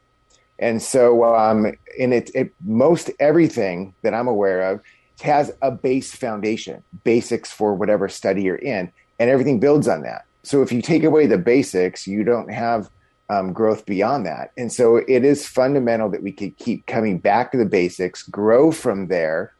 And 0.59 0.81
so, 0.81 1.23
um, 1.23 1.71
in 1.97 2.13
it, 2.13 2.31
it, 2.33 2.53
most 2.63 3.11
everything 3.19 3.93
that 4.03 4.13
I'm 4.13 4.27
aware 4.27 4.71
of 4.71 4.81
has 5.21 5.51
a 5.61 5.71
base 5.71 6.13
foundation, 6.13 6.83
basics 7.03 7.51
for 7.51 7.73
whatever 7.73 8.07
study 8.09 8.43
you're 8.43 8.55
in, 8.55 8.91
and 9.19 9.29
everything 9.29 9.59
builds 9.59 9.87
on 9.87 10.01
that. 10.03 10.25
So 10.43 10.61
if 10.61 10.71
you 10.71 10.81
take 10.81 11.03
away 11.03 11.25
the 11.25 11.37
basics, 11.37 12.05
you 12.05 12.23
don't 12.23 12.51
have 12.51 12.89
um, 13.29 13.53
growth 13.53 13.85
beyond 13.85 14.25
that. 14.25 14.51
And 14.57 14.71
so 14.71 14.97
it 14.97 15.25
is 15.25 15.47
fundamental 15.47 16.09
that 16.11 16.21
we 16.21 16.31
could 16.31 16.57
keep 16.57 16.85
coming 16.85 17.17
back 17.17 17.51
to 17.51 17.57
the 17.57 17.65
basics, 17.65 18.23
grow 18.23 18.71
from 18.71 19.07
there, 19.07 19.53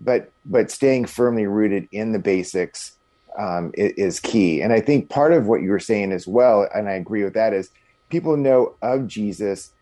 but 0.00 0.30
but 0.44 0.70
staying 0.70 1.06
firmly 1.06 1.46
rooted 1.46 1.88
in 1.90 2.12
the 2.12 2.18
basics 2.18 2.92
um, 3.38 3.72
is, 3.74 4.20
key. 4.20 4.62
And 4.62 4.72
I 4.72 4.80
think 4.80 5.08
part 5.08 5.32
of 5.32 5.46
what 5.46 5.62
you 5.62 5.70
were 5.70 5.80
saying 5.80 6.12
as 6.12 6.26
well, 6.26 6.68
and 6.72 6.88
I 6.88 6.92
agree 6.92 7.24
with 7.24 7.34
that, 7.34 7.52
is 7.52 7.70
people 8.10 8.36
know 8.36 8.76
of 8.82 9.08
Jesus, 9.08 9.72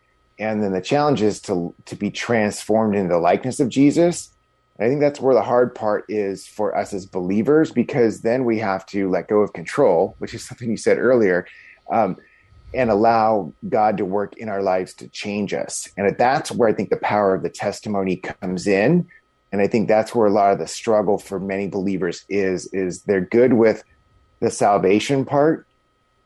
and 0.42 0.62
then 0.62 0.72
the 0.72 0.80
challenge 0.80 1.22
is 1.22 1.40
to 1.42 1.74
to 1.86 1.96
be 1.96 2.10
transformed 2.10 2.96
into 2.96 3.14
the 3.14 3.18
likeness 3.18 3.60
of 3.60 3.68
Jesus. 3.68 4.30
And 4.76 4.86
I 4.86 4.88
think 4.88 5.00
that's 5.00 5.20
where 5.20 5.34
the 5.34 5.42
hard 5.42 5.74
part 5.74 6.04
is 6.08 6.46
for 6.46 6.76
us 6.76 6.92
as 6.92 7.06
believers, 7.06 7.70
because 7.70 8.22
then 8.22 8.44
we 8.44 8.58
have 8.58 8.84
to 8.86 9.08
let 9.08 9.28
go 9.28 9.40
of 9.40 9.52
control, 9.52 10.16
which 10.18 10.34
is 10.34 10.44
something 10.44 10.70
you 10.70 10.76
said 10.76 10.98
earlier. 10.98 11.46
Um, 11.90 12.16
and 12.74 12.90
allow 12.90 13.52
God 13.68 13.98
to 13.98 14.04
work 14.04 14.36
in 14.38 14.48
our 14.48 14.62
lives 14.62 14.94
to 14.94 15.08
change 15.08 15.52
us. 15.52 15.88
And 15.96 16.16
that's 16.16 16.50
where 16.50 16.70
I 16.70 16.72
think 16.72 16.88
the 16.88 16.96
power 16.96 17.34
of 17.34 17.42
the 17.42 17.50
testimony 17.50 18.16
comes 18.16 18.66
in. 18.66 19.06
And 19.52 19.60
I 19.60 19.66
think 19.66 19.88
that's 19.88 20.14
where 20.14 20.26
a 20.26 20.30
lot 20.30 20.54
of 20.54 20.58
the 20.58 20.66
struggle 20.66 21.18
for 21.18 21.38
many 21.38 21.68
believers 21.68 22.24
is, 22.30 22.66
is 22.72 23.02
they're 23.02 23.20
good 23.20 23.52
with 23.52 23.84
the 24.40 24.50
salvation 24.50 25.26
part 25.26 25.66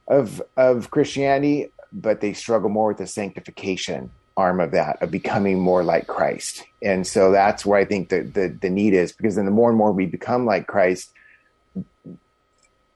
of, 0.07 0.41
of 0.57 0.93
Christianity, 0.93 1.73
but 1.97 2.21
they 2.21 2.35
struggle 2.35 2.69
more 2.69 2.89
with 2.89 2.99
the 2.99 3.07
sanctification 3.07 4.11
arm 4.37 4.61
of 4.61 4.71
that, 4.73 5.01
of 5.03 5.11
becoming 5.11 5.59
more 5.59 5.83
like 5.83 6.07
Christ. 6.07 6.63
And 6.83 7.07
so 7.07 7.33
that's 7.33 7.65
where 7.65 7.79
I 7.79 7.87
think 7.87 8.11
the, 8.11 8.21
the, 8.21 8.49
the 8.61 8.69
need 8.69 8.93
is 8.93 9.13
because 9.13 9.37
then 9.37 9.47
the 9.47 9.51
more 9.51 9.71
and 9.71 9.79
more 9.79 9.93
we 9.93 10.05
become 10.05 10.45
like 10.45 10.67
Christ, 10.67 11.11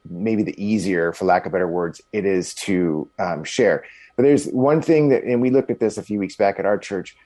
maybe 0.08 0.42
the 0.42 0.62
easier, 0.62 1.12
for 1.12 1.24
lack 1.24 1.46
of 1.46 1.52
better 1.52 1.66
words, 1.66 2.02
it 2.12 2.26
is 2.26 2.54
to 2.54 3.08
um, 3.18 3.42
share. 3.42 3.84
But 4.16 4.24
there's 4.24 4.46
one 4.46 4.82
thing 4.82 5.08
that, 5.08 5.24
and 5.24 5.40
we 5.40 5.50
looked 5.50 5.70
at 5.70 5.80
this 5.80 5.96
a 5.96 6.02
few 6.02 6.18
weeks 6.18 6.36
back 6.36 6.58
at 6.58 6.66
our 6.66 6.76
church. 6.76 7.16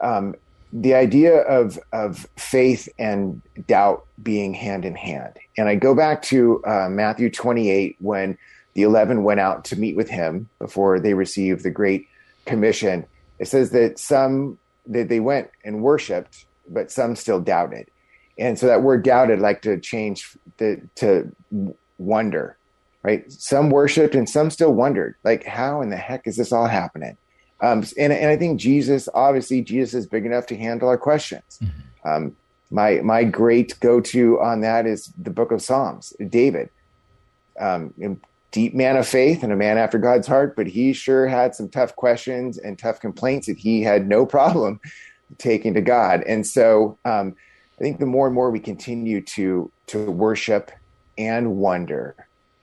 Um, 0.00 0.34
the 0.72 0.94
idea 0.94 1.40
of 1.42 1.78
of 1.92 2.26
faith 2.36 2.88
and 2.98 3.40
doubt 3.66 4.06
being 4.22 4.52
hand 4.52 4.84
in 4.84 4.94
hand, 4.94 5.38
and 5.56 5.66
I 5.66 5.76
go 5.76 5.94
back 5.94 6.20
to 6.24 6.62
uh, 6.64 6.88
Matthew 6.90 7.30
28 7.30 7.96
when 8.00 8.36
the 8.74 8.82
eleven 8.82 9.24
went 9.24 9.40
out 9.40 9.64
to 9.66 9.76
meet 9.76 9.96
with 9.96 10.10
him 10.10 10.48
before 10.58 11.00
they 11.00 11.14
received 11.14 11.62
the 11.62 11.70
great 11.70 12.06
commission. 12.44 13.06
It 13.38 13.48
says 13.48 13.70
that 13.70 13.98
some 13.98 14.58
that 14.86 15.08
they 15.08 15.20
went 15.20 15.50
and 15.64 15.82
worshipped, 15.82 16.46
but 16.68 16.90
some 16.90 17.16
still 17.16 17.40
doubted, 17.40 17.88
and 18.38 18.58
so 18.58 18.66
that 18.66 18.82
word 18.82 19.04
doubted 19.04 19.40
like 19.40 19.62
to 19.62 19.78
change 19.78 20.36
the, 20.58 20.80
to 20.96 21.34
wonder, 21.98 22.56
right? 23.02 23.30
Some 23.30 23.70
worshipped 23.70 24.14
and 24.14 24.28
some 24.28 24.50
still 24.50 24.72
wondered, 24.72 25.16
like, 25.24 25.44
how 25.44 25.82
in 25.82 25.90
the 25.90 25.96
heck 25.96 26.26
is 26.26 26.36
this 26.36 26.52
all 26.52 26.66
happening? 26.66 27.16
Um, 27.60 27.84
and, 27.98 28.12
and 28.12 28.30
I 28.30 28.36
think 28.36 28.60
Jesus, 28.60 29.08
obviously, 29.14 29.62
Jesus 29.62 29.94
is 29.94 30.06
big 30.06 30.24
enough 30.24 30.46
to 30.46 30.56
handle 30.56 30.88
our 30.88 30.96
questions. 30.96 31.58
Mm-hmm. 31.60 32.08
Um, 32.08 32.36
my 32.70 33.00
my 33.02 33.24
great 33.24 33.78
go 33.80 34.00
to 34.00 34.40
on 34.40 34.60
that 34.60 34.86
is 34.86 35.12
the 35.18 35.30
Book 35.30 35.50
of 35.52 35.60
Psalms, 35.60 36.12
David, 36.28 36.70
um, 37.58 37.92
deep 38.50 38.74
man 38.74 38.96
of 38.96 39.06
faith 39.06 39.42
and 39.42 39.52
a 39.52 39.56
man 39.56 39.78
after 39.78 39.98
God's 39.98 40.26
heart, 40.26 40.56
but 40.56 40.66
he 40.66 40.92
sure 40.92 41.26
had 41.26 41.54
some 41.54 41.68
tough 41.68 41.94
questions 41.96 42.58
and 42.58 42.78
tough 42.78 43.00
complaints 43.00 43.46
that 43.46 43.58
he 43.58 43.82
had 43.82 44.08
no 44.08 44.24
problem 44.24 44.80
taking 45.38 45.74
to 45.74 45.80
God. 45.80 46.22
And 46.26 46.46
so 46.46 46.98
um, 47.04 47.34
I 47.78 47.82
think 47.82 47.98
the 47.98 48.06
more 48.06 48.26
and 48.26 48.34
more 48.34 48.50
we 48.50 48.60
continue 48.60 49.20
to 49.20 49.70
to 49.88 50.10
worship 50.10 50.70
and 51.16 51.56
wonder 51.56 52.14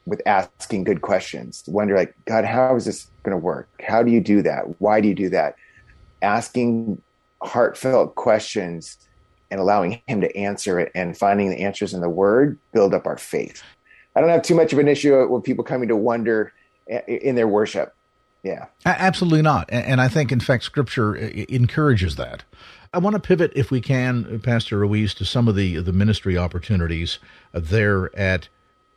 with 0.06 0.21
asking 0.26 0.84
good 0.84 1.02
questions. 1.02 1.63
Wonder 1.67 1.95
like, 1.95 2.15
God, 2.26 2.45
how 2.45 2.76
is 2.76 2.86
this 2.86 3.08
going 3.24 3.32
to 3.32 3.43
work? 3.43 3.67
How 3.86 4.04
do 4.04 4.12
you 4.12 4.21
do 4.21 4.41
that? 4.43 4.80
Why 4.80 5.02
do 5.02 5.08
you 5.08 5.15
do 5.15 5.30
that? 5.30 5.56
Asking 6.21 7.02
heartfelt 7.41 8.15
questions 8.15 8.98
and 9.52 9.60
allowing 9.60 10.02
him 10.08 10.21
to 10.21 10.38
answer 10.38 10.80
it 10.80 10.91
and 10.95 11.17
finding 11.17 11.50
the 11.50 11.62
answers 11.62 11.93
in 11.93 12.02
the 12.02 12.10
word 12.10 12.58
build 12.71 12.93
up 12.93 13.08
our 13.08 13.17
faith. 13.17 13.63
I 14.15 14.21
don't 14.21 14.30
have 14.30 14.41
too 14.41 14.56
much 14.56 14.73
of 14.73 14.80
an 14.80 14.88
issue 14.88 15.28
with 15.28 15.43
people 15.43 15.63
coming 15.63 15.89
to 15.89 15.95
wonder 15.95 16.54
in 17.08 17.36
their 17.36 17.47
worship. 17.47 17.93
Yeah. 18.43 18.65
Absolutely 18.86 19.41
not. 19.41 19.67
And 19.71 19.99
I 19.99 20.08
think, 20.08 20.32
in 20.32 20.39
fact, 20.39 20.63
scripture 20.63 21.15
encourages 21.15 22.15
that. 22.15 22.43
I 22.93 22.99
want 22.99 23.15
to 23.15 23.19
pivot, 23.19 23.51
if 23.56 23.71
we 23.71 23.82
can, 23.82 24.39
Pastor 24.39 24.78
Ruiz, 24.80 25.13
to 25.15 25.25
some 25.25 25.47
of 25.47 25.56
the, 25.56 25.78
the 25.78 25.91
ministry 25.91 26.38
opportunities 26.38 27.19
there 27.54 28.15
at 28.17 28.47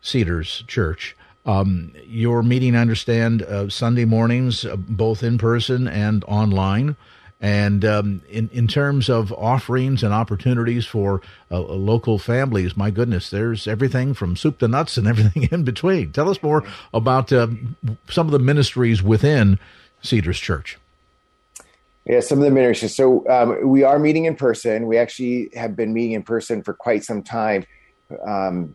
Cedars 0.02 0.64
Church. 0.68 1.16
Um, 1.46 1.92
you're 2.07 2.42
meeting, 2.42 2.76
I 2.76 2.81
understand, 2.83 3.42
uh, 3.42 3.70
Sunday 3.70 4.04
mornings, 4.04 4.66
uh, 4.66 4.76
both 4.76 5.22
in 5.22 5.38
person 5.38 5.88
and 5.88 6.22
online. 6.24 6.94
And 7.40 7.85
um, 7.85 8.22
in 8.29 8.48
in 8.53 8.66
terms 8.66 9.09
of 9.09 9.33
offerings 9.33 10.03
and 10.03 10.12
opportunities 10.12 10.87
for 10.87 11.22
uh, 11.53 11.61
local 11.61 12.18
families, 12.18 12.77
my 12.77 12.90
goodness, 12.90 13.31
there's 13.31 13.68
everything 13.68 14.12
from 14.12 14.35
soup 14.35 14.59
to 14.59 14.66
nuts 14.66 14.96
and 14.96 15.07
everything 15.07 15.48
in 15.53 15.62
between. 15.62 16.12
Tell 16.12 16.29
us 16.29 16.42
more 16.42 16.64
about 16.92 17.33
uh, 17.33 17.46
some 18.11 18.27
of 18.27 18.33
the 18.33 18.40
ministries 18.40 19.03
within 19.03 19.61
Cedars 20.03 20.40
Church. 20.40 20.79
Yeah, 22.07 22.20
some 22.20 22.38
of 22.38 22.44
the 22.44 22.51
ministries. 22.51 22.96
So 22.96 23.29
um, 23.29 23.68
we 23.68 23.85
are 23.85 23.98
meeting 23.98 24.24
in 24.24 24.35
person. 24.35 24.87
We 24.87 24.96
actually 24.96 25.51
have 25.55 25.77
been 25.77 25.92
meeting 25.92 26.12
in 26.12 26.22
person 26.22 26.62
for 26.62 26.72
quite 26.72 27.05
some 27.05 27.22
time. 27.22 27.66
Um, 28.27 28.74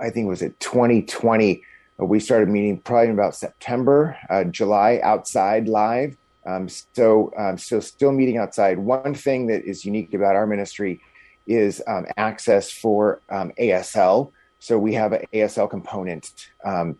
I 0.00 0.10
think 0.10 0.26
it 0.26 0.28
was 0.28 0.42
it 0.42 0.58
2020. 0.60 1.62
Uh, 2.00 2.04
we 2.04 2.20
started 2.20 2.48
meeting 2.48 2.78
probably 2.80 3.06
in 3.06 3.12
about 3.12 3.34
September, 3.34 4.18
uh, 4.28 4.44
July, 4.44 5.00
outside 5.02 5.68
live. 5.68 6.16
Um, 6.46 6.68
so, 6.68 7.32
um, 7.36 7.58
so 7.58 7.80
still 7.80 8.12
meeting 8.12 8.38
outside. 8.38 8.78
One 8.78 9.14
thing 9.14 9.46
that 9.48 9.64
is 9.64 9.84
unique 9.84 10.14
about 10.14 10.36
our 10.36 10.46
ministry 10.46 11.00
is 11.46 11.82
um, 11.86 12.06
access 12.16 12.70
for 12.70 13.20
um, 13.30 13.52
ASL. 13.58 14.32
So 14.58 14.78
we 14.78 14.94
have 14.94 15.12
an 15.12 15.24
ASL 15.32 15.68
component 15.68 16.32
um, 16.64 16.98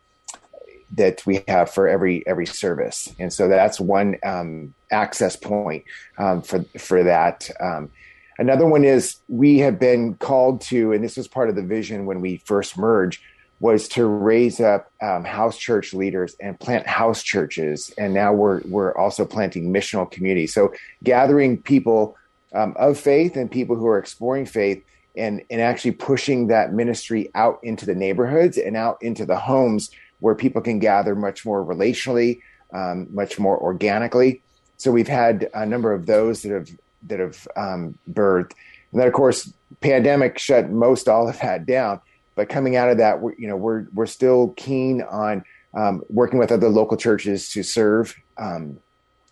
that 0.92 1.24
we 1.26 1.44
have 1.48 1.70
for 1.70 1.86
every 1.86 2.26
every 2.26 2.46
service, 2.46 3.14
and 3.18 3.32
so 3.32 3.48
that's 3.48 3.78
one 3.78 4.16
um, 4.24 4.74
access 4.90 5.36
point 5.36 5.84
um, 6.16 6.40
for 6.40 6.64
for 6.78 7.02
that. 7.02 7.50
Um, 7.60 7.90
another 8.38 8.66
one 8.66 8.84
is 8.84 9.16
we 9.28 9.58
have 9.58 9.78
been 9.78 10.14
called 10.14 10.60
to, 10.62 10.92
and 10.92 11.04
this 11.04 11.16
was 11.16 11.28
part 11.28 11.50
of 11.50 11.56
the 11.56 11.62
vision 11.62 12.06
when 12.06 12.20
we 12.20 12.38
first 12.38 12.78
merged, 12.78 13.20
was 13.60 13.88
to 13.88 14.06
raise 14.06 14.60
up 14.60 14.90
um, 15.02 15.24
house 15.24 15.58
church 15.58 15.92
leaders 15.92 16.36
and 16.40 16.58
plant 16.60 16.86
house 16.86 17.22
churches, 17.22 17.92
and 17.98 18.14
now 18.14 18.32
we're 18.32 18.60
we're 18.66 18.96
also 18.96 19.24
planting 19.24 19.72
missional 19.72 20.10
communities. 20.10 20.54
So 20.54 20.72
gathering 21.02 21.60
people 21.60 22.16
um, 22.54 22.74
of 22.78 22.98
faith 22.98 23.36
and 23.36 23.50
people 23.50 23.76
who 23.76 23.86
are 23.86 23.98
exploring 23.98 24.46
faith. 24.46 24.82
And, 25.16 25.42
and 25.50 25.60
actually 25.60 25.92
pushing 25.92 26.46
that 26.46 26.72
ministry 26.72 27.28
out 27.34 27.58
into 27.64 27.84
the 27.84 27.94
neighborhoods 27.96 28.56
and 28.56 28.76
out 28.76 28.98
into 29.00 29.26
the 29.26 29.36
homes 29.36 29.90
where 30.20 30.36
people 30.36 30.60
can 30.60 30.78
gather 30.78 31.16
much 31.16 31.44
more 31.44 31.64
relationally, 31.64 32.40
um, 32.72 33.08
much 33.10 33.38
more 33.38 33.58
organically. 33.58 34.42
So 34.76 34.92
we've 34.92 35.08
had 35.08 35.50
a 35.54 35.66
number 35.66 35.92
of 35.92 36.06
those 36.06 36.42
that 36.42 36.52
have 36.52 36.70
that 37.08 37.18
have 37.18 37.48
um, 37.56 37.98
birthed, 38.10 38.52
and 38.92 39.00
then 39.00 39.06
of 39.06 39.12
course, 39.12 39.52
pandemic 39.80 40.38
shut 40.38 40.70
most 40.70 41.08
all 41.08 41.28
of 41.28 41.38
that 41.40 41.66
down. 41.66 42.00
But 42.38 42.48
coming 42.48 42.76
out 42.76 42.88
of 42.88 42.98
that, 42.98 43.20
we're, 43.20 43.34
you 43.34 43.48
know, 43.48 43.56
we're 43.56 43.88
we're 43.92 44.06
still 44.06 44.54
keen 44.56 45.02
on 45.02 45.42
um, 45.74 46.04
working 46.08 46.38
with 46.38 46.52
other 46.52 46.68
local 46.68 46.96
churches 46.96 47.50
to 47.50 47.64
serve 47.64 48.14
um, 48.36 48.78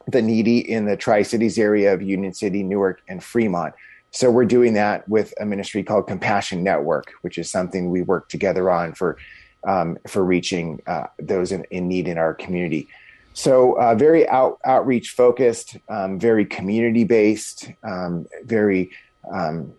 the 0.08 0.20
needy 0.20 0.58
in 0.58 0.86
the 0.86 0.96
Tri 0.96 1.22
Cities 1.22 1.56
area 1.56 1.94
of 1.94 2.02
Union 2.02 2.34
City, 2.34 2.64
Newark, 2.64 3.02
and 3.08 3.22
Fremont. 3.22 3.74
So 4.10 4.28
we're 4.28 4.44
doing 4.44 4.72
that 4.72 5.08
with 5.08 5.32
a 5.38 5.46
ministry 5.46 5.84
called 5.84 6.08
Compassion 6.08 6.64
Network, 6.64 7.12
which 7.20 7.38
is 7.38 7.48
something 7.48 7.90
we 7.90 8.02
work 8.02 8.28
together 8.28 8.72
on 8.72 8.92
for 8.92 9.18
um, 9.62 9.98
for 10.08 10.24
reaching 10.24 10.82
uh, 10.88 11.04
those 11.20 11.52
in, 11.52 11.62
in, 11.70 11.86
need 11.86 12.08
in 12.08 12.18
our 12.18 12.34
community. 12.34 12.88
So 13.34 13.78
uh, 13.78 13.94
very 13.94 14.28
out, 14.28 14.58
outreach 14.64 15.10
focused, 15.10 15.76
um, 15.88 16.18
very 16.18 16.44
community 16.44 17.04
based, 17.04 17.70
um, 17.84 18.26
very 18.42 18.90
um, 19.32 19.74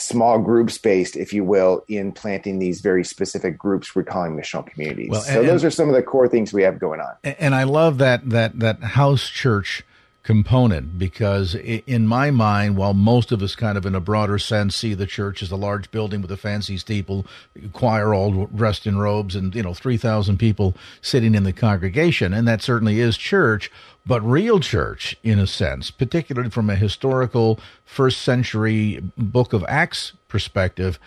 small 0.00 0.38
groups 0.38 0.78
based, 0.78 1.16
if 1.16 1.32
you 1.32 1.44
will, 1.44 1.84
in 1.88 2.12
planting 2.12 2.58
these 2.58 2.80
very 2.80 3.04
specific 3.04 3.58
groups 3.58 3.94
we're 3.94 4.02
calling 4.02 4.36
missional 4.36 4.66
communities. 4.66 5.10
Well, 5.10 5.22
and, 5.22 5.34
so 5.34 5.42
those 5.42 5.64
are 5.64 5.70
some 5.70 5.88
of 5.88 5.94
the 5.94 6.02
core 6.02 6.28
things 6.28 6.52
we 6.52 6.62
have 6.62 6.78
going 6.78 7.00
on. 7.00 7.14
And 7.38 7.54
I 7.54 7.64
love 7.64 7.98
that 7.98 8.28
that 8.30 8.58
that 8.60 8.82
house 8.82 9.28
church 9.28 9.84
component 10.22 10.98
because 10.98 11.54
in 11.54 12.06
my 12.06 12.30
mind 12.30 12.76
while 12.76 12.92
most 12.92 13.32
of 13.32 13.42
us 13.42 13.54
kind 13.54 13.78
of 13.78 13.86
in 13.86 13.94
a 13.94 14.00
broader 14.00 14.38
sense 14.38 14.76
see 14.76 14.92
the 14.92 15.06
church 15.06 15.42
as 15.42 15.50
a 15.50 15.56
large 15.56 15.90
building 15.90 16.20
with 16.20 16.30
a 16.30 16.36
fancy 16.36 16.76
steeple 16.76 17.24
choir 17.72 18.12
all 18.12 18.44
dressed 18.46 18.86
in 18.86 18.98
robes 18.98 19.34
and 19.34 19.54
you 19.54 19.62
know 19.62 19.72
3000 19.72 20.36
people 20.36 20.76
sitting 21.00 21.34
in 21.34 21.44
the 21.44 21.54
congregation 21.54 22.34
and 22.34 22.46
that 22.46 22.60
certainly 22.60 23.00
is 23.00 23.16
church 23.16 23.70
but 24.06 24.20
real 24.20 24.60
church 24.60 25.16
in 25.22 25.38
a 25.38 25.46
sense 25.46 25.90
particularly 25.90 26.50
from 26.50 26.68
a 26.68 26.76
historical 26.76 27.58
first 27.86 28.20
century 28.20 29.00
book 29.16 29.54
of 29.54 29.64
acts 29.68 30.12
perspective 30.28 30.98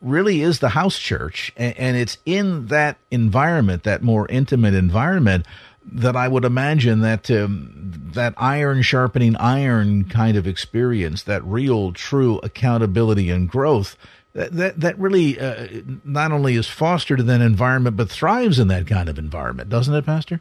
really 0.00 0.42
is 0.42 0.58
the 0.58 0.70
house 0.70 0.98
church. 0.98 1.52
And 1.56 1.96
it's 1.96 2.18
in 2.24 2.66
that 2.66 2.98
environment 3.10 3.82
that 3.84 4.02
more 4.02 4.26
intimate 4.28 4.74
environment 4.74 5.46
that 5.92 6.16
I 6.16 6.28
would 6.28 6.44
imagine 6.44 7.00
that 7.00 7.30
um, 7.30 7.70
that 8.14 8.34
iron 8.36 8.82
sharpening 8.82 9.36
iron 9.36 10.04
kind 10.04 10.36
of 10.36 10.46
experience, 10.46 11.22
that 11.24 11.44
real, 11.44 11.92
true 11.92 12.38
accountability 12.42 13.30
and 13.30 13.48
growth, 13.48 13.96
that 14.34 14.52
that, 14.52 14.80
that 14.80 14.98
really 14.98 15.38
uh, 15.38 15.68
not 16.04 16.32
only 16.32 16.54
is 16.54 16.66
fostered 16.66 17.20
in 17.20 17.26
that 17.26 17.40
environment, 17.40 17.96
but 17.96 18.10
thrives 18.10 18.58
in 18.58 18.68
that 18.68 18.86
kind 18.86 19.08
of 19.08 19.18
environment, 19.18 19.68
doesn't 19.68 19.94
it, 19.94 20.04
Pastor? 20.04 20.40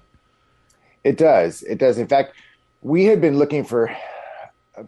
It 1.04 1.18
does. 1.18 1.64
It 1.64 1.78
does. 1.78 1.98
In 1.98 2.08
fact, 2.08 2.34
we 2.82 3.06
had 3.06 3.22
been 3.22 3.38
looking 3.38 3.64
for 3.64 3.96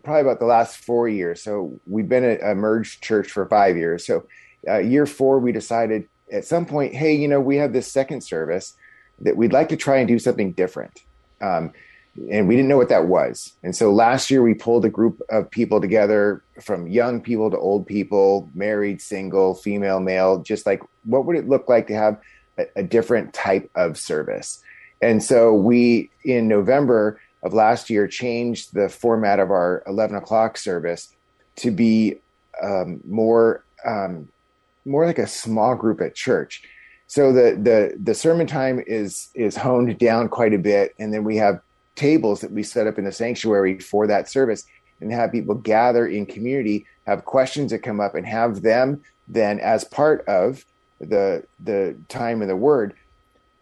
probably 0.04 0.22
about 0.22 0.40
the 0.40 0.46
last 0.46 0.78
four 0.78 1.08
years. 1.08 1.42
So 1.42 1.80
we've 1.88 2.10
been 2.10 2.24
a, 2.24 2.52
a 2.52 2.56
merged 2.56 3.02
church 3.02 3.32
for 3.32 3.46
five 3.48 3.78
years. 3.78 4.06
So 4.06 4.26
uh, 4.68 4.80
year 4.80 5.06
four, 5.06 5.40
we 5.40 5.52
decided 5.52 6.08
at 6.32 6.46
some 6.46 6.66
point, 6.66 6.94
hey, 6.94 7.14
you 7.14 7.28
know, 7.28 7.40
we 7.40 7.58
have 7.58 7.74
this 7.74 7.92
second 7.92 8.22
service 8.22 8.76
that 9.22 9.38
we'd 9.38 9.54
like 9.54 9.70
to 9.70 9.78
try 9.78 9.98
and 9.98 10.08
do 10.08 10.20
something 10.20 10.52
different. 10.54 11.04
Um, 11.42 11.74
and 12.32 12.48
we 12.48 12.56
didn't 12.56 12.70
know 12.70 12.78
what 12.78 12.90
that 12.90 13.08
was. 13.08 13.54
And 13.64 13.76
so 13.76 13.94
last 13.94 14.30
year 14.30 14.42
we 14.42 14.54
pulled 14.54 14.84
a 14.84 14.90
group 14.90 15.22
of 15.30 15.50
people 15.50 15.80
together 15.80 16.44
from 16.62 16.88
young 16.88 17.22
people 17.22 17.50
to 17.50 17.58
old 17.58 17.88
people, 17.88 18.50
married, 18.54 19.02
single, 19.02 19.56
female, 19.56 20.00
male, 20.00 20.40
just 20.40 20.66
like 20.66 20.82
what 21.04 21.26
would 21.26 21.38
it 21.38 21.48
look 21.48 21.70
like 21.70 21.88
to 21.88 21.94
have 21.94 22.20
a, 22.58 22.66
a 22.78 22.84
different 22.84 23.34
type 23.34 23.70
of 23.76 23.98
service? 23.98 24.62
And 25.02 25.24
so 25.24 25.54
we, 25.54 26.10
in 26.24 26.48
November 26.48 27.22
of 27.42 27.54
last 27.54 27.90
year, 27.90 28.08
changed 28.08 28.74
the 28.74 28.90
format 28.90 29.40
of 29.40 29.50
our 29.50 29.84
11 29.88 30.18
o'clock 30.18 30.58
service 30.58 31.16
to 31.58 31.72
be 31.72 32.16
um, 32.62 33.00
more, 33.08 33.64
um, 33.86 34.28
more 34.84 35.06
like 35.06 35.20
a 35.20 35.28
small 35.28 35.76
group 35.76 36.02
at 36.02 36.16
church 36.16 36.64
so 37.10 37.34
the 37.34 37.60
the 37.62 37.98
the 38.02 38.14
sermon 38.14 38.48
time 38.48 38.82
is 38.88 39.28
is 39.34 39.58
honed 39.58 39.98
down 39.98 40.30
quite 40.30 40.54
a 40.54 40.58
bit 40.58 40.96
and 40.98 41.14
then 41.14 41.26
we 41.26 41.36
have 41.36 41.60
tables 41.96 42.40
that 42.40 42.52
we 42.52 42.64
set 42.64 42.88
up 42.88 42.98
in 42.98 43.04
the 43.04 43.12
sanctuary 43.12 43.78
for 43.80 44.08
that 44.08 44.30
service 44.30 44.66
and 45.02 45.12
have 45.12 45.32
people 45.32 45.56
gather 45.56 46.08
in 46.08 46.26
community 46.26 46.86
have 47.06 47.26
questions 47.26 47.72
that 47.72 47.80
come 47.80 48.00
up 48.00 48.16
and 48.16 48.26
have 48.26 48.62
them 48.62 49.02
then 49.28 49.60
as 49.60 49.84
part 49.84 50.26
of 50.28 50.64
the 51.02 51.44
the 51.60 51.94
time 52.08 52.42
in 52.42 52.48
the 52.48 52.56
word 52.56 52.94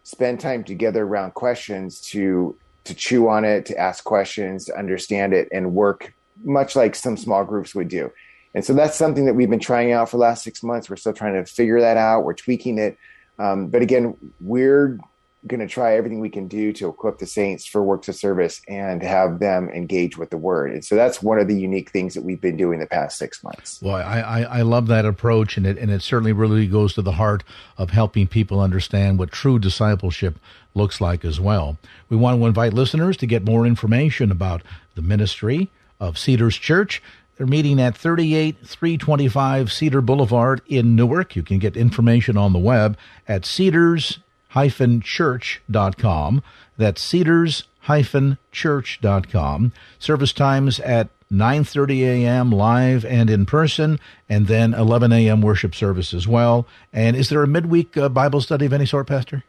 spend 0.04 0.38
time 0.38 0.62
together 0.62 1.02
around 1.04 1.34
questions 1.34 2.00
to 2.00 2.56
to 2.84 2.94
chew 2.94 3.28
on 3.28 3.44
it 3.44 3.66
to 3.66 3.76
ask 3.76 4.04
questions 4.04 4.64
to 4.64 4.78
understand 4.78 5.34
it 5.34 5.48
and 5.52 5.74
work 5.74 6.14
much 6.44 6.76
like 6.76 6.94
some 6.94 7.16
small 7.16 7.44
groups 7.44 7.74
would 7.74 7.88
do. 7.88 8.10
And 8.54 8.64
so 8.64 8.72
that's 8.72 8.96
something 8.96 9.26
that 9.26 9.34
we've 9.34 9.50
been 9.50 9.60
trying 9.60 9.92
out 9.92 10.08
for 10.08 10.16
the 10.16 10.22
last 10.22 10.42
six 10.42 10.62
months. 10.62 10.88
We're 10.88 10.96
still 10.96 11.12
trying 11.12 11.34
to 11.34 11.44
figure 11.44 11.80
that 11.80 11.96
out. 11.96 12.24
We're 12.24 12.34
tweaking 12.34 12.78
it 12.78 12.96
um, 13.38 13.68
but 13.68 13.82
again, 13.82 14.16
we're 14.40 14.98
going 15.46 15.60
to 15.60 15.68
try 15.68 15.94
everything 15.94 16.18
we 16.18 16.28
can 16.28 16.48
do 16.48 16.72
to 16.72 16.88
equip 16.88 17.18
the 17.18 17.26
saints 17.26 17.64
for 17.64 17.82
works 17.82 18.08
of 18.08 18.16
service 18.16 18.60
and 18.66 19.02
have 19.02 19.38
them 19.38 19.68
engage 19.70 20.18
with 20.18 20.30
the 20.30 20.36
word. 20.36 20.72
And 20.72 20.84
so 20.84 20.96
that's 20.96 21.22
one 21.22 21.38
of 21.38 21.46
the 21.46 21.58
unique 21.58 21.90
things 21.90 22.14
that 22.14 22.22
we've 22.22 22.40
been 22.40 22.56
doing 22.56 22.80
the 22.80 22.86
past 22.86 23.18
six 23.18 23.42
months. 23.44 23.80
Well, 23.80 23.94
I, 23.94 24.20
I, 24.20 24.42
I 24.42 24.62
love 24.62 24.88
that 24.88 25.06
approach, 25.06 25.56
and 25.56 25.64
it, 25.64 25.78
and 25.78 25.90
it 25.90 26.02
certainly 26.02 26.32
really 26.32 26.66
goes 26.66 26.92
to 26.94 27.02
the 27.02 27.12
heart 27.12 27.44
of 27.76 27.90
helping 27.90 28.26
people 28.26 28.60
understand 28.60 29.18
what 29.18 29.30
true 29.30 29.58
discipleship 29.58 30.38
looks 30.74 31.00
like 31.00 31.24
as 31.24 31.40
well. 31.40 31.78
We 32.08 32.16
want 32.16 32.38
to 32.40 32.46
invite 32.46 32.74
listeners 32.74 33.16
to 33.18 33.26
get 33.26 33.44
more 33.44 33.64
information 33.64 34.32
about 34.32 34.62
the 34.96 35.02
ministry 35.02 35.70
of 36.00 36.18
Cedars 36.18 36.56
Church. 36.56 37.00
They're 37.38 37.46
meeting 37.46 37.80
at 37.80 37.96
38325 37.96 39.72
Cedar 39.72 40.02
Boulevard 40.02 40.60
in 40.66 40.94
Newark. 40.96 41.36
You 41.36 41.44
can 41.44 41.60
get 41.60 41.76
information 41.76 42.36
on 42.36 42.52
the 42.52 42.58
web 42.58 42.98
at 43.28 43.46
cedars-church.com. 43.46 46.42
That's 46.76 47.00
cedars-church.com. 47.00 49.72
Service 50.00 50.32
times 50.32 50.80
at 50.80 51.08
9:30 51.30 52.00
a.m. 52.00 52.50
live 52.50 53.04
and 53.04 53.30
in 53.30 53.46
person, 53.46 54.00
and 54.28 54.48
then 54.48 54.74
11 54.74 55.12
a.m. 55.12 55.40
worship 55.40 55.76
service 55.76 56.12
as 56.12 56.26
well. 56.26 56.66
And 56.92 57.16
is 57.16 57.28
there 57.28 57.44
a 57.44 57.46
midweek 57.46 57.96
uh, 57.96 58.08
Bible 58.08 58.40
study 58.40 58.66
of 58.66 58.72
any 58.72 58.86
sort, 58.86 59.06
Pastor? 59.06 59.44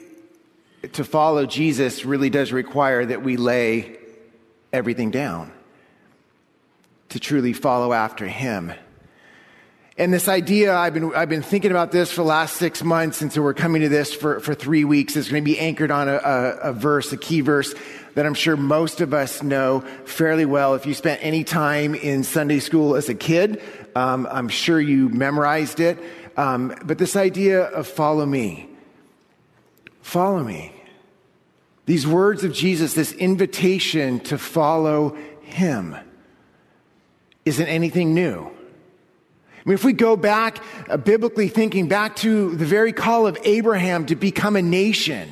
to 0.94 1.04
follow 1.04 1.46
Jesus, 1.46 2.04
really 2.04 2.32
does 2.32 2.52
require 2.52 3.06
that 3.06 3.22
we 3.22 3.38
lay 3.38 4.00
everything 4.74 5.12
down 5.12 5.52
to 7.10 7.20
truly 7.20 7.54
follow 7.54 7.94
after 7.94 8.26
Him. 8.26 8.74
And 10.00 10.12
this 10.12 10.28
idea, 10.28 10.76
I've 10.76 10.96
been, 10.96 11.14
I've 11.14 11.30
been 11.30 11.44
thinking 11.44 11.70
about 11.70 11.92
this 11.92 12.10
for 12.10 12.22
the 12.22 12.28
last 12.28 12.56
six 12.56 12.84
months, 12.84 13.22
and 13.22 13.32
so 13.32 13.44
we're 13.44 13.54
coming 13.54 13.84
to 13.84 13.90
this 13.90 14.16
for, 14.16 14.40
for 14.40 14.56
three 14.56 14.84
weeks. 14.84 15.16
It's 15.16 15.30
going 15.30 15.44
to 15.44 15.46
be 15.46 15.60
anchored 15.60 15.92
on 15.92 16.10
a, 16.10 16.16
a, 16.16 16.58
a 16.70 16.74
verse, 16.74 17.14
a 17.14 17.18
key 17.18 17.42
verse 17.42 17.76
that 18.16 18.26
I'm 18.26 18.34
sure 18.34 18.58
most 18.58 19.02
of 19.02 19.14
us 19.14 19.44
know 19.44 19.82
fairly 20.06 20.46
well. 20.46 20.74
If 20.74 20.86
you 20.86 20.94
spent 20.94 21.24
any 21.24 21.44
time 21.44 21.94
in 21.94 22.24
Sunday 22.24 22.60
school 22.60 22.96
as 22.96 23.08
a 23.10 23.14
kid, 23.14 23.62
um, 23.96 24.28
I'm 24.32 24.50
sure 24.50 24.80
you 24.80 25.10
memorized 25.10 25.80
it. 25.80 26.00
Um, 26.38 26.76
but 26.84 26.98
this 26.98 27.16
idea 27.16 27.64
of 27.64 27.88
follow 27.88 28.26
me, 28.26 28.70
follow 30.02 30.44
me. 30.44 30.72
These 31.86 32.08
words 32.08 32.44
of 32.44 32.52
Jesus, 32.52 32.94
this 32.94 33.12
invitation 33.12 34.20
to 34.22 34.38
follow 34.38 35.16
him, 35.42 35.96
isn't 37.46 37.68
anything 37.68 38.14
new. 38.16 38.50
I 39.66 39.70
mean, 39.70 39.76
if 39.76 39.84
we 39.84 39.94
go 39.94 40.16
back, 40.16 40.64
uh, 40.90 40.98
biblically 40.98 41.48
thinking, 41.48 41.88
back 41.88 42.16
to 42.18 42.56
the 42.56 42.66
very 42.66 42.94
call 42.94 43.28
of 43.28 43.38
Abraham 43.44 44.06
to 44.08 44.16
become 44.16 44.56
a 44.56 44.62
nation, 44.62 45.30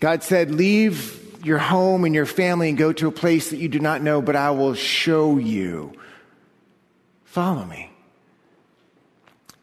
God 0.00 0.22
said, 0.22 0.50
Leave 0.50 1.22
your 1.44 1.58
home 1.58 2.04
and 2.04 2.14
your 2.14 2.26
family 2.26 2.68
and 2.68 2.78
go 2.78 2.92
to 2.92 3.08
a 3.08 3.12
place 3.12 3.50
that 3.50 3.58
you 3.58 3.68
do 3.68 3.78
not 3.78 4.02
know, 4.02 4.20
but 4.20 4.36
I 4.36 4.50
will 4.50 4.74
show 4.74 5.38
you. 5.38 5.92
Follow 7.24 7.64
me. 7.64 7.90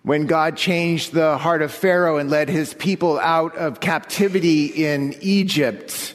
When 0.03 0.25
God 0.25 0.57
changed 0.57 1.13
the 1.13 1.37
heart 1.37 1.61
of 1.61 1.71
Pharaoh 1.71 2.17
and 2.17 2.29
led 2.29 2.49
his 2.49 2.73
people 2.73 3.19
out 3.19 3.55
of 3.55 3.79
captivity 3.79 4.65
in 4.85 5.15
Egypt, 5.21 6.13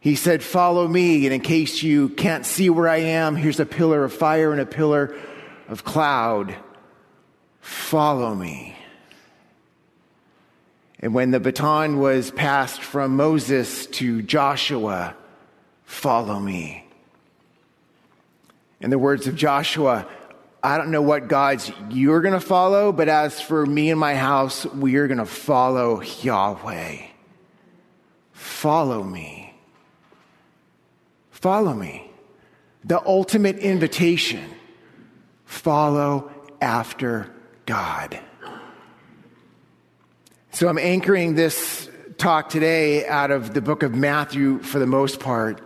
he 0.00 0.16
said, 0.16 0.42
Follow 0.42 0.88
me. 0.88 1.26
And 1.26 1.34
in 1.34 1.42
case 1.42 1.82
you 1.82 2.08
can't 2.08 2.46
see 2.46 2.70
where 2.70 2.88
I 2.88 2.98
am, 2.98 3.36
here's 3.36 3.60
a 3.60 3.66
pillar 3.66 4.04
of 4.04 4.12
fire 4.12 4.52
and 4.52 4.60
a 4.60 4.66
pillar 4.66 5.16
of 5.68 5.84
cloud. 5.84 6.56
Follow 7.60 8.34
me. 8.34 8.76
And 11.02 11.14
when 11.14 11.32
the 11.32 11.40
baton 11.40 11.98
was 11.98 12.30
passed 12.30 12.80
from 12.80 13.16
Moses 13.16 13.86
to 13.86 14.22
Joshua, 14.22 15.16
follow 15.84 16.38
me. 16.38 16.86
In 18.80 18.90
the 18.90 18.98
words 18.98 19.26
of 19.26 19.34
Joshua, 19.34 20.06
I 20.62 20.78
don't 20.78 20.92
know 20.92 21.02
what 21.02 21.26
gods 21.26 21.72
you're 21.90 22.20
going 22.20 22.34
to 22.34 22.40
follow, 22.40 22.92
but 22.92 23.08
as 23.08 23.40
for 23.40 23.66
me 23.66 23.90
and 23.90 23.98
my 23.98 24.14
house, 24.14 24.64
we 24.64 24.94
are 24.94 25.08
going 25.08 25.18
to 25.18 25.26
follow 25.26 26.02
Yahweh. 26.02 26.98
Follow 28.32 29.02
me. 29.02 29.54
Follow 31.32 31.74
me. 31.74 32.08
The 32.84 33.04
ultimate 33.04 33.58
invitation 33.58 34.44
follow 35.44 36.30
after 36.60 37.32
God. 37.66 38.20
So 40.54 40.68
I'm 40.68 40.76
anchoring 40.76 41.34
this 41.34 41.88
talk 42.18 42.50
today 42.50 43.06
out 43.06 43.30
of 43.30 43.54
the 43.54 43.62
book 43.62 43.82
of 43.82 43.94
Matthew 43.94 44.58
for 44.58 44.78
the 44.78 44.86
most 44.86 45.18
part. 45.18 45.62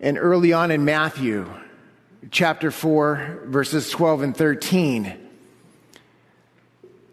And 0.00 0.18
early 0.18 0.52
on 0.52 0.70
in 0.70 0.84
Matthew, 0.84 1.50
chapter 2.30 2.70
4, 2.70 3.44
verses 3.46 3.88
12 3.88 4.22
and 4.22 4.36
13, 4.36 5.16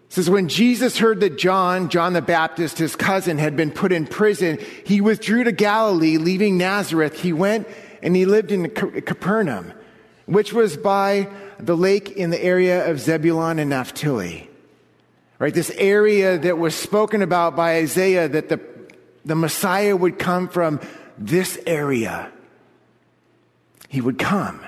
says, 0.10 0.30
When 0.30 0.50
Jesus 0.50 0.98
heard 0.98 1.22
that 1.22 1.38
John, 1.38 1.88
John 1.88 2.12
the 2.12 2.22
Baptist, 2.22 2.78
his 2.80 2.98
cousin, 2.98 3.38
had 3.38 3.56
been 3.56 3.72
put 3.72 3.94
in 3.94 4.08
prison, 4.08 4.60
he 4.86 5.00
withdrew 5.00 5.46
to 5.46 5.54
Galilee, 5.54 6.18
leaving 6.18 6.58
Nazareth. 6.58 7.18
He 7.18 7.32
went 7.32 7.66
and 8.04 8.14
he 8.14 8.26
lived 8.26 8.52
in 8.52 8.70
Capernaum, 8.72 9.72
which 10.26 10.52
was 10.52 10.76
by 10.76 11.30
the 11.60 11.78
lake 11.78 12.12
in 12.12 12.30
the 12.30 12.44
area 12.44 12.92
of 12.92 13.00
Zebulun 13.00 13.58
and 13.58 13.70
Naphtali 13.70 14.47
Right? 15.40 15.54
This 15.54 15.70
area 15.72 16.38
that 16.38 16.58
was 16.58 16.76
spoken 16.76 17.22
about 17.22 17.56
by 17.56 17.76
Isaiah 17.78 18.28
that 18.28 18.50
the, 18.50 18.60
the 19.24 19.36
Messiah 19.36 19.96
would 19.96 20.18
come 20.18 20.48
from 20.48 20.80
this 21.18 21.60
area. 21.68 22.32
He 23.90 24.02
would 24.02 24.18
come. 24.18 24.62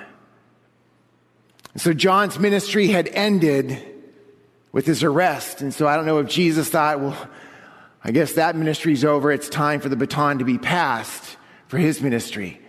So 1.76 1.94
John's 1.94 2.38
ministry 2.38 2.88
had 2.88 3.08
ended 3.08 3.84
with 4.72 4.86
his 4.86 5.04
arrest. 5.04 5.62
And 5.62 5.74
so 5.74 5.88
I 5.88 5.96
don't 5.96 6.06
know 6.06 6.20
if 6.20 6.28
Jesus 6.28 6.70
thought, 6.70 7.00
well, 7.00 7.30
I 8.04 8.12
guess 8.12 8.34
that 8.34 8.56
ministry's 8.56 9.04
over. 9.04 9.32
It's 9.32 9.50
time 9.50 9.80
for 9.80 9.90
the 9.90 9.96
baton 9.96 10.40
to 10.40 10.46
be 10.46 10.58
passed 10.58 11.38
for 11.68 11.78
his 11.78 12.02
ministry. 12.02 12.62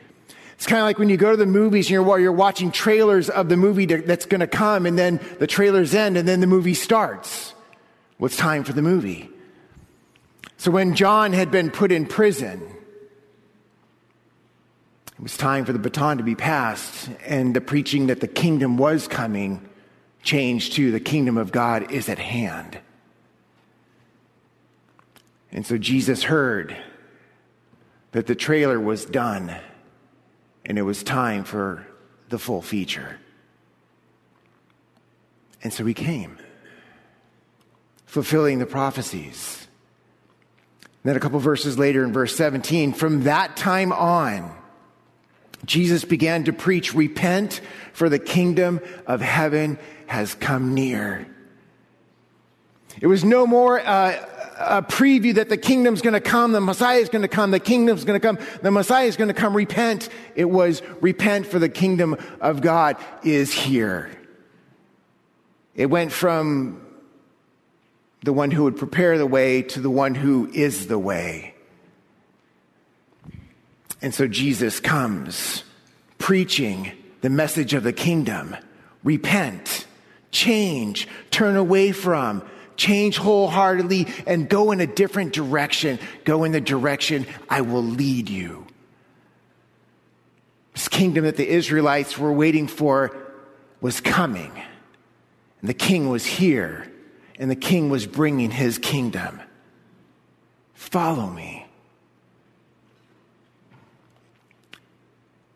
It's 0.54 0.66
kind 0.66 0.80
of 0.80 0.84
like 0.84 0.98
when 0.98 1.08
you 1.08 1.16
go 1.16 1.30
to 1.30 1.36
the 1.36 1.46
movies 1.46 1.86
and 1.86 1.92
you're, 1.92 2.18
you're 2.18 2.32
watching 2.32 2.70
trailers 2.70 3.30
of 3.30 3.48
the 3.48 3.56
movie 3.56 3.86
that's 3.86 4.26
going 4.26 4.40
to 4.40 4.46
come, 4.46 4.84
and 4.84 4.98
then 4.98 5.20
the 5.38 5.46
trailers 5.46 5.94
end, 5.94 6.18
and 6.18 6.28
then 6.28 6.40
the 6.40 6.46
movie 6.46 6.74
starts. 6.74 7.54
Well, 8.20 8.26
it's 8.26 8.37
time 8.37 8.64
for 8.64 8.74
the 8.74 8.83
movie. 8.83 9.30
So 10.59 10.70
when 10.70 10.94
John 10.94 11.33
had 11.33 11.50
been 11.50 11.70
put 11.70 11.90
in 11.90 12.04
prison, 12.04 12.61
it 15.14 15.22
was 15.22 15.38
time 15.38 15.64
for 15.64 15.72
the 15.72 15.78
baton 15.78 16.18
to 16.18 16.22
be 16.22 16.35
passed, 16.35 17.09
and 17.24 17.56
the 17.56 17.62
preaching 17.62 18.09
that 18.09 18.20
the 18.20 18.28
kingdom 18.28 18.76
was 18.76 19.09
coming 19.09 19.66
changed 20.22 20.74
to 20.74 20.92
the 20.92 21.00
kingdom 21.00 21.38
of 21.38 21.50
God 21.50 21.90
is 21.90 22.11
at 22.11 22.18
hand. 22.18 22.78
And 25.50 25.64
so 25.64 25.78
Jesus 25.78 26.24
heard 26.24 26.76
that 28.12 28.26
the 28.26 28.35
trailer 28.35 28.78
was 28.78 29.06
done 29.06 29.56
and 30.66 30.78
it 30.78 30.83
was 30.83 31.02
time 31.02 31.44
for 31.44 31.87
the 32.28 32.38
full 32.38 32.61
feature. 32.61 33.18
And 35.64 35.72
so 35.72 35.87
he 35.87 35.94
came 35.94 36.37
fulfilling 38.11 38.59
the 38.59 38.66
prophecies. 38.66 39.68
then 41.05 41.16
a 41.16 41.20
couple 41.20 41.38
verses 41.38 41.79
later 41.79 42.03
in 42.03 42.12
verse 42.12 42.35
17, 42.35 42.92
from 42.92 43.23
that 43.23 43.57
time 43.57 43.92
on, 43.92 44.53
Jesus 45.64 46.05
began 46.05 46.42
to 46.44 46.53
preach, 46.53 46.92
Repent, 46.92 47.61
for 47.92 48.09
the 48.09 48.18
kingdom 48.18 48.81
of 49.07 49.20
heaven 49.20 49.79
has 50.07 50.35
come 50.35 50.75
near. 50.75 51.25
It 53.01 53.07
was 53.07 53.25
no 53.25 53.46
more 53.46 53.79
uh, 53.79 54.16
a 54.59 54.83
preview 54.83 55.35
that 55.35 55.49
the 55.49 55.57
kingdom's 55.57 56.03
going 56.03 56.14
to 56.14 56.20
come, 56.20 56.51
the 56.51 56.61
Messiah 56.61 56.99
is 56.99 57.11
going 57.11 57.23
to 57.23 57.29
come, 57.29 57.53
the 57.53 57.61
kingdom's 57.61 58.05
going 58.05 58.20
to 58.20 58.27
come, 58.27 58.44
the 58.61 58.73
Messiah 58.73 59.07
is 59.07 59.16
going 59.16 59.29
to 59.29 59.35
come. 59.35 59.55
Repent. 59.55 60.09
It 60.35 60.46
was 60.46 60.83
repent 61.01 61.46
for 61.46 61.61
the 61.61 61.68
kingdom 61.68 62.16
of 62.40 62.61
God 62.61 62.96
is 63.23 63.53
here. 63.53 64.11
It 65.77 65.87
went 65.87 66.11
from 66.11 66.89
the 68.22 68.33
one 68.33 68.50
who 68.50 68.64
would 68.64 68.76
prepare 68.76 69.16
the 69.16 69.26
way 69.26 69.62
to 69.62 69.80
the 69.80 69.90
one 69.90 70.14
who 70.14 70.50
is 70.52 70.87
the 70.87 70.98
way. 70.98 71.54
And 74.02 74.14
so 74.14 74.26
Jesus 74.26 74.80
comes 74.80 75.64
preaching 76.18 76.92
the 77.20 77.30
message 77.30 77.74
of 77.74 77.83
the 77.83 77.92
kingdom 77.92 78.56
repent, 79.02 79.87
change, 80.30 81.09
turn 81.30 81.56
away 81.56 81.92
from, 81.92 82.42
change 82.76 83.16
wholeheartedly, 83.16 84.06
and 84.26 84.48
go 84.48 84.72
in 84.72 84.80
a 84.80 84.87
different 84.87 85.33
direction. 85.33 85.98
Go 86.24 86.44
in 86.44 86.52
the 86.52 86.61
direction 86.61 87.26
I 87.48 87.62
will 87.62 87.83
lead 87.83 88.28
you. 88.28 88.66
This 90.74 90.88
kingdom 90.88 91.24
that 91.24 91.37
the 91.37 91.48
Israelites 91.48 92.18
were 92.18 92.33
waiting 92.33 92.66
for 92.66 93.16
was 93.80 94.00
coming, 94.00 94.52
and 95.61 95.68
the 95.68 95.74
king 95.74 96.11
was 96.11 96.24
here 96.24 96.89
and 97.40 97.50
the 97.50 97.57
king 97.57 97.88
was 97.88 98.07
bringing 98.07 98.50
his 98.50 98.79
kingdom. 98.79 99.40
Follow 100.74 101.26
me. 101.26 101.66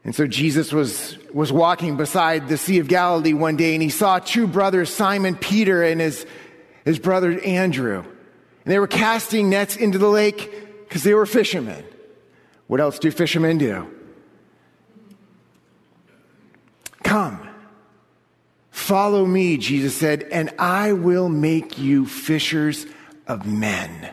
And 0.03 0.15
so 0.15 0.27
Jesus 0.27 0.73
was, 0.73 1.19
was 1.33 1.53
walking 1.53 1.97
beside 1.97 2.49
the 2.49 2.57
Sea 2.57 2.79
of 2.79 2.89
Galilee 2.89 3.35
one 3.35 3.57
day 3.57 3.75
and 3.75 3.83
he 3.83 3.91
saw 3.91 4.19
two 4.19 4.47
brothers, 4.47 4.89
Simon 4.89 5.37
Peter 5.37 5.83
and 5.83 6.01
his, 6.01 6.27
his 6.87 6.99
brother 6.99 7.39
Andrew. 7.41 7.99
And 7.99 8.73
they 8.73 8.79
were 8.79 8.87
casting 8.87 9.51
nets 9.51 9.77
into 9.77 9.99
the 9.99 10.09
lake 10.09 10.87
because 10.89 11.03
they 11.03 11.13
were 11.13 11.27
fishermen. 11.27 11.85
What 12.67 12.81
else 12.81 12.99
do 12.99 13.11
fishermen 13.11 13.59
do? 13.59 13.91
Come. 17.03 17.44
Follow 18.85 19.25
me, 19.25 19.57
Jesus 19.57 19.97
said, 19.97 20.25
and 20.25 20.51
I 20.59 20.93
will 20.93 21.31
make 21.31 21.79
you 21.79 22.05
fishers 22.05 22.85
of 23.27 23.47
men. 23.47 24.11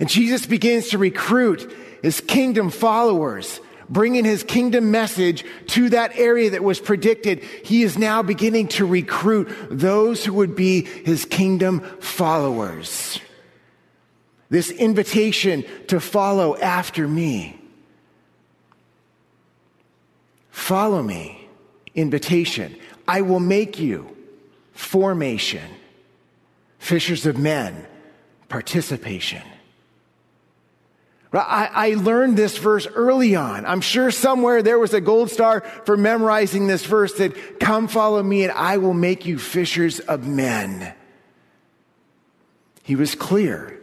And 0.00 0.08
Jesus 0.08 0.46
begins 0.46 0.88
to 0.88 0.96
recruit 0.96 1.70
his 2.00 2.22
kingdom 2.22 2.70
followers, 2.70 3.60
bringing 3.90 4.24
his 4.24 4.42
kingdom 4.42 4.90
message 4.90 5.44
to 5.66 5.90
that 5.90 6.16
area 6.16 6.48
that 6.48 6.64
was 6.64 6.80
predicted. 6.80 7.44
He 7.62 7.82
is 7.82 7.98
now 7.98 8.22
beginning 8.22 8.68
to 8.68 8.86
recruit 8.86 9.54
those 9.70 10.24
who 10.24 10.32
would 10.32 10.56
be 10.56 10.80
his 10.80 11.26
kingdom 11.26 11.80
followers. 12.00 13.20
This 14.48 14.70
invitation 14.70 15.66
to 15.88 16.00
follow 16.00 16.56
after 16.56 17.06
me. 17.06 17.60
Follow 20.50 21.02
me 21.02 21.45
invitation. 21.96 22.76
I 23.08 23.22
will 23.22 23.40
make 23.40 23.80
you 23.80 24.16
formation, 24.72 25.68
fishers 26.78 27.26
of 27.26 27.38
men, 27.38 27.86
participation. 28.48 29.42
I, 31.32 31.70
I, 31.72 31.94
learned 31.94 32.36
this 32.36 32.56
verse 32.56 32.86
early 32.86 33.36
on. 33.36 33.66
I'm 33.66 33.80
sure 33.80 34.10
somewhere 34.10 34.62
there 34.62 34.78
was 34.78 34.94
a 34.94 35.00
gold 35.00 35.30
star 35.30 35.60
for 35.84 35.96
memorizing 35.96 36.66
this 36.66 36.86
verse 36.86 37.12
that, 37.14 37.60
Come 37.60 37.88
follow 37.88 38.22
me 38.22 38.44
and 38.44 38.52
I 38.52 38.78
will 38.78 38.94
make 38.94 39.26
you 39.26 39.38
fishers 39.38 40.00
of 40.00 40.26
men. 40.26 40.94
He 42.82 42.96
was 42.96 43.14
clear 43.14 43.78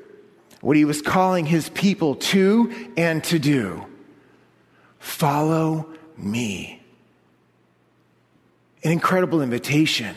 what 0.62 0.78
he 0.78 0.86
was 0.86 1.02
calling 1.02 1.46
his 1.46 1.70
people 1.70 2.16
to 2.16 2.92
and 2.96 3.24
to 3.26 3.38
do. 3.38 3.86
Follow 5.00 5.90
me 6.18 6.83
an 8.84 8.92
incredible 8.92 9.42
invitation, 9.42 10.16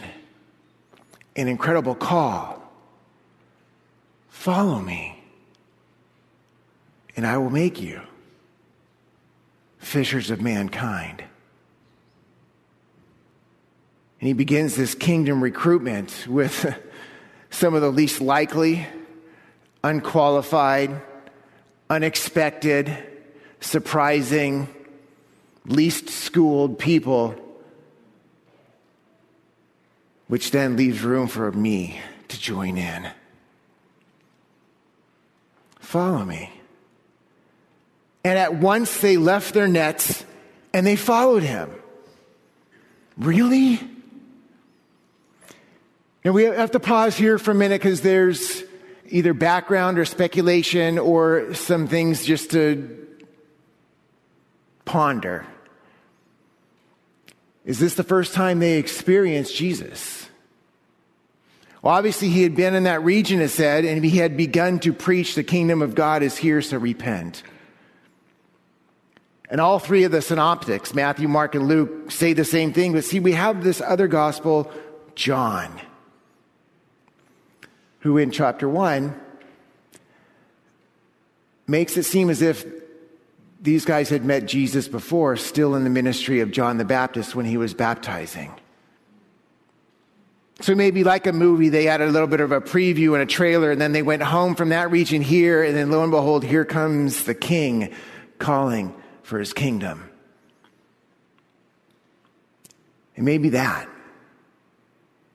an 1.36 1.48
incredible 1.48 1.94
call. 1.94 2.62
Follow 4.28 4.80
me, 4.80 5.22
and 7.16 7.26
I 7.26 7.38
will 7.38 7.50
make 7.50 7.80
you 7.80 8.00
fishers 9.78 10.30
of 10.30 10.40
mankind. 10.40 11.22
And 14.20 14.28
he 14.28 14.32
begins 14.32 14.74
this 14.74 14.94
kingdom 14.94 15.42
recruitment 15.42 16.26
with 16.28 16.74
some 17.50 17.74
of 17.74 17.82
the 17.82 17.90
least 17.90 18.20
likely, 18.20 18.86
unqualified, 19.84 21.02
unexpected, 21.88 22.96
surprising, 23.60 24.68
least 25.66 26.08
schooled 26.10 26.78
people, 26.78 27.34
which 30.28 30.50
then 30.50 30.76
leaves 30.76 31.02
room 31.02 31.28
for 31.28 31.50
me 31.52 32.00
to 32.28 32.40
join 32.40 32.76
in. 32.76 33.08
Follow 35.78 36.24
me. 36.24 36.52
And 38.24 38.38
at 38.38 38.56
once 38.56 39.00
they 39.00 39.16
left 39.16 39.54
their 39.54 39.68
nets 39.68 40.24
and 40.74 40.84
they 40.86 40.96
followed 40.96 41.44
him. 41.44 41.70
Really? 43.16 43.80
And 46.24 46.34
we 46.34 46.42
have 46.42 46.72
to 46.72 46.80
pause 46.80 47.16
here 47.16 47.38
for 47.38 47.52
a 47.52 47.54
minute 47.54 47.80
because 47.80 48.00
there's 48.00 48.64
either 49.08 49.32
background 49.32 49.98
or 49.98 50.04
speculation 50.04 50.98
or 50.98 51.54
some 51.54 51.86
things 51.86 52.24
just 52.24 52.50
to 52.50 53.06
ponder. 54.84 55.46
Is 57.66 57.78
this 57.78 57.94
the 57.94 58.02
first 58.02 58.32
time 58.32 58.58
they 58.58 58.78
experienced 58.78 59.54
Jesus? 59.54 60.30
Well, 61.82 61.92
obviously, 61.92 62.30
he 62.30 62.42
had 62.42 62.56
been 62.56 62.74
in 62.74 62.84
that 62.84 63.04
region, 63.04 63.42
it 63.42 63.48
said, 63.48 63.84
and 63.84 64.02
he 64.02 64.16
had 64.16 64.38
begun 64.38 64.78
to 64.80 64.92
preach 64.94 65.34
the 65.34 65.44
kingdom 65.44 65.82
of 65.82 65.94
God 65.94 66.22
is 66.22 66.38
here, 66.38 66.62
so 66.62 66.78
repent. 66.78 67.42
And 69.50 69.60
all 69.60 69.78
three 69.78 70.04
of 70.04 70.12
the 70.12 70.22
synoptics, 70.22 70.94
Matthew, 70.94 71.28
Mark, 71.28 71.54
and 71.54 71.68
Luke, 71.68 72.10
say 72.10 72.32
the 72.32 72.44
same 72.44 72.72
thing. 72.72 72.94
But 72.94 73.04
see, 73.04 73.20
we 73.20 73.32
have 73.32 73.62
this 73.62 73.82
other 73.82 74.08
gospel, 74.08 74.72
John 75.14 75.78
who 78.06 78.18
in 78.18 78.30
chapter 78.30 78.68
1 78.68 79.20
makes 81.66 81.96
it 81.96 82.04
seem 82.04 82.30
as 82.30 82.40
if 82.40 82.64
these 83.66 83.84
guys 83.84 84.08
had 84.08 84.24
met 84.24 84.46
Jesus 84.46 84.86
before, 84.86 85.36
still 85.36 85.74
in 85.74 85.82
the 85.82 85.90
ministry 85.90 86.38
of 86.38 86.52
John 86.52 86.78
the 86.78 86.84
Baptist 86.84 87.34
when 87.34 87.44
he 87.44 87.56
was 87.56 87.74
baptizing. 87.74 88.54
So 90.60 90.76
maybe 90.76 91.02
like 91.02 91.26
a 91.26 91.32
movie, 91.32 91.68
they 91.68 91.84
had 91.84 92.00
a 92.00 92.06
little 92.06 92.28
bit 92.28 92.40
of 92.40 92.52
a 92.52 92.60
preview 92.60 93.14
and 93.14 93.22
a 93.22 93.26
trailer, 93.26 93.72
and 93.72 93.80
then 93.80 93.90
they 93.90 94.02
went 94.02 94.22
home 94.22 94.54
from 94.54 94.68
that 94.68 94.92
region 94.92 95.20
here, 95.20 95.64
and 95.64 95.76
then 95.76 95.90
lo 95.90 96.02
and 96.02 96.12
behold, 96.12 96.44
here 96.44 96.64
comes 96.64 97.24
the 97.24 97.34
king 97.34 97.92
calling 98.38 98.94
for 99.24 99.40
his 99.40 99.52
kingdom. 99.52 100.08
And 103.16 103.24
maybe 103.24 103.48
that. 103.48 103.88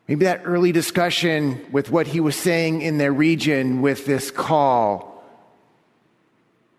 Maybe 0.08 0.24
that 0.24 0.44
early 0.46 0.72
discussion 0.72 1.66
with 1.74 1.92
what 1.92 2.08
he 2.08 2.22
was 2.22 2.38
saying 2.38 2.82
in 2.82 2.98
their 2.98 3.12
region 3.12 3.82
with 3.82 4.06
this 4.06 4.32
call, 4.32 5.22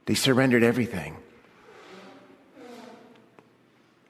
they 0.07 0.14
surrendered 0.14 0.62
everything. 0.62 1.18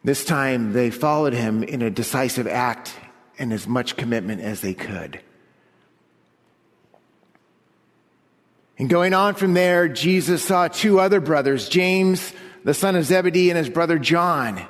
This 0.04 0.24
time 0.24 0.72
they 0.72 0.90
followed 0.90 1.32
him 1.32 1.62
in 1.62 1.82
a 1.82 1.90
decisive 1.90 2.46
act 2.46 2.94
and 3.38 3.52
as 3.52 3.66
much 3.66 3.96
commitment 3.96 4.40
as 4.40 4.60
they 4.60 4.74
could. 4.74 5.20
And 8.78 8.90
going 8.90 9.14
on 9.14 9.34
from 9.34 9.54
there, 9.54 9.88
Jesus 9.88 10.44
saw 10.44 10.66
two 10.66 10.98
other 10.98 11.20
brothers, 11.20 11.68
James, 11.68 12.32
the 12.64 12.74
son 12.74 12.96
of 12.96 13.04
Zebedee, 13.04 13.50
and 13.50 13.56
his 13.56 13.68
brother 13.68 13.98
John. 13.98 14.66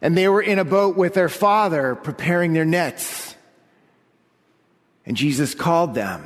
And 0.00 0.16
they 0.16 0.28
were 0.28 0.42
in 0.42 0.58
a 0.58 0.64
boat 0.64 0.96
with 0.96 1.14
their 1.14 1.28
father 1.28 1.94
preparing 1.94 2.52
their 2.52 2.64
nets. 2.64 3.36
And 5.04 5.16
Jesus 5.16 5.54
called 5.54 5.94
them. 5.94 6.24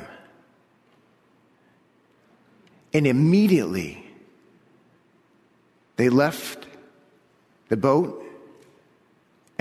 And 2.93 3.05
immediately 3.05 4.05
they 5.95 6.09
left 6.09 6.65
the 7.69 7.77
boat 7.77 8.20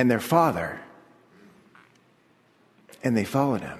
and 0.01 0.11
their 0.11 0.21
father 0.21 0.81
and 3.03 3.17
they 3.17 3.25
followed 3.25 3.61
him. 3.61 3.79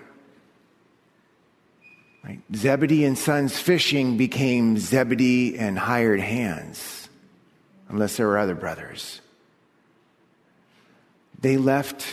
Right? 2.25 2.41
Zebedee 2.55 3.05
and 3.05 3.19
sons 3.19 3.59
fishing 3.59 4.17
became 4.17 4.77
Zebedee 4.77 5.59
and 5.59 5.79
hired 5.79 6.21
hands, 6.21 7.09
unless 7.89 8.17
there 8.17 8.27
were 8.27 8.39
other 8.39 8.55
brothers. 8.55 9.21
They 11.41 11.57
left 11.57 12.07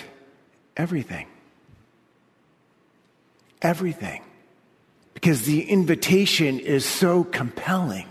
everything 0.78 1.28
everything 3.62 4.24
because 5.14 5.44
the 5.44 5.64
invitation 5.64 6.60
is 6.60 6.86
so 6.86 7.24
compelling. 7.24 8.08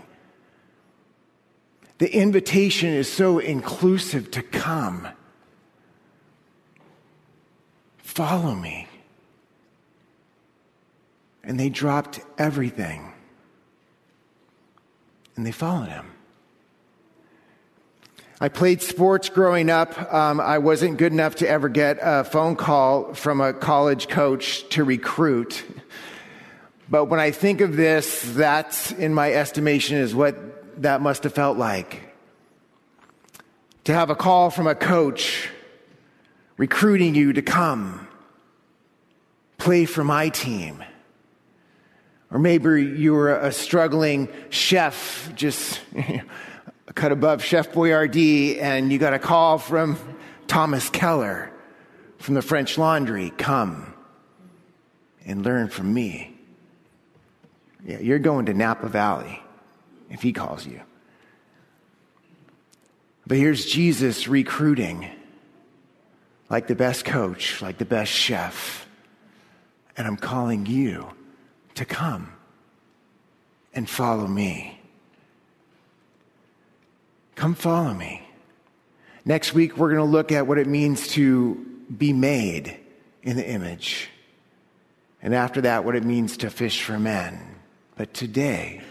The 1.99 2.13
invitation 2.13 2.89
is 2.89 3.11
so 3.11 3.39
inclusive 3.39 4.29
to 4.31 4.43
come. 4.43 5.07
Follow 8.17 8.55
me. 8.55 8.87
And 11.43 11.59
they 11.59 11.69
dropped 11.69 12.19
everything 12.39 13.13
and 15.35 15.45
they 15.45 15.51
followed 15.51 15.89
him. 15.89 16.07
I 18.41 18.49
played 18.49 18.81
sports 18.81 19.29
growing 19.29 19.69
up. 19.69 20.11
Um, 20.11 20.39
I 20.39 20.57
wasn't 20.57 20.97
good 20.97 21.11
enough 21.11 21.35
to 21.35 21.47
ever 21.47 21.69
get 21.69 21.99
a 22.01 22.23
phone 22.23 22.55
call 22.55 23.13
from 23.13 23.39
a 23.39 23.53
college 23.53 24.07
coach 24.07 24.67
to 24.69 24.83
recruit. 24.83 25.63
But 26.89 27.05
when 27.05 27.19
I 27.19 27.29
think 27.29 27.61
of 27.61 27.75
this, 27.75 28.23
that's, 28.33 28.91
in 28.93 29.13
my 29.13 29.31
estimation, 29.31 29.97
is 29.97 30.15
what 30.15 30.81
that 30.81 31.01
must 31.01 31.21
have 31.21 31.35
felt 31.35 31.59
like. 31.59 32.15
To 33.83 33.93
have 33.93 34.09
a 34.09 34.15
call 34.15 34.49
from 34.49 34.65
a 34.65 34.73
coach 34.73 35.49
recruiting 36.57 37.13
you 37.13 37.33
to 37.33 37.43
come 37.43 38.06
play 39.67 39.83
for 39.83 40.05
my 40.05 40.29
team. 40.29 40.81
Or 42.31 42.39
maybe 42.39 42.85
you 42.85 43.11
were 43.11 43.37
a 43.37 43.51
struggling 43.51 44.29
chef 44.49 45.29
just 45.35 45.81
cut 46.95 47.11
above 47.11 47.43
Chef 47.43 47.73
Boyardee, 47.73 48.61
and 48.61 48.93
you 48.93 48.97
got 48.97 49.13
a 49.13 49.19
call 49.19 49.57
from 49.57 49.97
Thomas 50.47 50.89
Keller 50.89 51.51
from 52.17 52.35
the 52.35 52.41
French 52.41 52.77
Laundry. 52.77 53.29
Come 53.31 53.93
and 55.25 55.43
learn 55.43 55.67
from 55.67 55.93
me. 55.93 56.39
Yeah, 57.85 57.99
you're 57.99 58.19
going 58.19 58.45
to 58.45 58.53
Napa 58.53 58.87
Valley 58.87 59.43
if 60.09 60.21
he 60.21 60.31
calls 60.31 60.65
you. 60.65 60.79
But 63.25 63.35
here's 63.35 63.65
Jesus 63.65 64.29
recruiting 64.29 65.09
like 66.49 66.67
the 66.67 66.75
best 66.75 67.03
coach, 67.03 67.61
like 67.61 67.77
the 67.79 67.83
best 67.83 68.13
chef. 68.13 68.86
And 69.97 70.05
I'm 70.05 70.17
calling 70.17 70.65
you 70.67 71.11
to 71.75 71.83
come 71.83 72.31
and 73.73 73.89
follow 73.89 74.27
me. 74.27 74.79
Come 77.35 77.55
follow 77.55 77.93
me. 77.93 78.27
Next 79.25 79.53
week, 79.53 79.77
we're 79.77 79.89
going 79.89 79.99
to 79.99 80.11
look 80.11 80.31
at 80.31 80.47
what 80.47 80.57
it 80.57 80.67
means 80.67 81.07
to 81.09 81.55
be 81.95 82.13
made 82.13 82.77
in 83.23 83.35
the 83.35 83.47
image. 83.47 84.09
And 85.21 85.35
after 85.35 85.61
that, 85.61 85.83
what 85.83 85.95
it 85.95 86.03
means 86.03 86.37
to 86.37 86.49
fish 86.49 86.83
for 86.83 86.97
men. 86.97 87.55
But 87.95 88.13
today, 88.13 88.81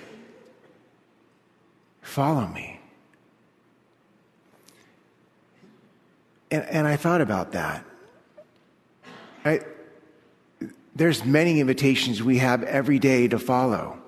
follow 2.03 2.47
me. 2.49 2.81
And, 6.51 6.65
and 6.65 6.87
I 6.87 6.97
thought 6.97 7.21
about 7.21 7.53
that. 7.53 7.85
I, 9.45 9.61
there's 10.97 11.25
many 11.25 11.61
invitations 11.61 12.23
we 12.23 12.39
have 12.39 12.63
every 12.63 12.99
day 12.99 13.29
to 13.29 13.39
follow 13.39 13.99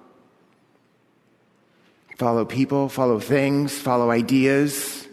follow 2.17 2.45
people, 2.45 2.89
follow 2.89 3.21
things, 3.21 3.79
follow 3.79 4.11
ideas. 4.11 5.07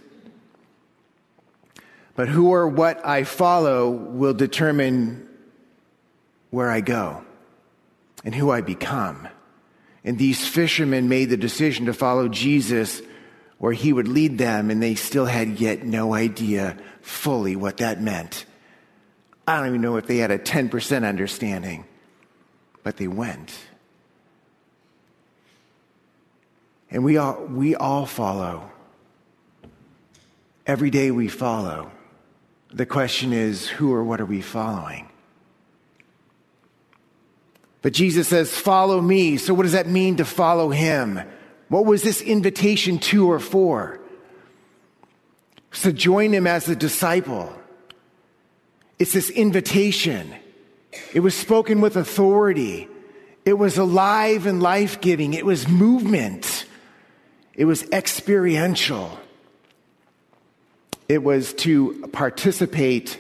But 2.16 2.30
who 2.30 2.52
or 2.52 2.68
what 2.68 3.06
I 3.06 3.26
follow 3.26 3.92
will 3.92 4.34
determine 4.34 5.30
where 6.50 6.72
I 6.72 6.82
go 6.82 7.24
and 8.24 8.34
who 8.34 8.50
I 8.50 8.62
become. 8.62 9.28
And 10.04 10.18
these 10.18 10.48
fishermen 10.48 11.10
made 11.10 11.30
the 11.30 11.38
decision 11.38 11.86
to 11.86 11.94
follow 11.94 12.28
Jesus 12.28 13.04
where 13.60 13.74
he 13.74 13.94
would 13.94 14.08
lead 14.08 14.40
them, 14.40 14.72
and 14.72 14.82
they 14.82 14.96
still 14.96 15.26
had 15.26 15.60
yet 15.60 15.84
no 15.84 16.14
idea 16.14 16.76
fully 17.02 17.56
what 17.56 17.78
that 17.78 18.02
meant. 18.02 18.46
I 19.48 19.58
don't 19.58 19.68
even 19.68 19.82
know 19.82 19.98
if 19.98 20.08
they 20.08 20.18
had 20.18 20.32
a 20.32 20.40
10% 20.40 21.08
understanding, 21.08 21.86
but 22.84 22.98
they 22.98 23.08
went. 23.08 23.58
And 26.90 27.04
we 27.04 27.18
all, 27.18 27.44
we 27.46 27.76
all 27.76 28.06
follow. 28.06 28.72
Every 30.66 30.90
day 30.90 31.12
we 31.12 31.28
follow. 31.28 31.92
The 32.74 32.86
question 32.86 33.34
is, 33.34 33.68
who 33.68 33.94
or 33.94 34.04
what 34.04 34.20
are 34.20 34.26
we 34.26 34.42
following? 34.42 35.10
But 37.82 37.94
Jesus 37.94 38.28
says, 38.28 38.52
Follow 38.52 39.00
me. 39.00 39.38
So, 39.38 39.54
what 39.54 39.64
does 39.64 39.74
that 39.74 39.88
mean 39.88 40.18
to 40.18 40.26
follow 40.26 40.70
him? 40.70 41.22
What 41.70 41.86
was 41.86 42.02
this 42.02 42.20
invitation 42.20 42.98
to 43.00 43.32
or 43.32 43.40
for? 43.40 44.00
So, 45.72 45.92
join 45.92 46.34
him 46.34 46.48
as 46.48 46.68
a 46.68 46.76
disciple. 46.76 47.56
It's 48.98 49.14
this 49.14 49.30
invitation. 49.30 50.34
It 51.14 51.20
was 51.20 51.36
spoken 51.36 51.82
with 51.82 51.96
authority. 51.98 52.88
It 53.44 53.54
was 53.54 53.78
alive 53.78 54.46
and 54.46 54.62
life 54.62 55.02
giving. 55.02 55.34
It 55.34 55.46
was 55.46 55.68
movement. 55.68 56.66
It 57.54 57.66
was 57.66 57.84
experiential. 57.92 59.20
It 61.08 61.24
was 61.24 61.54
to 61.56 62.08
participate 62.12 63.20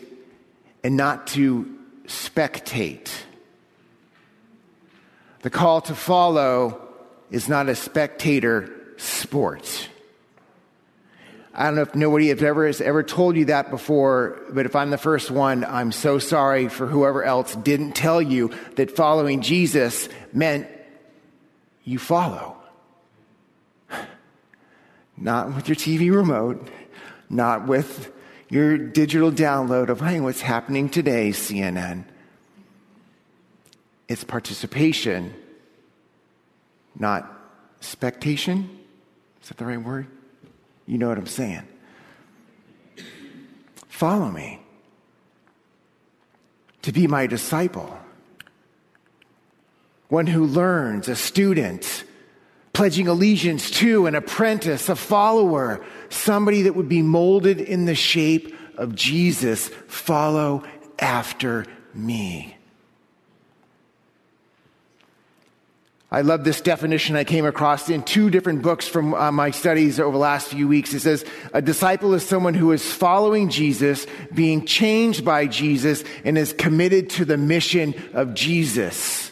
and 0.83 0.97
not 0.97 1.27
to 1.27 1.71
spectate. 2.05 3.09
The 5.41 5.49
call 5.49 5.81
to 5.81 5.95
follow 5.95 6.81
is 7.29 7.47
not 7.47 7.69
a 7.69 7.75
spectator 7.75 8.71
sport. 8.97 9.89
I 11.57 11.65
don't 11.65 11.75
know 11.75 11.83
if 11.83 11.95
nobody 11.95 12.27
has 12.27 12.43
ever, 12.43 12.67
has 12.67 12.81
ever 12.81 13.01
told 13.01 13.37
you 13.37 13.45
that 13.45 13.69
before, 13.69 14.41
but 14.49 14.65
if 14.65 14.75
I'm 14.75 14.89
the 14.89 14.97
first 14.97 15.31
one, 15.31 15.63
I'm 15.63 15.93
so 15.93 16.19
sorry 16.19 16.67
for 16.67 16.85
whoever 16.85 17.23
else 17.23 17.55
didn't 17.55 17.93
tell 17.93 18.21
you 18.21 18.51
that 18.75 18.91
following 18.91 19.41
Jesus 19.41 20.09
meant 20.33 20.67
you 21.85 21.97
follow. 21.97 22.57
Not 25.15 25.55
with 25.55 25.69
your 25.69 25.77
TV 25.77 26.13
remote, 26.13 26.67
not 27.29 27.67
with 27.67 28.11
your 28.49 28.77
digital 28.77 29.31
download 29.31 29.87
of, 29.87 30.01
hey, 30.01 30.19
what's 30.19 30.41
happening 30.41 30.89
today, 30.89 31.29
CNN. 31.29 32.03
It's 34.09 34.25
participation, 34.25 35.33
not 36.99 37.31
spectation. 37.79 38.69
Is 39.41 39.47
that 39.47 39.57
the 39.57 39.65
right 39.65 39.81
word? 39.81 40.07
You 40.85 40.97
know 40.97 41.09
what 41.09 41.17
I'm 41.17 41.27
saying. 41.27 41.67
Follow 43.87 44.29
me 44.29 44.59
to 46.81 46.91
be 46.91 47.07
my 47.07 47.27
disciple. 47.27 47.97
One 50.09 50.27
who 50.27 50.45
learns, 50.45 51.07
a 51.07 51.15
student, 51.15 52.03
pledging 52.73 53.07
allegiance 53.07 53.71
to, 53.71 54.05
an 54.05 54.13
apprentice, 54.13 54.89
a 54.89 54.95
follower, 54.95 55.83
somebody 56.09 56.63
that 56.63 56.75
would 56.75 56.89
be 56.89 57.01
molded 57.01 57.59
in 57.59 57.85
the 57.85 57.95
shape 57.95 58.55
of 58.77 58.93
Jesus. 58.93 59.69
Follow 59.87 60.63
after 60.99 61.65
me. 61.93 62.54
I 66.11 66.21
love 66.21 66.43
this 66.43 66.61
definition 66.61 67.15
I 67.15 67.23
came 67.23 67.45
across 67.45 67.89
in 67.89 68.03
two 68.03 68.29
different 68.29 68.61
books 68.61 68.87
from 68.87 69.13
uh, 69.13 69.31
my 69.31 69.51
studies 69.51 69.99
over 69.99 70.11
the 70.11 70.19
last 70.19 70.47
few 70.47 70.67
weeks. 70.67 70.93
It 70.93 70.99
says, 70.99 71.25
a 71.53 71.61
disciple 71.61 72.13
is 72.13 72.25
someone 72.25 72.53
who 72.53 72.71
is 72.71 72.89
following 72.89 73.49
Jesus, 73.49 74.05
being 74.33 74.65
changed 74.65 75.25
by 75.25 75.47
Jesus, 75.47 76.03
and 76.23 76.37
is 76.37 76.53
committed 76.53 77.09
to 77.11 77.25
the 77.25 77.37
mission 77.37 77.95
of 78.13 78.33
Jesus. 78.33 79.31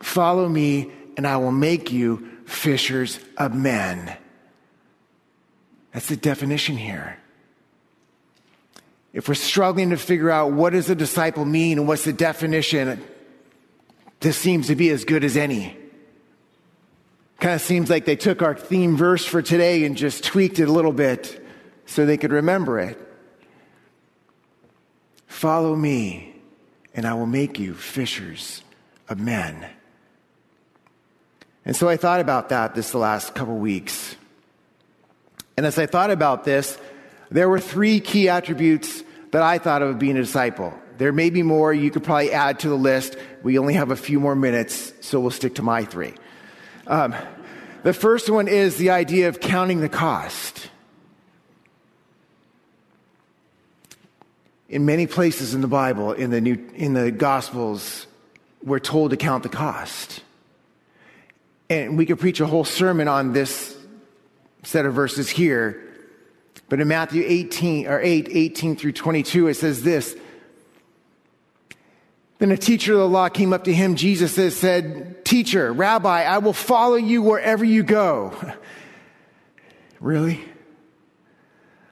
Follow 0.00 0.48
me, 0.48 0.90
and 1.16 1.26
I 1.26 1.36
will 1.36 1.52
make 1.52 1.92
you 1.92 2.28
fishers 2.46 3.20
of 3.36 3.54
men. 3.54 4.16
That's 5.92 6.08
the 6.08 6.16
definition 6.16 6.76
here. 6.76 7.18
If 9.12 9.28
we're 9.28 9.34
struggling 9.34 9.90
to 9.90 9.96
figure 9.96 10.30
out 10.30 10.52
what 10.52 10.72
does 10.72 10.88
a 10.88 10.94
disciple 10.94 11.44
mean 11.44 11.78
and 11.78 11.86
what's 11.86 12.04
the 12.04 12.12
definition, 12.12 13.02
this 14.20 14.36
seems 14.36 14.66
to 14.68 14.76
be 14.76 14.90
as 14.90 15.04
good 15.04 15.24
as 15.24 15.36
any. 15.36 15.76
Kind 17.40 17.54
of 17.54 17.60
seems 17.60 17.88
like 17.88 18.04
they 18.04 18.16
took 18.16 18.42
our 18.42 18.54
theme 18.54 18.96
verse 18.96 19.24
for 19.24 19.42
today 19.42 19.84
and 19.84 19.96
just 19.96 20.24
tweaked 20.24 20.58
it 20.58 20.68
a 20.68 20.72
little 20.72 20.92
bit 20.92 21.44
so 21.86 22.04
they 22.04 22.16
could 22.16 22.32
remember 22.32 22.80
it. 22.80 22.98
Follow 25.26 25.76
me, 25.76 26.34
and 26.94 27.06
I 27.06 27.14
will 27.14 27.26
make 27.26 27.58
you 27.60 27.74
fishers 27.74 28.62
of 29.08 29.20
men. 29.20 29.68
And 31.64 31.76
so 31.76 31.88
I 31.88 31.96
thought 31.96 32.20
about 32.20 32.48
that 32.48 32.74
this 32.74 32.90
the 32.90 32.98
last 32.98 33.34
couple 33.34 33.56
weeks. 33.56 34.16
And 35.56 35.64
as 35.64 35.78
I 35.78 35.86
thought 35.86 36.10
about 36.10 36.44
this, 36.44 36.78
there 37.30 37.48
were 37.48 37.60
three 37.60 38.00
key 38.00 38.28
attributes 38.28 39.04
that 39.30 39.42
I 39.42 39.58
thought 39.58 39.82
of 39.82 39.98
being 39.98 40.16
a 40.16 40.22
disciple. 40.22 40.72
There 40.98 41.12
may 41.12 41.30
be 41.30 41.44
more 41.44 41.72
you 41.72 41.92
could 41.92 42.02
probably 42.02 42.32
add 42.32 42.58
to 42.60 42.68
the 42.68 42.74
list. 42.74 43.16
We 43.44 43.56
only 43.56 43.74
have 43.74 43.92
a 43.92 43.96
few 43.96 44.18
more 44.18 44.34
minutes, 44.34 44.92
so 45.00 45.20
we'll 45.20 45.30
stick 45.30 45.54
to 45.54 45.62
my 45.62 45.84
three. 45.84 46.12
Um, 46.88 47.14
the 47.84 47.92
first 47.92 48.28
one 48.28 48.48
is 48.48 48.76
the 48.78 48.90
idea 48.90 49.28
of 49.28 49.38
counting 49.38 49.80
the 49.80 49.88
cost. 49.88 50.68
In 54.68 54.84
many 54.86 55.06
places 55.06 55.54
in 55.54 55.60
the 55.60 55.68
Bible, 55.68 56.12
in 56.12 56.30
the, 56.30 56.40
New, 56.40 56.68
in 56.74 56.94
the 56.94 57.12
Gospels, 57.12 58.08
we're 58.64 58.80
told 58.80 59.12
to 59.12 59.16
count 59.16 59.44
the 59.44 59.48
cost. 59.48 60.22
And 61.70 61.96
we 61.96 62.06
could 62.06 62.18
preach 62.18 62.40
a 62.40 62.46
whole 62.46 62.64
sermon 62.64 63.06
on 63.06 63.32
this 63.32 63.76
set 64.64 64.84
of 64.84 64.94
verses 64.94 65.28
here. 65.28 65.80
But 66.68 66.80
in 66.80 66.88
Matthew 66.88 67.22
18 67.24 67.86
or 67.86 68.00
8, 68.00 68.28
18 68.30 68.76
through 68.76 68.92
22, 68.92 69.46
it 69.46 69.54
says 69.54 69.82
this 69.84 70.16
then 72.38 72.52
a 72.52 72.56
teacher 72.56 72.92
of 72.92 73.00
the 73.00 73.08
law 73.08 73.28
came 73.28 73.52
up 73.52 73.64
to 73.64 73.72
him, 73.72 73.96
Jesus 73.96 74.34
said, 74.56 75.24
Teacher, 75.24 75.72
Rabbi, 75.72 76.22
I 76.22 76.38
will 76.38 76.52
follow 76.52 76.94
you 76.94 77.20
wherever 77.22 77.64
you 77.64 77.82
go. 77.82 78.32
really? 80.00 80.44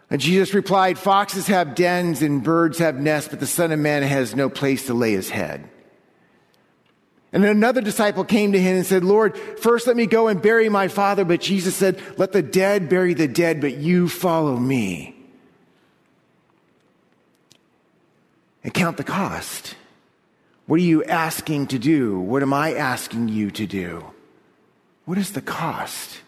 And 0.09 0.21
Jesus 0.21 0.55
replied, 0.55 0.99
Foxes 0.99 1.49
have 1.49 1.75
dens 1.75 2.23
and 2.23 2.45
birds 2.45 2.79
have 2.79 2.97
nests, 3.01 3.29
but 3.29 3.41
the 3.41 3.47
Son 3.47 3.73
of 3.73 3.81
Man 3.81 4.05
has 4.05 4.37
no 4.37 4.49
place 4.49 4.87
to 4.87 4.95
lay 4.95 5.13
his 5.13 5.31
head. 5.31 5.69
And 7.33 7.45
another 7.45 7.81
disciple 7.81 8.25
came 8.25 8.53
to 8.53 8.61
him 8.61 8.77
and 8.77 8.87
said, 8.87 9.03
Lord, 9.03 9.37
first 9.37 9.89
let 9.89 9.97
me 9.97 10.07
go 10.07 10.29
and 10.29 10.41
bury 10.41 10.69
my 10.69 10.87
father. 10.87 11.25
But 11.25 11.41
Jesus 11.41 11.75
said, 11.75 12.01
Let 12.17 12.31
the 12.33 12.41
dead 12.41 12.89
bury 12.89 13.15
the 13.15 13.27
dead, 13.27 13.61
but 13.61 13.75
you 13.75 14.09
follow 14.09 14.57
me. 14.57 15.17
And 18.63 18.73
count 18.73 18.97
the 18.97 19.05
cost. 19.05 19.75
What 20.67 20.81
are 20.81 20.83
you 20.83 21.05
asking 21.05 21.69
to 21.69 21.79
do? 21.79 22.19
What 22.19 22.43
am 22.43 22.53
I 22.53 22.75
asking 22.75 23.29
you 23.29 23.51
to 23.53 23.67
do? 23.67 24.05
What 25.05 25.17
is 25.17 25.33
the 25.33 25.41
cost? 25.41 26.21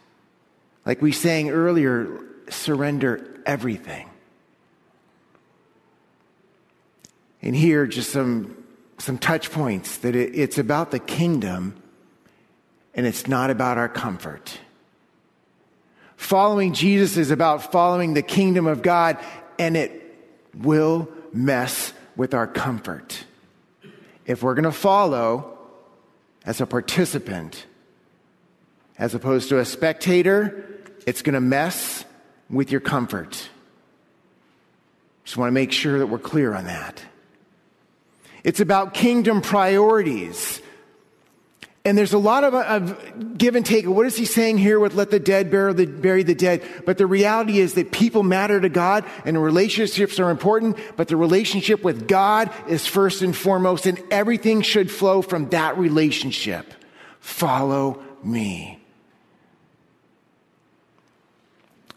Like 0.86 1.02
we 1.02 1.10
sang 1.12 1.50
earlier, 1.50 2.24
surrender 2.48 3.40
everything. 3.44 4.08
And 7.42 7.54
here, 7.54 7.86
just 7.86 8.10
some, 8.10 8.64
some 8.98 9.18
touch 9.18 9.50
points 9.50 9.98
that 9.98 10.14
it, 10.14 10.34
it's 10.34 10.58
about 10.58 10.92
the 10.92 10.98
kingdom 10.98 11.80
and 12.94 13.06
it's 13.06 13.26
not 13.26 13.50
about 13.50 13.76
our 13.76 13.88
comfort. 13.88 14.58
Following 16.16 16.72
Jesus 16.72 17.16
is 17.16 17.30
about 17.30 17.70
following 17.70 18.14
the 18.14 18.22
kingdom 18.22 18.66
of 18.66 18.82
God, 18.82 19.18
and 19.56 19.76
it 19.76 20.02
will 20.52 21.08
mess 21.32 21.92
with 22.16 22.34
our 22.34 22.48
comfort 22.48 23.24
if 24.28 24.42
we're 24.42 24.54
going 24.54 24.64
to 24.64 24.70
follow 24.70 25.58
as 26.44 26.60
a 26.60 26.66
participant, 26.66 27.66
as 28.98 29.14
opposed 29.14 29.48
to 29.48 29.58
a 29.58 29.64
spectator, 29.64 30.64
it's 31.06 31.22
going 31.22 31.34
to 31.34 31.40
mess 31.40 32.04
with 32.50 32.70
your 32.70 32.82
comfort. 32.82 33.48
Just 35.24 35.38
want 35.38 35.48
to 35.48 35.52
make 35.52 35.72
sure 35.72 35.98
that 35.98 36.06
we're 36.06 36.18
clear 36.18 36.54
on 36.54 36.66
that. 36.66 37.02
It's 38.44 38.60
about 38.60 38.92
kingdom 38.92 39.40
priorities. 39.40 40.60
And 41.88 41.96
there's 41.96 42.12
a 42.12 42.18
lot 42.18 42.44
of, 42.44 42.52
uh, 42.52 42.64
of, 42.64 43.38
give 43.38 43.56
and 43.56 43.64
take. 43.64 43.86
What 43.88 44.04
is 44.04 44.14
he 44.14 44.26
saying 44.26 44.58
here 44.58 44.78
with 44.78 44.92
let 44.92 45.10
the 45.10 45.18
dead 45.18 45.50
bury 45.50 45.72
the, 45.72 45.86
bury 45.86 46.22
the 46.22 46.34
dead? 46.34 46.62
But 46.84 46.98
the 46.98 47.06
reality 47.06 47.60
is 47.60 47.72
that 47.74 47.92
people 47.92 48.22
matter 48.22 48.60
to 48.60 48.68
God 48.68 49.06
and 49.24 49.42
relationships 49.42 50.20
are 50.20 50.28
important, 50.28 50.76
but 50.98 51.08
the 51.08 51.16
relationship 51.16 51.82
with 51.82 52.06
God 52.06 52.52
is 52.68 52.86
first 52.86 53.22
and 53.22 53.34
foremost, 53.34 53.86
and 53.86 54.02
everything 54.10 54.60
should 54.60 54.90
flow 54.90 55.22
from 55.22 55.48
that 55.48 55.78
relationship. 55.78 56.74
Follow 57.20 58.02
me. 58.22 58.78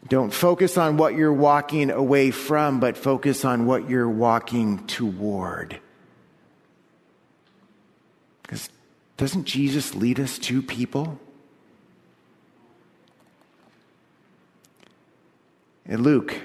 Don't 0.08 0.32
focus 0.32 0.78
on 0.78 0.96
what 0.96 1.16
you're 1.16 1.34
walking 1.34 1.92
away 1.92 2.32
from, 2.32 2.80
but 2.80 2.96
focus 2.96 3.44
on 3.44 3.66
what 3.66 3.90
you're 3.90 4.08
walking 4.08 4.88
toward. 4.88 5.82
Because 8.44 8.70
doesn't 9.22 9.44
Jesus 9.44 9.94
lead 9.94 10.20
us 10.20 10.40
to 10.40 10.64
people? 10.64 11.20
In 15.86 16.02
Luke, 16.02 16.36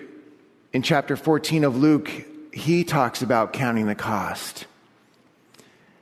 in 0.74 0.82
chapter 0.82 1.16
14 1.16 1.64
of 1.64 1.78
Luke, 1.78 2.10
he 2.52 2.84
talks 2.84 3.22
about 3.22 3.54
counting 3.54 3.86
the 3.86 3.94
cost. 3.94 4.66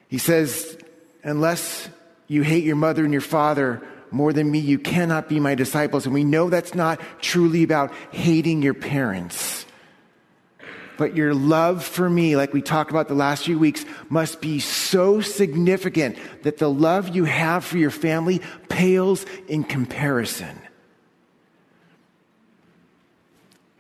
He 0.09 0.18
says, 0.18 0.77
Unless 1.22 1.91
you 2.27 2.43
hate 2.43 2.64
your 2.64 2.75
mother 2.75 3.05
and 3.05 3.12
your 3.12 3.20
father 3.20 3.81
more 4.11 4.33
than 4.33 4.51
me, 4.51 4.59
you 4.59 4.81
cannot 4.81 5.29
be 5.29 5.39
my 5.39 5.55
disciples. 5.55 6.07
And 6.07 6.12
we 6.12 6.25
know 6.25 6.51
that's 6.51 6.75
not 6.75 7.01
truly 7.20 7.62
about 7.62 7.93
hating 8.11 8.62
your 8.62 8.75
parents. 8.75 9.63
But 10.97 11.16
your 11.16 11.34
love 11.34 11.84
for 11.84 12.09
me, 12.09 12.36
like 12.36 12.53
we 12.53 12.62
talked 12.62 12.90
about 12.90 13.09
the 13.09 13.14
last 13.14 13.45
few 13.45 13.59
weeks, 13.59 13.84
must 14.09 14.40
be 14.40 14.61
so 14.61 15.20
significant 15.20 16.16
that 16.42 16.59
the 16.59 16.70
love 16.70 17.14
you 17.14 17.24
have 17.24 17.64
for 17.64 17.78
your 17.78 17.90
family 17.90 18.40
pales 18.68 19.26
in 19.49 19.64
comparison. 19.64 20.57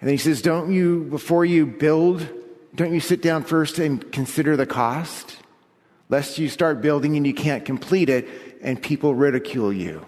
And 0.00 0.08
then 0.08 0.10
he 0.10 0.18
says, 0.18 0.42
Don't 0.42 0.72
you, 0.72 1.04
before 1.04 1.44
you 1.44 1.66
build, 1.66 2.28
don't 2.74 2.92
you 2.92 3.00
sit 3.00 3.22
down 3.22 3.44
first 3.44 3.78
and 3.78 4.10
consider 4.12 4.56
the 4.56 4.66
cost? 4.66 5.38
Lest 6.08 6.38
you 6.38 6.48
start 6.48 6.82
building 6.82 7.16
and 7.16 7.26
you 7.26 7.32
can't 7.32 7.64
complete 7.64 8.08
it 8.08 8.28
and 8.60 8.82
people 8.82 9.14
ridicule 9.14 9.72
you. 9.72 10.04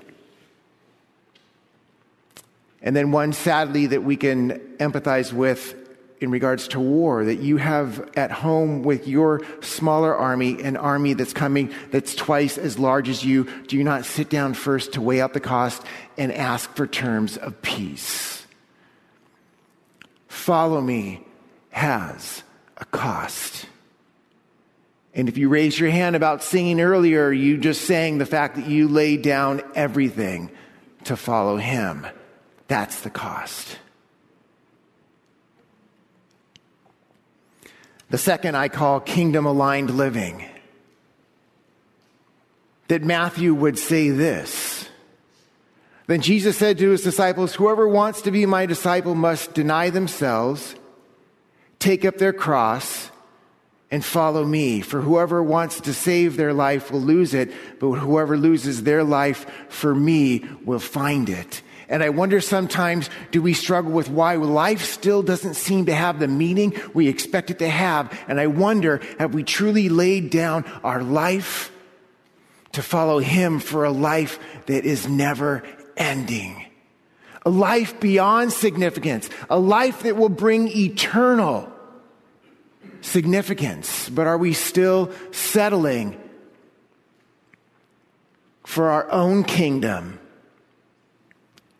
And 2.82 2.94
then 2.94 3.10
one, 3.10 3.32
sadly, 3.32 3.86
that 3.86 4.02
we 4.02 4.16
can 4.16 4.58
empathize 4.78 5.32
with 5.32 5.74
in 6.20 6.30
regards 6.30 6.68
to 6.68 6.80
war, 6.80 7.24
that 7.24 7.40
you 7.40 7.58
have 7.58 8.10
at 8.16 8.30
home 8.30 8.82
with 8.82 9.06
your 9.06 9.42
smaller 9.60 10.14
army, 10.14 10.62
an 10.62 10.76
army 10.76 11.12
that's 11.12 11.32
coming 11.32 11.72
that's 11.90 12.14
twice 12.14 12.56
as 12.56 12.78
large 12.78 13.08
as 13.08 13.24
you. 13.24 13.44
Do 13.66 13.76
you 13.76 13.84
not 13.84 14.04
sit 14.04 14.30
down 14.30 14.54
first 14.54 14.94
to 14.94 15.02
weigh 15.02 15.20
out 15.20 15.34
the 15.34 15.40
cost 15.40 15.82
and 16.16 16.32
ask 16.32 16.74
for 16.74 16.86
terms 16.86 17.36
of 17.36 17.60
peace? 17.60 18.46
Follow 20.28 20.80
me 20.80 21.26
has 21.70 22.42
a 22.78 22.84
cost. 22.86 23.66
And 25.14 25.28
if 25.28 25.38
you 25.38 25.48
raise 25.48 25.78
your 25.78 25.90
hand 25.90 26.14
about 26.14 26.42
singing 26.42 26.80
earlier, 26.80 27.32
you 27.32 27.56
just 27.58 27.82
sang 27.82 28.18
the 28.18 28.26
fact 28.26 28.56
that 28.56 28.66
you 28.66 28.88
laid 28.88 29.22
down 29.22 29.62
everything 29.74 30.50
to 31.04 31.16
follow 31.16 31.56
him. 31.56 32.06
That's 32.68 33.00
the 33.00 33.10
cost. 33.10 33.78
The 38.16 38.22
second 38.22 38.56
I 38.56 38.70
call 38.70 39.00
kingdom 39.00 39.44
aligned 39.44 39.90
living. 39.90 40.42
That 42.88 43.04
Matthew 43.04 43.52
would 43.52 43.78
say 43.78 44.08
this. 44.08 44.88
Then 46.06 46.22
Jesus 46.22 46.56
said 46.56 46.78
to 46.78 46.88
his 46.88 47.02
disciples, 47.02 47.54
Whoever 47.54 47.86
wants 47.86 48.22
to 48.22 48.30
be 48.30 48.46
my 48.46 48.64
disciple 48.64 49.14
must 49.14 49.52
deny 49.52 49.90
themselves, 49.90 50.76
take 51.78 52.06
up 52.06 52.16
their 52.16 52.32
cross, 52.32 53.10
and 53.90 54.02
follow 54.02 54.46
me. 54.46 54.80
For 54.80 55.02
whoever 55.02 55.42
wants 55.42 55.82
to 55.82 55.92
save 55.92 56.38
their 56.38 56.54
life 56.54 56.90
will 56.90 57.02
lose 57.02 57.34
it, 57.34 57.52
but 57.78 57.96
whoever 57.96 58.38
loses 58.38 58.82
their 58.82 59.04
life 59.04 59.44
for 59.68 59.94
me 59.94 60.42
will 60.64 60.78
find 60.78 61.28
it. 61.28 61.60
And 61.88 62.02
I 62.02 62.08
wonder 62.08 62.40
sometimes, 62.40 63.10
do 63.30 63.40
we 63.40 63.54
struggle 63.54 63.92
with 63.92 64.08
why 64.08 64.34
life 64.36 64.82
still 64.84 65.22
doesn't 65.22 65.54
seem 65.54 65.86
to 65.86 65.94
have 65.94 66.18
the 66.18 66.26
meaning 66.26 66.74
we 66.94 67.06
expect 67.06 67.50
it 67.50 67.60
to 67.60 67.68
have? 67.68 68.12
And 68.26 68.40
I 68.40 68.48
wonder, 68.48 69.00
have 69.18 69.34
we 69.34 69.44
truly 69.44 69.88
laid 69.88 70.30
down 70.30 70.64
our 70.82 71.02
life 71.02 71.70
to 72.72 72.82
follow 72.82 73.18
Him 73.20 73.60
for 73.60 73.84
a 73.84 73.92
life 73.92 74.40
that 74.66 74.84
is 74.84 75.08
never 75.08 75.62
ending? 75.96 76.64
A 77.44 77.50
life 77.50 78.00
beyond 78.00 78.52
significance, 78.52 79.30
a 79.48 79.58
life 79.58 80.02
that 80.02 80.16
will 80.16 80.28
bring 80.28 80.66
eternal 80.66 81.72
significance. 83.00 84.08
But 84.08 84.26
are 84.26 84.38
we 84.38 84.52
still 84.52 85.12
settling 85.30 86.20
for 88.64 88.88
our 88.88 89.08
own 89.12 89.44
kingdom? 89.44 90.18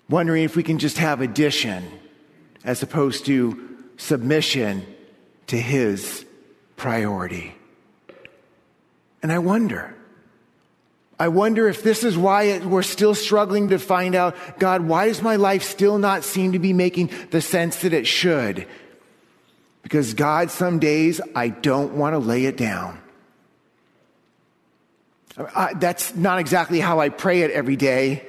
Wondering 0.08 0.44
if 0.44 0.56
we 0.56 0.62
can 0.62 0.78
just 0.78 0.98
have 0.98 1.20
addition 1.20 1.84
as 2.64 2.82
opposed 2.82 3.26
to 3.26 3.76
submission 3.96 4.86
to 5.46 5.56
his 5.56 6.24
priority. 6.76 7.54
And 9.22 9.32
I 9.32 9.38
wonder, 9.38 9.94
I 11.18 11.28
wonder 11.28 11.68
if 11.68 11.82
this 11.82 12.04
is 12.04 12.16
why 12.16 12.58
we're 12.58 12.82
still 12.82 13.14
struggling 13.14 13.70
to 13.70 13.78
find 13.78 14.14
out, 14.14 14.36
God, 14.58 14.82
why 14.82 15.06
does 15.06 15.22
my 15.22 15.36
life 15.36 15.62
still 15.62 15.98
not 15.98 16.24
seem 16.24 16.52
to 16.52 16.58
be 16.58 16.72
making 16.72 17.10
the 17.30 17.40
sense 17.40 17.76
that 17.78 17.92
it 17.92 18.06
should? 18.06 18.66
Because 19.82 20.14
God, 20.14 20.50
some 20.50 20.78
days 20.78 21.20
I 21.34 21.48
don't 21.48 21.94
want 21.94 22.14
to 22.14 22.18
lay 22.18 22.44
it 22.44 22.56
down. 22.56 23.00
I, 25.38 25.74
that's 25.74 26.14
not 26.14 26.38
exactly 26.38 26.80
how 26.80 27.00
I 27.00 27.08
pray 27.08 27.42
it 27.42 27.50
every 27.50 27.76
day. 27.76 28.26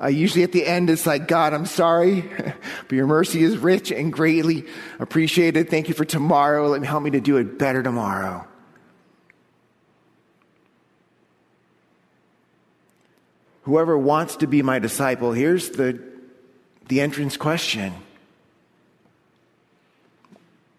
Uh, 0.00 0.08
usually 0.08 0.42
at 0.42 0.52
the 0.52 0.66
end, 0.66 0.90
it's 0.90 1.06
like, 1.06 1.26
God, 1.26 1.54
I'm 1.54 1.64
sorry, 1.64 2.20
but 2.20 2.92
your 2.92 3.06
mercy 3.06 3.42
is 3.42 3.56
rich 3.56 3.90
and 3.90 4.12
greatly 4.12 4.66
appreciated. 4.98 5.70
Thank 5.70 5.88
you 5.88 5.94
for 5.94 6.04
tomorrow. 6.04 6.68
Let 6.68 6.82
me 6.82 6.86
help 6.86 7.02
me 7.02 7.10
to 7.12 7.20
do 7.20 7.38
it 7.38 7.58
better 7.58 7.82
tomorrow. 7.82 8.46
Whoever 13.62 13.96
wants 13.96 14.36
to 14.36 14.46
be 14.46 14.62
my 14.62 14.78
disciple, 14.78 15.32
here's 15.32 15.70
the, 15.70 15.98
the 16.88 17.00
entrance 17.00 17.36
question 17.36 17.94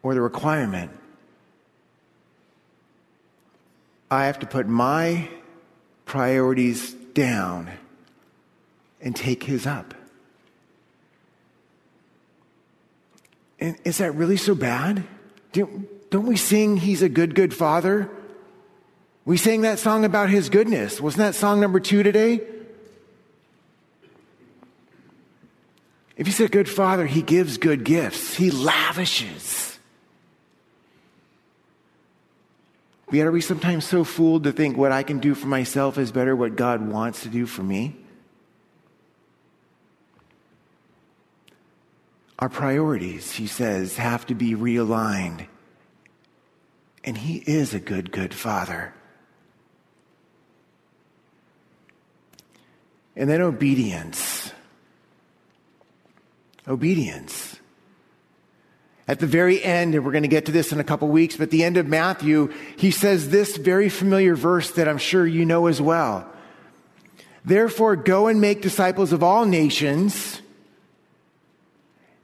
or 0.03 0.13
the 0.13 0.21
requirement. 0.21 0.91
I 4.09 4.27
have 4.27 4.39
to 4.39 4.45
put 4.45 4.67
my 4.67 5.27
priorities 6.05 6.93
down 6.93 7.69
and 9.01 9.15
take 9.15 9.43
his 9.43 9.65
up. 9.65 9.93
And 13.59 13.77
is 13.83 13.97
that 13.97 14.13
really 14.15 14.37
so 14.37 14.55
bad? 14.55 15.03
Don't 15.51 16.25
we 16.25 16.37
sing 16.37 16.77
He's 16.77 17.01
a 17.01 17.09
Good, 17.09 17.35
Good 17.35 17.53
Father? 17.53 18.09
We 19.25 19.37
sang 19.37 19.61
that 19.61 19.79
song 19.79 20.05
about 20.05 20.29
His 20.29 20.49
goodness. 20.49 21.01
Wasn't 21.01 21.19
that 21.19 21.35
song 21.35 21.59
number 21.59 21.79
two 21.79 22.03
today? 22.03 22.41
If 26.15 26.27
He's 26.27 26.39
a 26.39 26.47
good 26.47 26.69
Father, 26.69 27.05
He 27.05 27.21
gives 27.21 27.57
good 27.57 27.83
gifts, 27.83 28.35
He 28.35 28.51
lavishes. 28.51 29.79
Yet 33.09 33.25
are 33.25 33.31
we 33.31 33.41
sometimes 33.41 33.85
so 33.85 34.03
fooled 34.03 34.43
to 34.43 34.51
think 34.51 34.75
what 34.75 34.91
I 34.91 35.01
can 35.01 35.19
do 35.19 35.33
for 35.33 35.47
myself 35.47 35.97
is 35.97 36.11
better 36.11 36.35
what 36.35 36.57
God 36.57 36.87
wants 36.89 37.23
to 37.23 37.29
do 37.29 37.45
for 37.45 37.63
me? 37.63 37.95
Our 42.39 42.49
priorities, 42.49 43.31
he 43.31 43.47
says, 43.47 43.97
have 43.97 44.25
to 44.27 44.35
be 44.35 44.53
realigned. 44.53 45.47
And 47.03 47.17
he 47.17 47.37
is 47.37 47.73
a 47.73 47.79
good, 47.79 48.11
good 48.11 48.33
father. 48.33 48.93
And 53.15 53.27
then 53.27 53.41
obedience. 53.41 54.51
Obedience. 56.67 57.55
At 59.07 59.19
the 59.19 59.25
very 59.25 59.63
end, 59.63 59.95
and 59.95 60.05
we're 60.05 60.11
going 60.11 60.23
to 60.23 60.27
get 60.27 60.45
to 60.45 60.51
this 60.51 60.71
in 60.71 60.79
a 60.79 60.83
couple 60.83 61.07
weeks, 61.07 61.37
but 61.37 61.45
at 61.45 61.51
the 61.51 61.63
end 61.63 61.77
of 61.77 61.87
Matthew, 61.87 62.53
he 62.75 62.91
says 62.91 63.29
this 63.29 63.57
very 63.57 63.89
familiar 63.89 64.35
verse 64.35 64.69
that 64.71 64.87
I'm 64.87 64.97
sure 64.97 65.25
you 65.25 65.45
know 65.45 65.67
as 65.67 65.81
well. 65.81 66.29
Therefore, 67.43 67.95
go 67.95 68.27
and 68.27 68.41
make 68.41 68.61
disciples 68.61 69.13
of 69.13 69.23
all 69.23 69.45
nations 69.45 70.41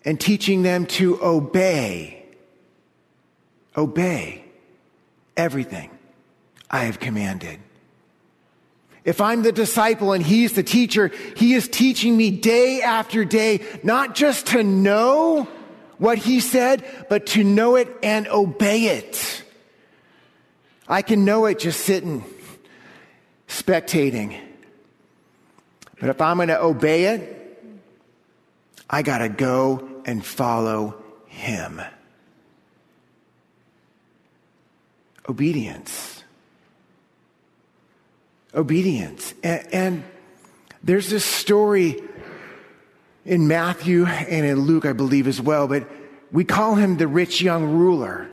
and 0.06 0.20
teaching 0.20 0.64
them 0.64 0.86
to 0.86 1.24
obey, 1.24 2.26
obey 3.76 4.44
everything 5.38 5.90
I 6.70 6.86
have 6.86 7.00
commanded. 7.00 7.60
If 9.06 9.20
I'm 9.20 9.44
the 9.44 9.52
disciple 9.52 10.14
and 10.14 10.24
he's 10.24 10.54
the 10.54 10.64
teacher, 10.64 11.12
he 11.36 11.54
is 11.54 11.68
teaching 11.68 12.16
me 12.16 12.32
day 12.32 12.82
after 12.82 13.26
day, 13.26 13.62
not 13.84 14.16
just 14.16 14.48
to 14.48 14.64
know 14.64 15.48
what 15.98 16.18
he 16.18 16.40
said, 16.40 16.84
but 17.10 17.26
to 17.28 17.44
know 17.44 17.76
it 17.76 17.90
and 18.02 18.28
obey 18.28 18.86
it. 18.98 19.44
I 20.88 21.02
can 21.02 21.26
know 21.26 21.46
it 21.46 21.60
just 21.60 21.82
sitting, 21.82 22.24
spectating. 23.48 24.40
But 26.00 26.10
if 26.10 26.22
I'm 26.22 26.38
going 26.38 26.50
to 26.50 26.62
obey 26.62 27.06
it, 27.06 27.40
I 28.90 29.02
got 29.02 29.20
to 29.20 29.30
go 29.30 29.93
and 30.06 30.26
follow 30.26 30.96
him. 31.28 31.82
Obedience. 35.28 36.24
Obedience. 38.54 39.34
And, 39.44 39.74
and 39.74 40.04
there's 40.84 41.10
this 41.10 41.26
story 41.26 42.02
in 43.26 43.48
Matthew 43.48 44.06
and 44.06 44.46
in 44.46 44.60
Luke, 44.62 44.86
I 44.86 44.94
believe 44.94 45.28
as 45.28 45.40
well, 45.40 45.68
but 45.68 45.88
we 46.32 46.44
call 46.44 46.76
him 46.76 46.98
the 46.98 47.08
rich 47.08 47.42
young 47.42 47.64
ruler. 47.78 48.30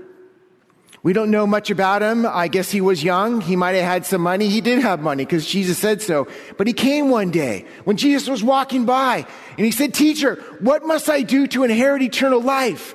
We 1.02 1.14
don't 1.14 1.30
know 1.30 1.46
much 1.46 1.70
about 1.70 2.02
him. 2.02 2.26
I 2.26 2.48
guess 2.48 2.70
he 2.70 2.82
was 2.82 3.02
young. 3.02 3.40
He 3.40 3.56
might 3.56 3.74
have 3.74 3.84
had 3.84 4.04
some 4.04 4.20
money. 4.20 4.50
He 4.50 4.60
did 4.60 4.80
have 4.80 5.00
money 5.00 5.24
because 5.24 5.46
Jesus 5.46 5.78
said 5.78 6.02
so. 6.02 6.28
But 6.58 6.66
he 6.66 6.74
came 6.74 7.08
one 7.08 7.30
day 7.30 7.64
when 7.84 7.96
Jesus 7.96 8.28
was 8.28 8.44
walking 8.44 8.84
by 8.84 9.26
and 9.56 9.64
he 9.64 9.72
said, 9.72 9.94
Teacher, 9.94 10.34
what 10.60 10.84
must 10.84 11.08
I 11.08 11.22
do 11.22 11.46
to 11.48 11.64
inherit 11.64 12.02
eternal 12.02 12.42
life? 12.42 12.94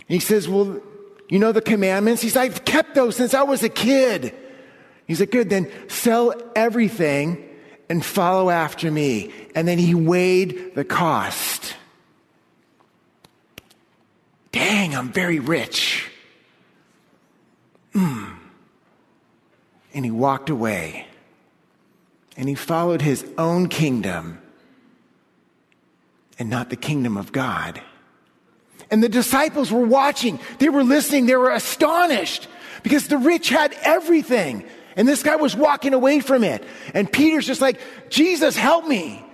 And 0.00 0.14
he 0.14 0.20
says, 0.20 0.48
Well, 0.48 0.82
you 1.30 1.38
know 1.38 1.52
the 1.52 1.62
commandments? 1.62 2.20
He's 2.20 2.36
like, 2.36 2.52
I've 2.52 2.64
kept 2.66 2.94
those 2.94 3.16
since 3.16 3.32
I 3.32 3.42
was 3.42 3.62
a 3.62 3.70
kid. 3.70 4.34
He's 5.06 5.20
like, 5.20 5.30
Good, 5.30 5.48
then 5.48 5.72
sell 5.88 6.34
everything 6.54 7.42
and 7.88 8.04
follow 8.04 8.50
after 8.50 8.90
me. 8.90 9.32
And 9.54 9.66
then 9.66 9.78
he 9.78 9.94
weighed 9.94 10.74
the 10.74 10.84
cost. 10.84 11.74
Dang, 14.52 14.94
I'm 14.94 15.10
very 15.10 15.38
rich. 15.38 16.05
Mm. 17.96 18.36
And 19.94 20.04
he 20.04 20.10
walked 20.10 20.50
away. 20.50 21.06
And 22.36 22.48
he 22.48 22.54
followed 22.54 23.00
his 23.00 23.24
own 23.38 23.68
kingdom 23.68 24.42
and 26.38 26.50
not 26.50 26.68
the 26.68 26.76
kingdom 26.76 27.16
of 27.16 27.32
God. 27.32 27.80
And 28.90 29.02
the 29.02 29.08
disciples 29.08 29.72
were 29.72 29.86
watching, 29.86 30.38
they 30.58 30.68
were 30.68 30.84
listening, 30.84 31.24
they 31.24 31.34
were 31.34 31.50
astonished 31.50 32.46
because 32.82 33.08
the 33.08 33.16
rich 33.16 33.48
had 33.48 33.74
everything. 33.80 34.66
And 34.96 35.08
this 35.08 35.22
guy 35.22 35.36
was 35.36 35.56
walking 35.56 35.94
away 35.94 36.20
from 36.20 36.44
it. 36.44 36.62
And 36.92 37.10
Peter's 37.10 37.46
just 37.46 37.62
like, 37.62 37.80
Jesus, 38.10 38.54
help 38.56 38.86
me. 38.86 39.24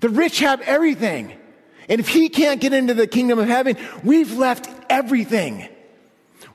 The 0.00 0.08
rich 0.08 0.40
have 0.40 0.62
everything. 0.62 1.32
And 1.88 2.00
if 2.00 2.08
he 2.08 2.30
can't 2.30 2.60
get 2.60 2.72
into 2.72 2.94
the 2.94 3.06
kingdom 3.06 3.38
of 3.38 3.46
heaven, 3.46 3.76
we've 4.02 4.36
left 4.36 4.68
everything. 4.90 5.68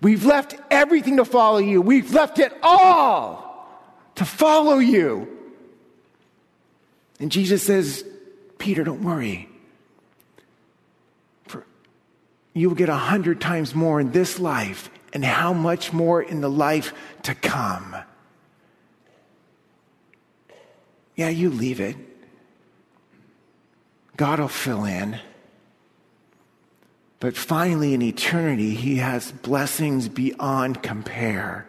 We've 0.02 0.26
left 0.26 0.56
everything 0.72 1.18
to 1.18 1.26
follow 1.26 1.60
you. 1.60 1.82
We've 1.82 2.12
left 2.14 2.40
it 2.40 2.52
all 2.64 3.70
to 4.16 4.26
follow 4.26 4.80
you. 4.80 5.28
And 7.20 7.32
Jesus 7.32 7.64
says, 7.64 8.04
Peter, 8.58 8.84
don't 8.84 9.04
worry. 9.04 9.48
For 11.46 11.66
you 12.54 12.70
will 12.70 12.76
get 12.76 12.90
a 12.90 12.96
hundred 12.96 13.40
times 13.40 13.76
more 13.76 14.00
in 14.00 14.12
this 14.12 14.40
life, 14.40 14.90
and 15.14 15.24
how 15.24 15.54
much 15.54 15.94
more 15.94 16.22
in 16.22 16.42
the 16.42 16.50
life 16.50 16.94
to 17.24 17.36
come. 17.36 17.96
Yeah, 21.16 21.30
you 21.30 21.52
leave 21.52 21.80
it. 21.80 21.96
God 24.18 24.40
will 24.40 24.48
fill 24.48 24.86
in. 24.86 25.20
But 27.22 27.38
finally, 27.38 27.94
in 27.94 28.02
eternity, 28.02 28.74
He 28.74 28.96
has 28.98 29.32
blessings 29.32 30.10
beyond 30.10 30.82
compare. 30.82 31.68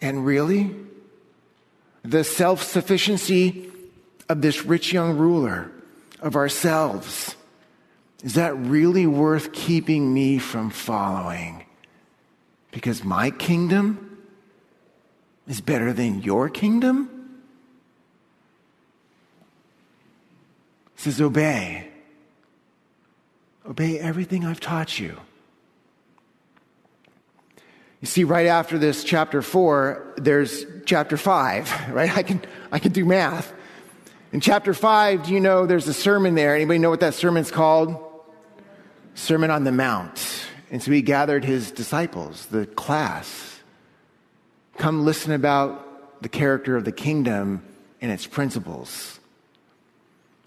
And 0.00 0.26
really, 0.26 0.74
the 2.02 2.24
self 2.24 2.64
sufficiency 2.64 3.70
of 4.28 4.42
this 4.42 4.64
rich 4.64 4.92
young 4.92 5.16
ruler, 5.16 5.70
of 6.20 6.34
ourselves, 6.34 7.36
is 8.24 8.34
that 8.34 8.56
really 8.56 9.06
worth 9.06 9.52
keeping 9.52 10.12
me 10.12 10.38
from 10.38 10.70
following? 10.70 11.64
Because 12.72 13.04
my 13.04 13.30
kingdom 13.30 14.18
is 15.46 15.60
better 15.60 15.92
than 15.92 16.22
your 16.22 16.48
kingdom? 16.48 17.08
It 20.96 21.00
says, 21.00 21.20
obey. 21.20 21.91
Obey 23.68 23.98
everything 23.98 24.44
I've 24.44 24.60
taught 24.60 24.98
you. 24.98 25.16
You 28.00 28.06
see, 28.06 28.24
right 28.24 28.48
after 28.48 28.78
this 28.78 29.04
chapter 29.04 29.42
four, 29.42 30.14
there's 30.16 30.66
chapter 30.84 31.16
five, 31.16 31.72
right? 31.92 32.16
I 32.16 32.22
can, 32.24 32.42
I 32.72 32.80
can 32.80 32.92
do 32.92 33.04
math. 33.04 33.52
In 34.32 34.40
chapter 34.40 34.74
five, 34.74 35.24
do 35.24 35.32
you 35.32 35.40
know 35.40 35.66
there's 35.66 35.86
a 35.86 35.94
sermon 35.94 36.34
there? 36.34 36.56
Anybody 36.56 36.78
know 36.78 36.90
what 36.90 37.00
that 37.00 37.14
sermon's 37.14 37.50
called? 37.50 37.96
Sermon 39.14 39.50
on 39.50 39.62
the 39.64 39.72
Mount. 39.72 40.46
And 40.70 40.82
so 40.82 40.90
he 40.90 41.02
gathered 41.02 41.44
his 41.44 41.70
disciples, 41.70 42.46
the 42.46 42.66
class. 42.66 43.60
Come 44.78 45.04
listen 45.04 45.32
about 45.32 46.22
the 46.22 46.30
character 46.30 46.76
of 46.76 46.84
the 46.84 46.92
kingdom 46.92 47.62
and 48.00 48.10
its 48.10 48.26
principles. 48.26 49.20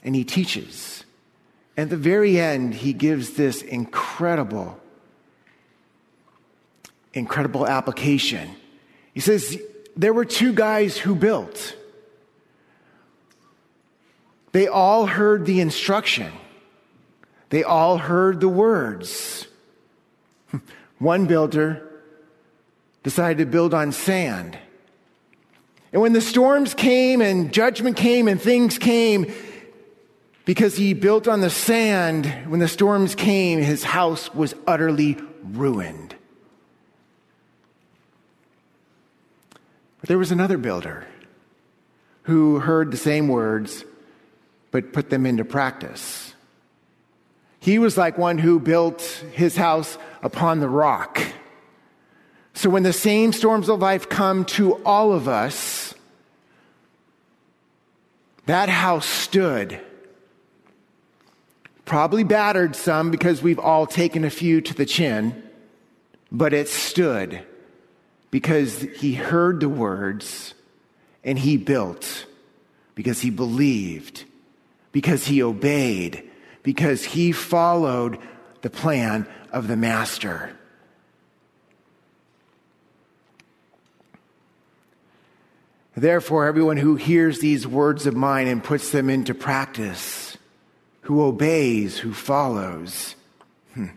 And 0.04 0.16
he 0.16 0.26
teaches. 0.26 1.05
At 1.78 1.90
the 1.90 1.98
very 1.98 2.40
end, 2.40 2.74
he 2.74 2.94
gives 2.94 3.32
this 3.32 3.62
incredible, 3.62 4.80
incredible 7.14 7.68
application. 7.68 8.50
He 9.14 9.20
says, 9.20 9.58
There 9.98 10.14
were 10.14 10.26
two 10.26 10.54
guys 10.54 10.98
who 10.98 11.16
built. 11.16 11.76
They 14.54 14.68
all 14.68 15.06
heard 15.06 15.46
the 15.46 15.60
instruction, 15.60 16.32
they 17.50 17.64
all 17.64 17.98
heard 17.98 18.40
the 18.40 18.50
words. 18.50 19.48
One 21.00 21.26
builder 21.26 21.82
decided 23.04 23.38
to 23.40 23.46
build 23.46 23.74
on 23.74 23.92
sand. 23.92 24.58
And 25.92 26.02
when 26.02 26.14
the 26.14 26.22
storms 26.22 26.74
came 26.74 27.22
and 27.22 27.54
judgment 27.54 27.98
came 27.98 28.28
and 28.28 28.42
things 28.42 28.78
came, 28.78 29.32
because 30.46 30.78
he 30.78 30.94
built 30.94 31.28
on 31.28 31.42
the 31.42 31.50
sand, 31.50 32.28
when 32.48 32.60
the 32.60 32.68
storms 32.68 33.16
came, 33.16 33.60
his 33.60 33.84
house 33.84 34.34
was 34.34 34.54
utterly 34.68 35.18
ruined. 35.44 36.16
But 40.00 40.08
there 40.08 40.20
was 40.20 40.32
another 40.32 40.60
builder 40.60 41.08
who 42.24 42.60
heard 42.60 42.92
the 42.92 42.98
same 42.98 43.28
words, 43.28 43.84
but 44.70 44.94
put 44.94 45.10
them 45.10 45.26
into 45.26 45.44
practice. 45.44 46.36
He 47.60 47.80
was 47.80 47.98
like 47.98 48.16
one 48.16 48.38
who 48.38 48.60
built 48.60 49.02
his 49.34 49.56
house 49.56 49.98
upon 50.22 50.60
the 50.60 50.70
rock. 50.70 51.20
So 52.54 52.70
when 52.70 52.84
the 52.84 52.94
same 52.94 53.34
storms 53.34 53.68
of 53.68 53.80
life 53.80 54.10
come 54.10 54.46
to 54.46 54.76
all 54.86 55.12
of 55.12 55.28
us, 55.28 55.96
that 58.46 58.70
house 58.70 59.08
stood 59.08 59.82
Probably 61.86 62.24
battered 62.24 62.76
some 62.76 63.12
because 63.12 63.44
we've 63.44 63.60
all 63.60 63.86
taken 63.86 64.26
a 64.26 64.32
few 64.32 64.60
to 64.60 64.74
the 64.74 64.88
chin, 64.88 65.44
but 66.32 66.52
it 66.52 66.68
stood 66.68 67.42
because 68.32 68.82
he 68.82 69.14
heard 69.14 69.60
the 69.60 69.70
words 69.70 70.56
and 71.24 71.38
he 71.38 71.58
built, 71.58 72.26
because 72.96 73.22
he 73.22 73.30
believed, 73.30 74.26
because 74.92 75.28
he 75.28 75.44
obeyed, 75.44 76.28
because 76.64 77.04
he 77.04 77.32
followed 77.32 78.18
the 78.62 78.70
plan 78.72 79.28
of 79.52 79.68
the 79.68 79.78
Master. 79.78 80.58
Therefore, 85.96 86.48
everyone 86.48 86.78
who 86.78 86.96
hears 86.96 87.40
these 87.40 87.66
words 87.66 88.08
of 88.08 88.16
mine 88.16 88.48
and 88.48 88.64
puts 88.64 88.92
them 88.92 89.10
into 89.10 89.36
practice 89.36 90.25
who 91.06 91.22
obeys, 91.22 92.00
who 92.00 92.12
follows. 92.12 93.16
Hmm. 93.76 93.90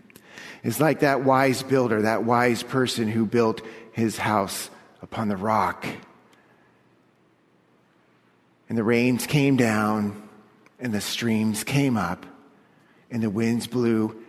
It's 0.62 0.78
like 0.78 1.00
that 1.00 1.24
wise 1.24 1.62
builder, 1.62 2.02
that 2.02 2.24
wise 2.24 2.62
person 2.62 3.08
who 3.08 3.24
built 3.24 3.62
his 3.92 4.18
house 4.18 4.68
upon 5.00 5.28
the 5.28 5.36
rock. 5.36 5.86
And 8.68 8.76
the 8.76 8.84
rains 8.84 9.26
came 9.26 9.56
down, 9.56 10.28
and 10.78 10.92
the 10.92 11.00
streams 11.00 11.64
came 11.64 11.96
up, 11.96 12.26
and 13.10 13.22
the 13.22 13.30
winds 13.30 13.66
blew 13.66 14.22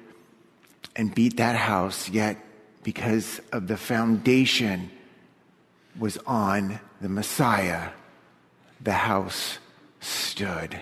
and 0.96 1.14
beat 1.14 1.36
that 1.36 1.58
house, 1.58 2.08
yet 2.08 2.38
because 2.84 3.42
of 3.52 3.68
the 3.68 3.76
foundation 3.76 4.90
was 6.00 6.18
on 6.26 6.80
the 7.02 7.10
Messiah, 7.10 7.90
the 8.80 8.94
house 8.94 9.58
stood 10.00 10.80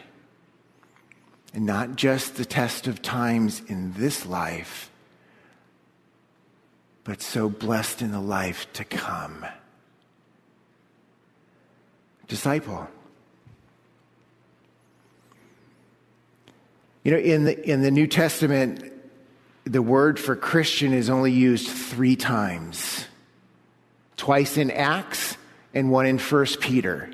and 1.53 1.65
not 1.65 1.95
just 1.95 2.35
the 2.35 2.45
test 2.45 2.87
of 2.87 3.01
times 3.01 3.61
in 3.67 3.93
this 3.93 4.25
life, 4.25 4.91
but 7.03 7.21
so 7.21 7.49
blessed 7.49 8.01
in 8.01 8.11
the 8.11 8.19
life 8.19 8.71
to 8.73 8.83
come. 8.83 9.45
Disciple. 12.27 12.87
You 17.03 17.13
know, 17.13 17.19
in 17.19 17.45
the, 17.45 17.69
in 17.69 17.81
the 17.81 17.91
New 17.91 18.07
Testament, 18.07 18.91
the 19.63 19.81
word 19.81 20.19
for 20.19 20.35
Christian 20.35 20.93
is 20.93 21.09
only 21.09 21.31
used 21.31 21.69
three 21.69 22.17
times 22.17 23.05
twice 24.17 24.57
in 24.57 24.71
Acts 24.71 25.37
and 25.73 25.91
one 25.91 26.05
in 26.05 26.17
First 26.17 26.59
Peter. 26.59 27.11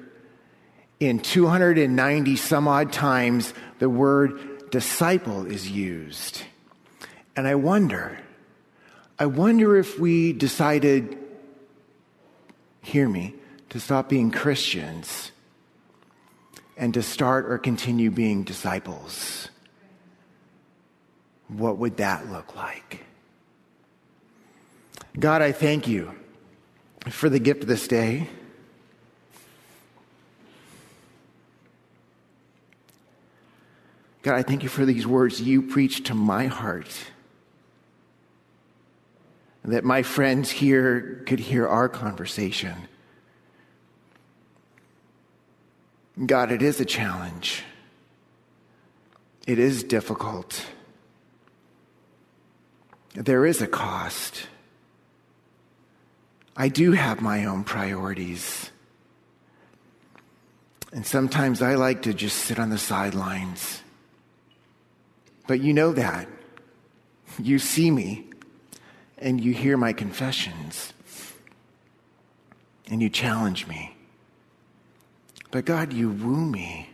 in 1.00 1.20
290 1.20 2.36
some 2.38 2.68
odd 2.68 2.94
times, 2.94 3.54
the 3.80 3.90
word 3.90 4.70
disciple 4.72 5.46
is 5.46 5.70
used. 5.70 6.44
And 7.36 7.48
I 7.48 7.56
wonder, 7.56 8.20
I 9.18 9.26
wonder 9.26 9.78
if 9.78 10.00
we 10.00 10.34
decided, 10.34 11.18
hear 12.82 13.08
me, 13.10 13.36
to 13.70 13.80
stop 13.80 14.10
being 14.10 14.32
Christians 14.32 15.32
and 16.78 16.94
to 16.94 17.02
start 17.02 17.46
or 17.46 17.58
continue 17.58 18.12
being 18.12 18.44
disciples. 18.44 19.50
What 21.48 21.78
would 21.78 21.98
that 21.98 22.32
look 22.32 22.56
like? 22.56 23.06
God, 25.20 25.42
I 25.42 25.52
thank 25.52 25.88
you 25.88 26.14
for 27.10 27.30
the 27.30 27.40
gift 27.40 27.64
of 27.64 27.68
this 27.68 27.88
day. 27.88 28.28
God, 34.24 34.36
I 34.36 34.42
thank 34.42 34.64
you 34.64 34.70
for 34.70 34.86
these 34.86 35.06
words 35.06 35.42
you 35.42 35.62
preached 35.62 36.08
to 36.08 36.16
my 36.16 36.48
heart. 36.48 36.88
That 39.66 39.84
my 39.84 40.02
friends 40.02 40.50
here 40.50 41.24
could 41.28 41.40
hear 41.40 41.68
our 41.68 41.90
conversation. 41.90 42.76
God, 46.26 46.52
it 46.52 46.62
is 46.62 46.80
a 46.80 46.86
challenge. 46.86 47.64
It 49.46 49.60
is 49.60 49.84
difficult. 49.84 50.66
There 53.14 53.46
is 53.46 53.62
a 53.62 53.68
cost. 53.68 54.48
I 56.56 56.70
do 56.70 56.94
have 56.94 57.20
my 57.20 57.46
own 57.46 57.66
priorities. 57.66 58.72
And 60.94 61.06
sometimes 61.06 61.62
I 61.62 61.76
like 61.76 62.04
to 62.04 62.14
just 62.14 62.38
sit 62.38 62.58
on 62.58 62.70
the 62.70 62.78
sidelines. 62.78 63.83
But 65.48 65.62
you 65.62 65.74
know 65.74 65.92
that. 65.94 66.28
You 67.40 67.60
see 67.60 67.90
me 67.90 68.26
and 69.18 69.44
you 69.44 69.54
hear 69.54 69.78
my 69.78 69.94
confessions 69.94 70.94
and 72.90 73.02
you 73.02 73.10
challenge 73.10 73.68
me. 73.68 73.96
But 75.52 75.66
God, 75.66 75.94
you 75.94 76.10
woo 76.10 76.46
me. 76.46 76.90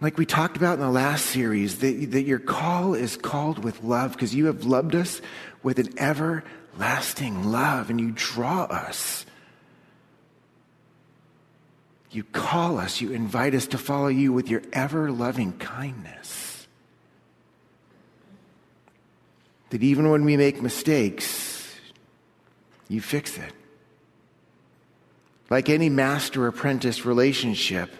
Like 0.00 0.16
we 0.16 0.26
talked 0.26 0.56
about 0.56 0.74
in 0.74 0.80
the 0.80 0.90
last 0.90 1.26
series, 1.26 1.78
that, 1.78 2.12
that 2.12 2.22
your 2.22 2.38
call 2.38 2.94
is 2.94 3.16
called 3.16 3.64
with 3.64 3.82
love 3.82 4.12
because 4.12 4.34
you 4.34 4.46
have 4.46 4.64
loved 4.64 4.94
us 4.94 5.20
with 5.62 5.78
an 5.78 5.98
everlasting 5.98 7.50
love 7.50 7.90
and 7.90 8.00
you 8.00 8.12
draw 8.14 8.64
us. 8.64 9.26
You 12.10 12.24
call 12.24 12.78
us, 12.78 13.00
you 13.00 13.12
invite 13.12 13.54
us 13.54 13.66
to 13.68 13.78
follow 13.78 14.08
you 14.08 14.32
with 14.32 14.48
your 14.48 14.62
ever 14.72 15.10
loving 15.10 15.52
kindness. 15.58 16.47
That 19.70 19.82
even 19.82 20.10
when 20.10 20.24
we 20.24 20.36
make 20.36 20.62
mistakes, 20.62 21.74
you 22.88 23.00
fix 23.00 23.36
it. 23.36 23.52
Like 25.50 25.68
any 25.68 25.88
master 25.88 26.46
apprentice 26.46 27.04
relationship, 27.04 27.90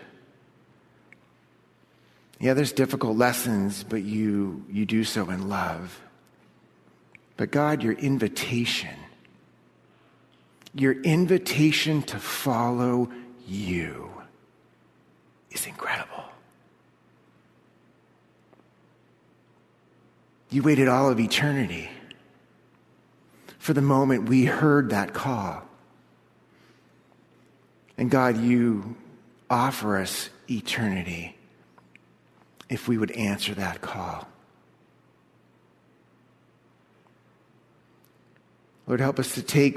yeah, 2.40 2.54
there's 2.54 2.72
difficult 2.72 3.16
lessons, 3.16 3.84
but 3.84 4.02
you, 4.02 4.64
you 4.70 4.86
do 4.86 5.02
so 5.02 5.28
in 5.30 5.48
love. 5.48 6.00
But 7.36 7.50
God, 7.50 7.82
your 7.82 7.94
invitation, 7.94 8.94
your 10.74 11.00
invitation 11.02 12.02
to 12.02 12.18
follow 12.18 13.10
you 13.46 14.10
is 15.50 15.66
incredible. 15.66 16.17
You 20.50 20.62
waited 20.62 20.88
all 20.88 21.10
of 21.10 21.20
eternity 21.20 21.90
for 23.58 23.74
the 23.74 23.82
moment 23.82 24.28
we 24.28 24.46
heard 24.46 24.90
that 24.90 25.12
call. 25.12 25.62
And 27.98 28.10
God, 28.10 28.38
you 28.38 28.96
offer 29.50 29.98
us 29.98 30.30
eternity 30.48 31.36
if 32.68 32.88
we 32.88 32.96
would 32.96 33.10
answer 33.10 33.54
that 33.54 33.80
call. 33.80 34.28
Lord, 38.86 39.00
help 39.00 39.18
us 39.18 39.34
to 39.34 39.42
take 39.42 39.76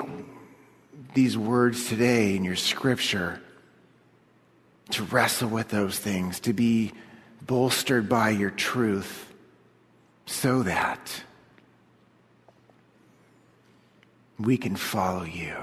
these 1.14 1.38
words 1.38 1.90
today 1.90 2.36
in 2.38 2.46
your 2.46 2.56
scripture, 2.56 3.42
to 4.92 5.04
wrestle 5.04 5.50
with 5.50 5.68
those 5.68 6.00
things, 6.00 6.40
to 6.42 6.54
be 6.54 6.94
bolstered 7.46 8.08
by 8.08 8.30
your 8.30 8.52
truth, 8.52 9.31
so 10.32 10.64
that 10.64 11.24
we 14.40 14.58
can 14.58 14.78
follow 14.78 15.24
you. 15.24 15.54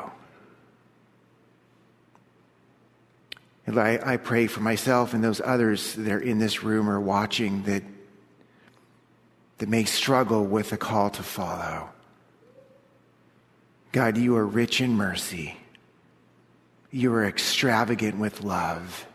And 3.66 3.78
I, 3.80 3.98
I 4.04 4.16
pray 4.18 4.46
for 4.46 4.60
myself 4.60 5.14
and 5.14 5.24
those 5.24 5.40
others 5.42 5.94
that 5.94 6.12
are 6.12 6.20
in 6.20 6.38
this 6.38 6.62
room 6.62 6.88
or 6.88 7.00
watching 7.00 7.62
that, 7.62 7.82
that 9.56 9.68
may 9.70 9.84
struggle 9.84 10.44
with 10.44 10.70
the 10.70 10.76
call 10.76 11.10
to 11.10 11.22
follow. 11.22 11.88
God, 13.92 14.18
you 14.18 14.36
are 14.36 14.46
rich 14.46 14.82
in 14.82 14.94
mercy. 14.94 15.56
You 16.90 17.12
are 17.14 17.24
extravagant 17.24 18.18
with 18.18 18.42
love. 18.42 19.06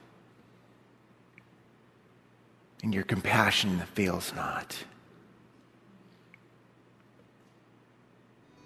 And 2.81 2.93
your 2.93 3.03
compassion 3.03 3.79
fails 3.93 4.33
not. 4.35 4.75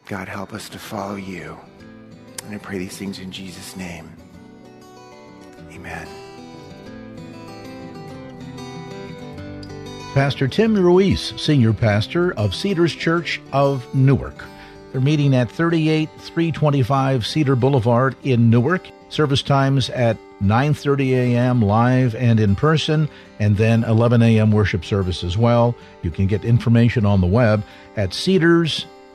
God, 0.07 0.29
help 0.29 0.53
us 0.53 0.69
to 0.69 0.79
follow 0.79 1.15
you. 1.15 1.57
And 2.45 2.55
I 2.55 2.57
pray 2.59 2.77
these 2.77 2.97
things 2.97 3.19
in 3.19 3.29
Jesus' 3.29 3.75
name. 3.75 4.09
Amen. 5.71 6.07
Pastor 10.13 10.47
Tim 10.47 10.73
Ruiz, 10.75 11.33
Senior 11.35 11.73
Pastor 11.73 12.33
of 12.35 12.55
Cedars 12.55 12.95
Church 12.95 13.41
of 13.51 13.93
Newark. 13.93 14.43
They're 14.91 15.01
meeting 15.01 15.35
at 15.35 15.51
38325 15.51 17.25
Cedar 17.25 17.55
Boulevard 17.55 18.15
in 18.23 18.49
Newark. 18.49 18.87
Service 19.09 19.41
times 19.41 19.89
at 19.89 20.17
9:30 20.41 21.11
a.m. 21.11 21.61
live 21.61 22.15
and 22.15 22.39
in 22.39 22.55
person 22.55 23.09
and 23.39 23.57
then 23.57 23.83
11 23.83 24.21
a.m. 24.21 24.51
worship 24.51 24.83
service 24.83 25.23
as 25.23 25.37
well. 25.37 25.75
You 26.01 26.11
can 26.11 26.27
get 26.27 26.43
information 26.43 27.05
on 27.05 27.21
the 27.21 27.27
web 27.27 27.63
at 27.95 28.13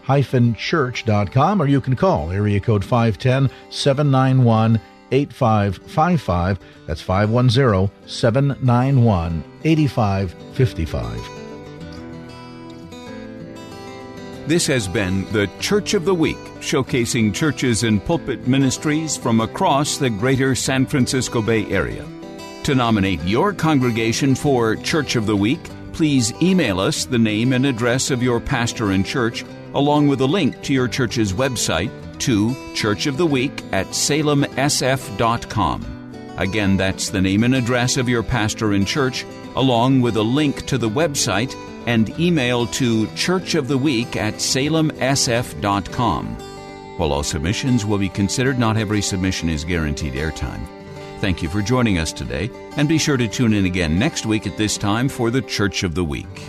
cedars-church.com 0.06 1.62
or 1.62 1.66
you 1.66 1.80
can 1.80 1.96
call 1.96 2.30
area 2.30 2.60
code 2.60 2.84
510 2.84 3.50
791 3.70 4.80
8555. 5.12 6.58
That's 6.86 7.02
510 7.02 7.90
791 8.08 9.44
8555. 9.64 11.42
This 14.46 14.66
has 14.66 14.88
been 14.88 15.24
the 15.32 15.48
Church 15.60 15.94
of 15.94 16.04
the 16.04 16.14
Week, 16.14 16.36
showcasing 16.58 17.32
churches 17.32 17.84
and 17.84 18.04
pulpit 18.04 18.48
ministries 18.48 19.16
from 19.16 19.40
across 19.40 19.98
the 19.98 20.10
greater 20.10 20.56
San 20.56 20.84
Francisco 20.84 21.40
Bay 21.40 21.64
Area. 21.66 22.04
To 22.64 22.74
nominate 22.74 23.22
your 23.22 23.52
congregation 23.52 24.34
for 24.34 24.74
Church 24.74 25.14
of 25.14 25.26
the 25.26 25.36
Week, 25.36 25.60
please 25.92 26.32
email 26.42 26.80
us 26.80 27.04
the 27.04 27.20
name 27.20 27.52
and 27.52 27.64
address 27.64 28.10
of 28.10 28.20
your 28.20 28.40
pastor 28.40 28.90
and 28.90 29.06
church, 29.06 29.44
along 29.74 30.08
with 30.08 30.20
a 30.20 30.26
link 30.26 30.62
to 30.62 30.72
your 30.72 30.88
church's 30.88 31.32
website 31.32 31.90
to 32.20 32.54
Church 32.74 33.06
of 33.06 33.16
the 33.16 33.26
Week 33.26 33.62
at 33.72 33.86
salemsf.com. 33.88 34.52
Again, 36.38 36.76
that's 36.76 37.10
the 37.10 37.20
name 37.20 37.44
and 37.44 37.54
address 37.54 37.96
of 37.96 38.08
your 38.08 38.22
pastor 38.22 38.72
and 38.72 38.86
church, 38.86 39.24
along 39.54 40.00
with 40.00 40.16
a 40.16 40.22
link 40.22 40.66
to 40.66 40.78
the 40.78 40.88
website 40.88 41.54
and 41.86 42.18
email 42.18 42.66
to 42.66 43.06
churchoftheweek 43.08 44.16
at 44.16 44.34
salemsf.com. 44.34 46.26
While 46.98 47.12
all 47.12 47.22
submissions 47.22 47.84
will 47.84 47.98
be 47.98 48.08
considered, 48.08 48.58
not 48.58 48.76
every 48.76 49.02
submission 49.02 49.48
is 49.48 49.64
guaranteed 49.64 50.14
airtime. 50.14 50.66
Thank 51.20 51.42
you 51.42 51.48
for 51.48 51.62
joining 51.62 51.98
us 51.98 52.12
today, 52.12 52.50
and 52.76 52.88
be 52.88 52.98
sure 52.98 53.16
to 53.16 53.28
tune 53.28 53.52
in 53.54 53.64
again 53.64 53.98
next 53.98 54.26
week 54.26 54.46
at 54.46 54.56
this 54.56 54.76
time 54.76 55.08
for 55.08 55.30
the 55.30 55.42
Church 55.42 55.82
of 55.82 55.94
the 55.94 56.04
Week. 56.04 56.42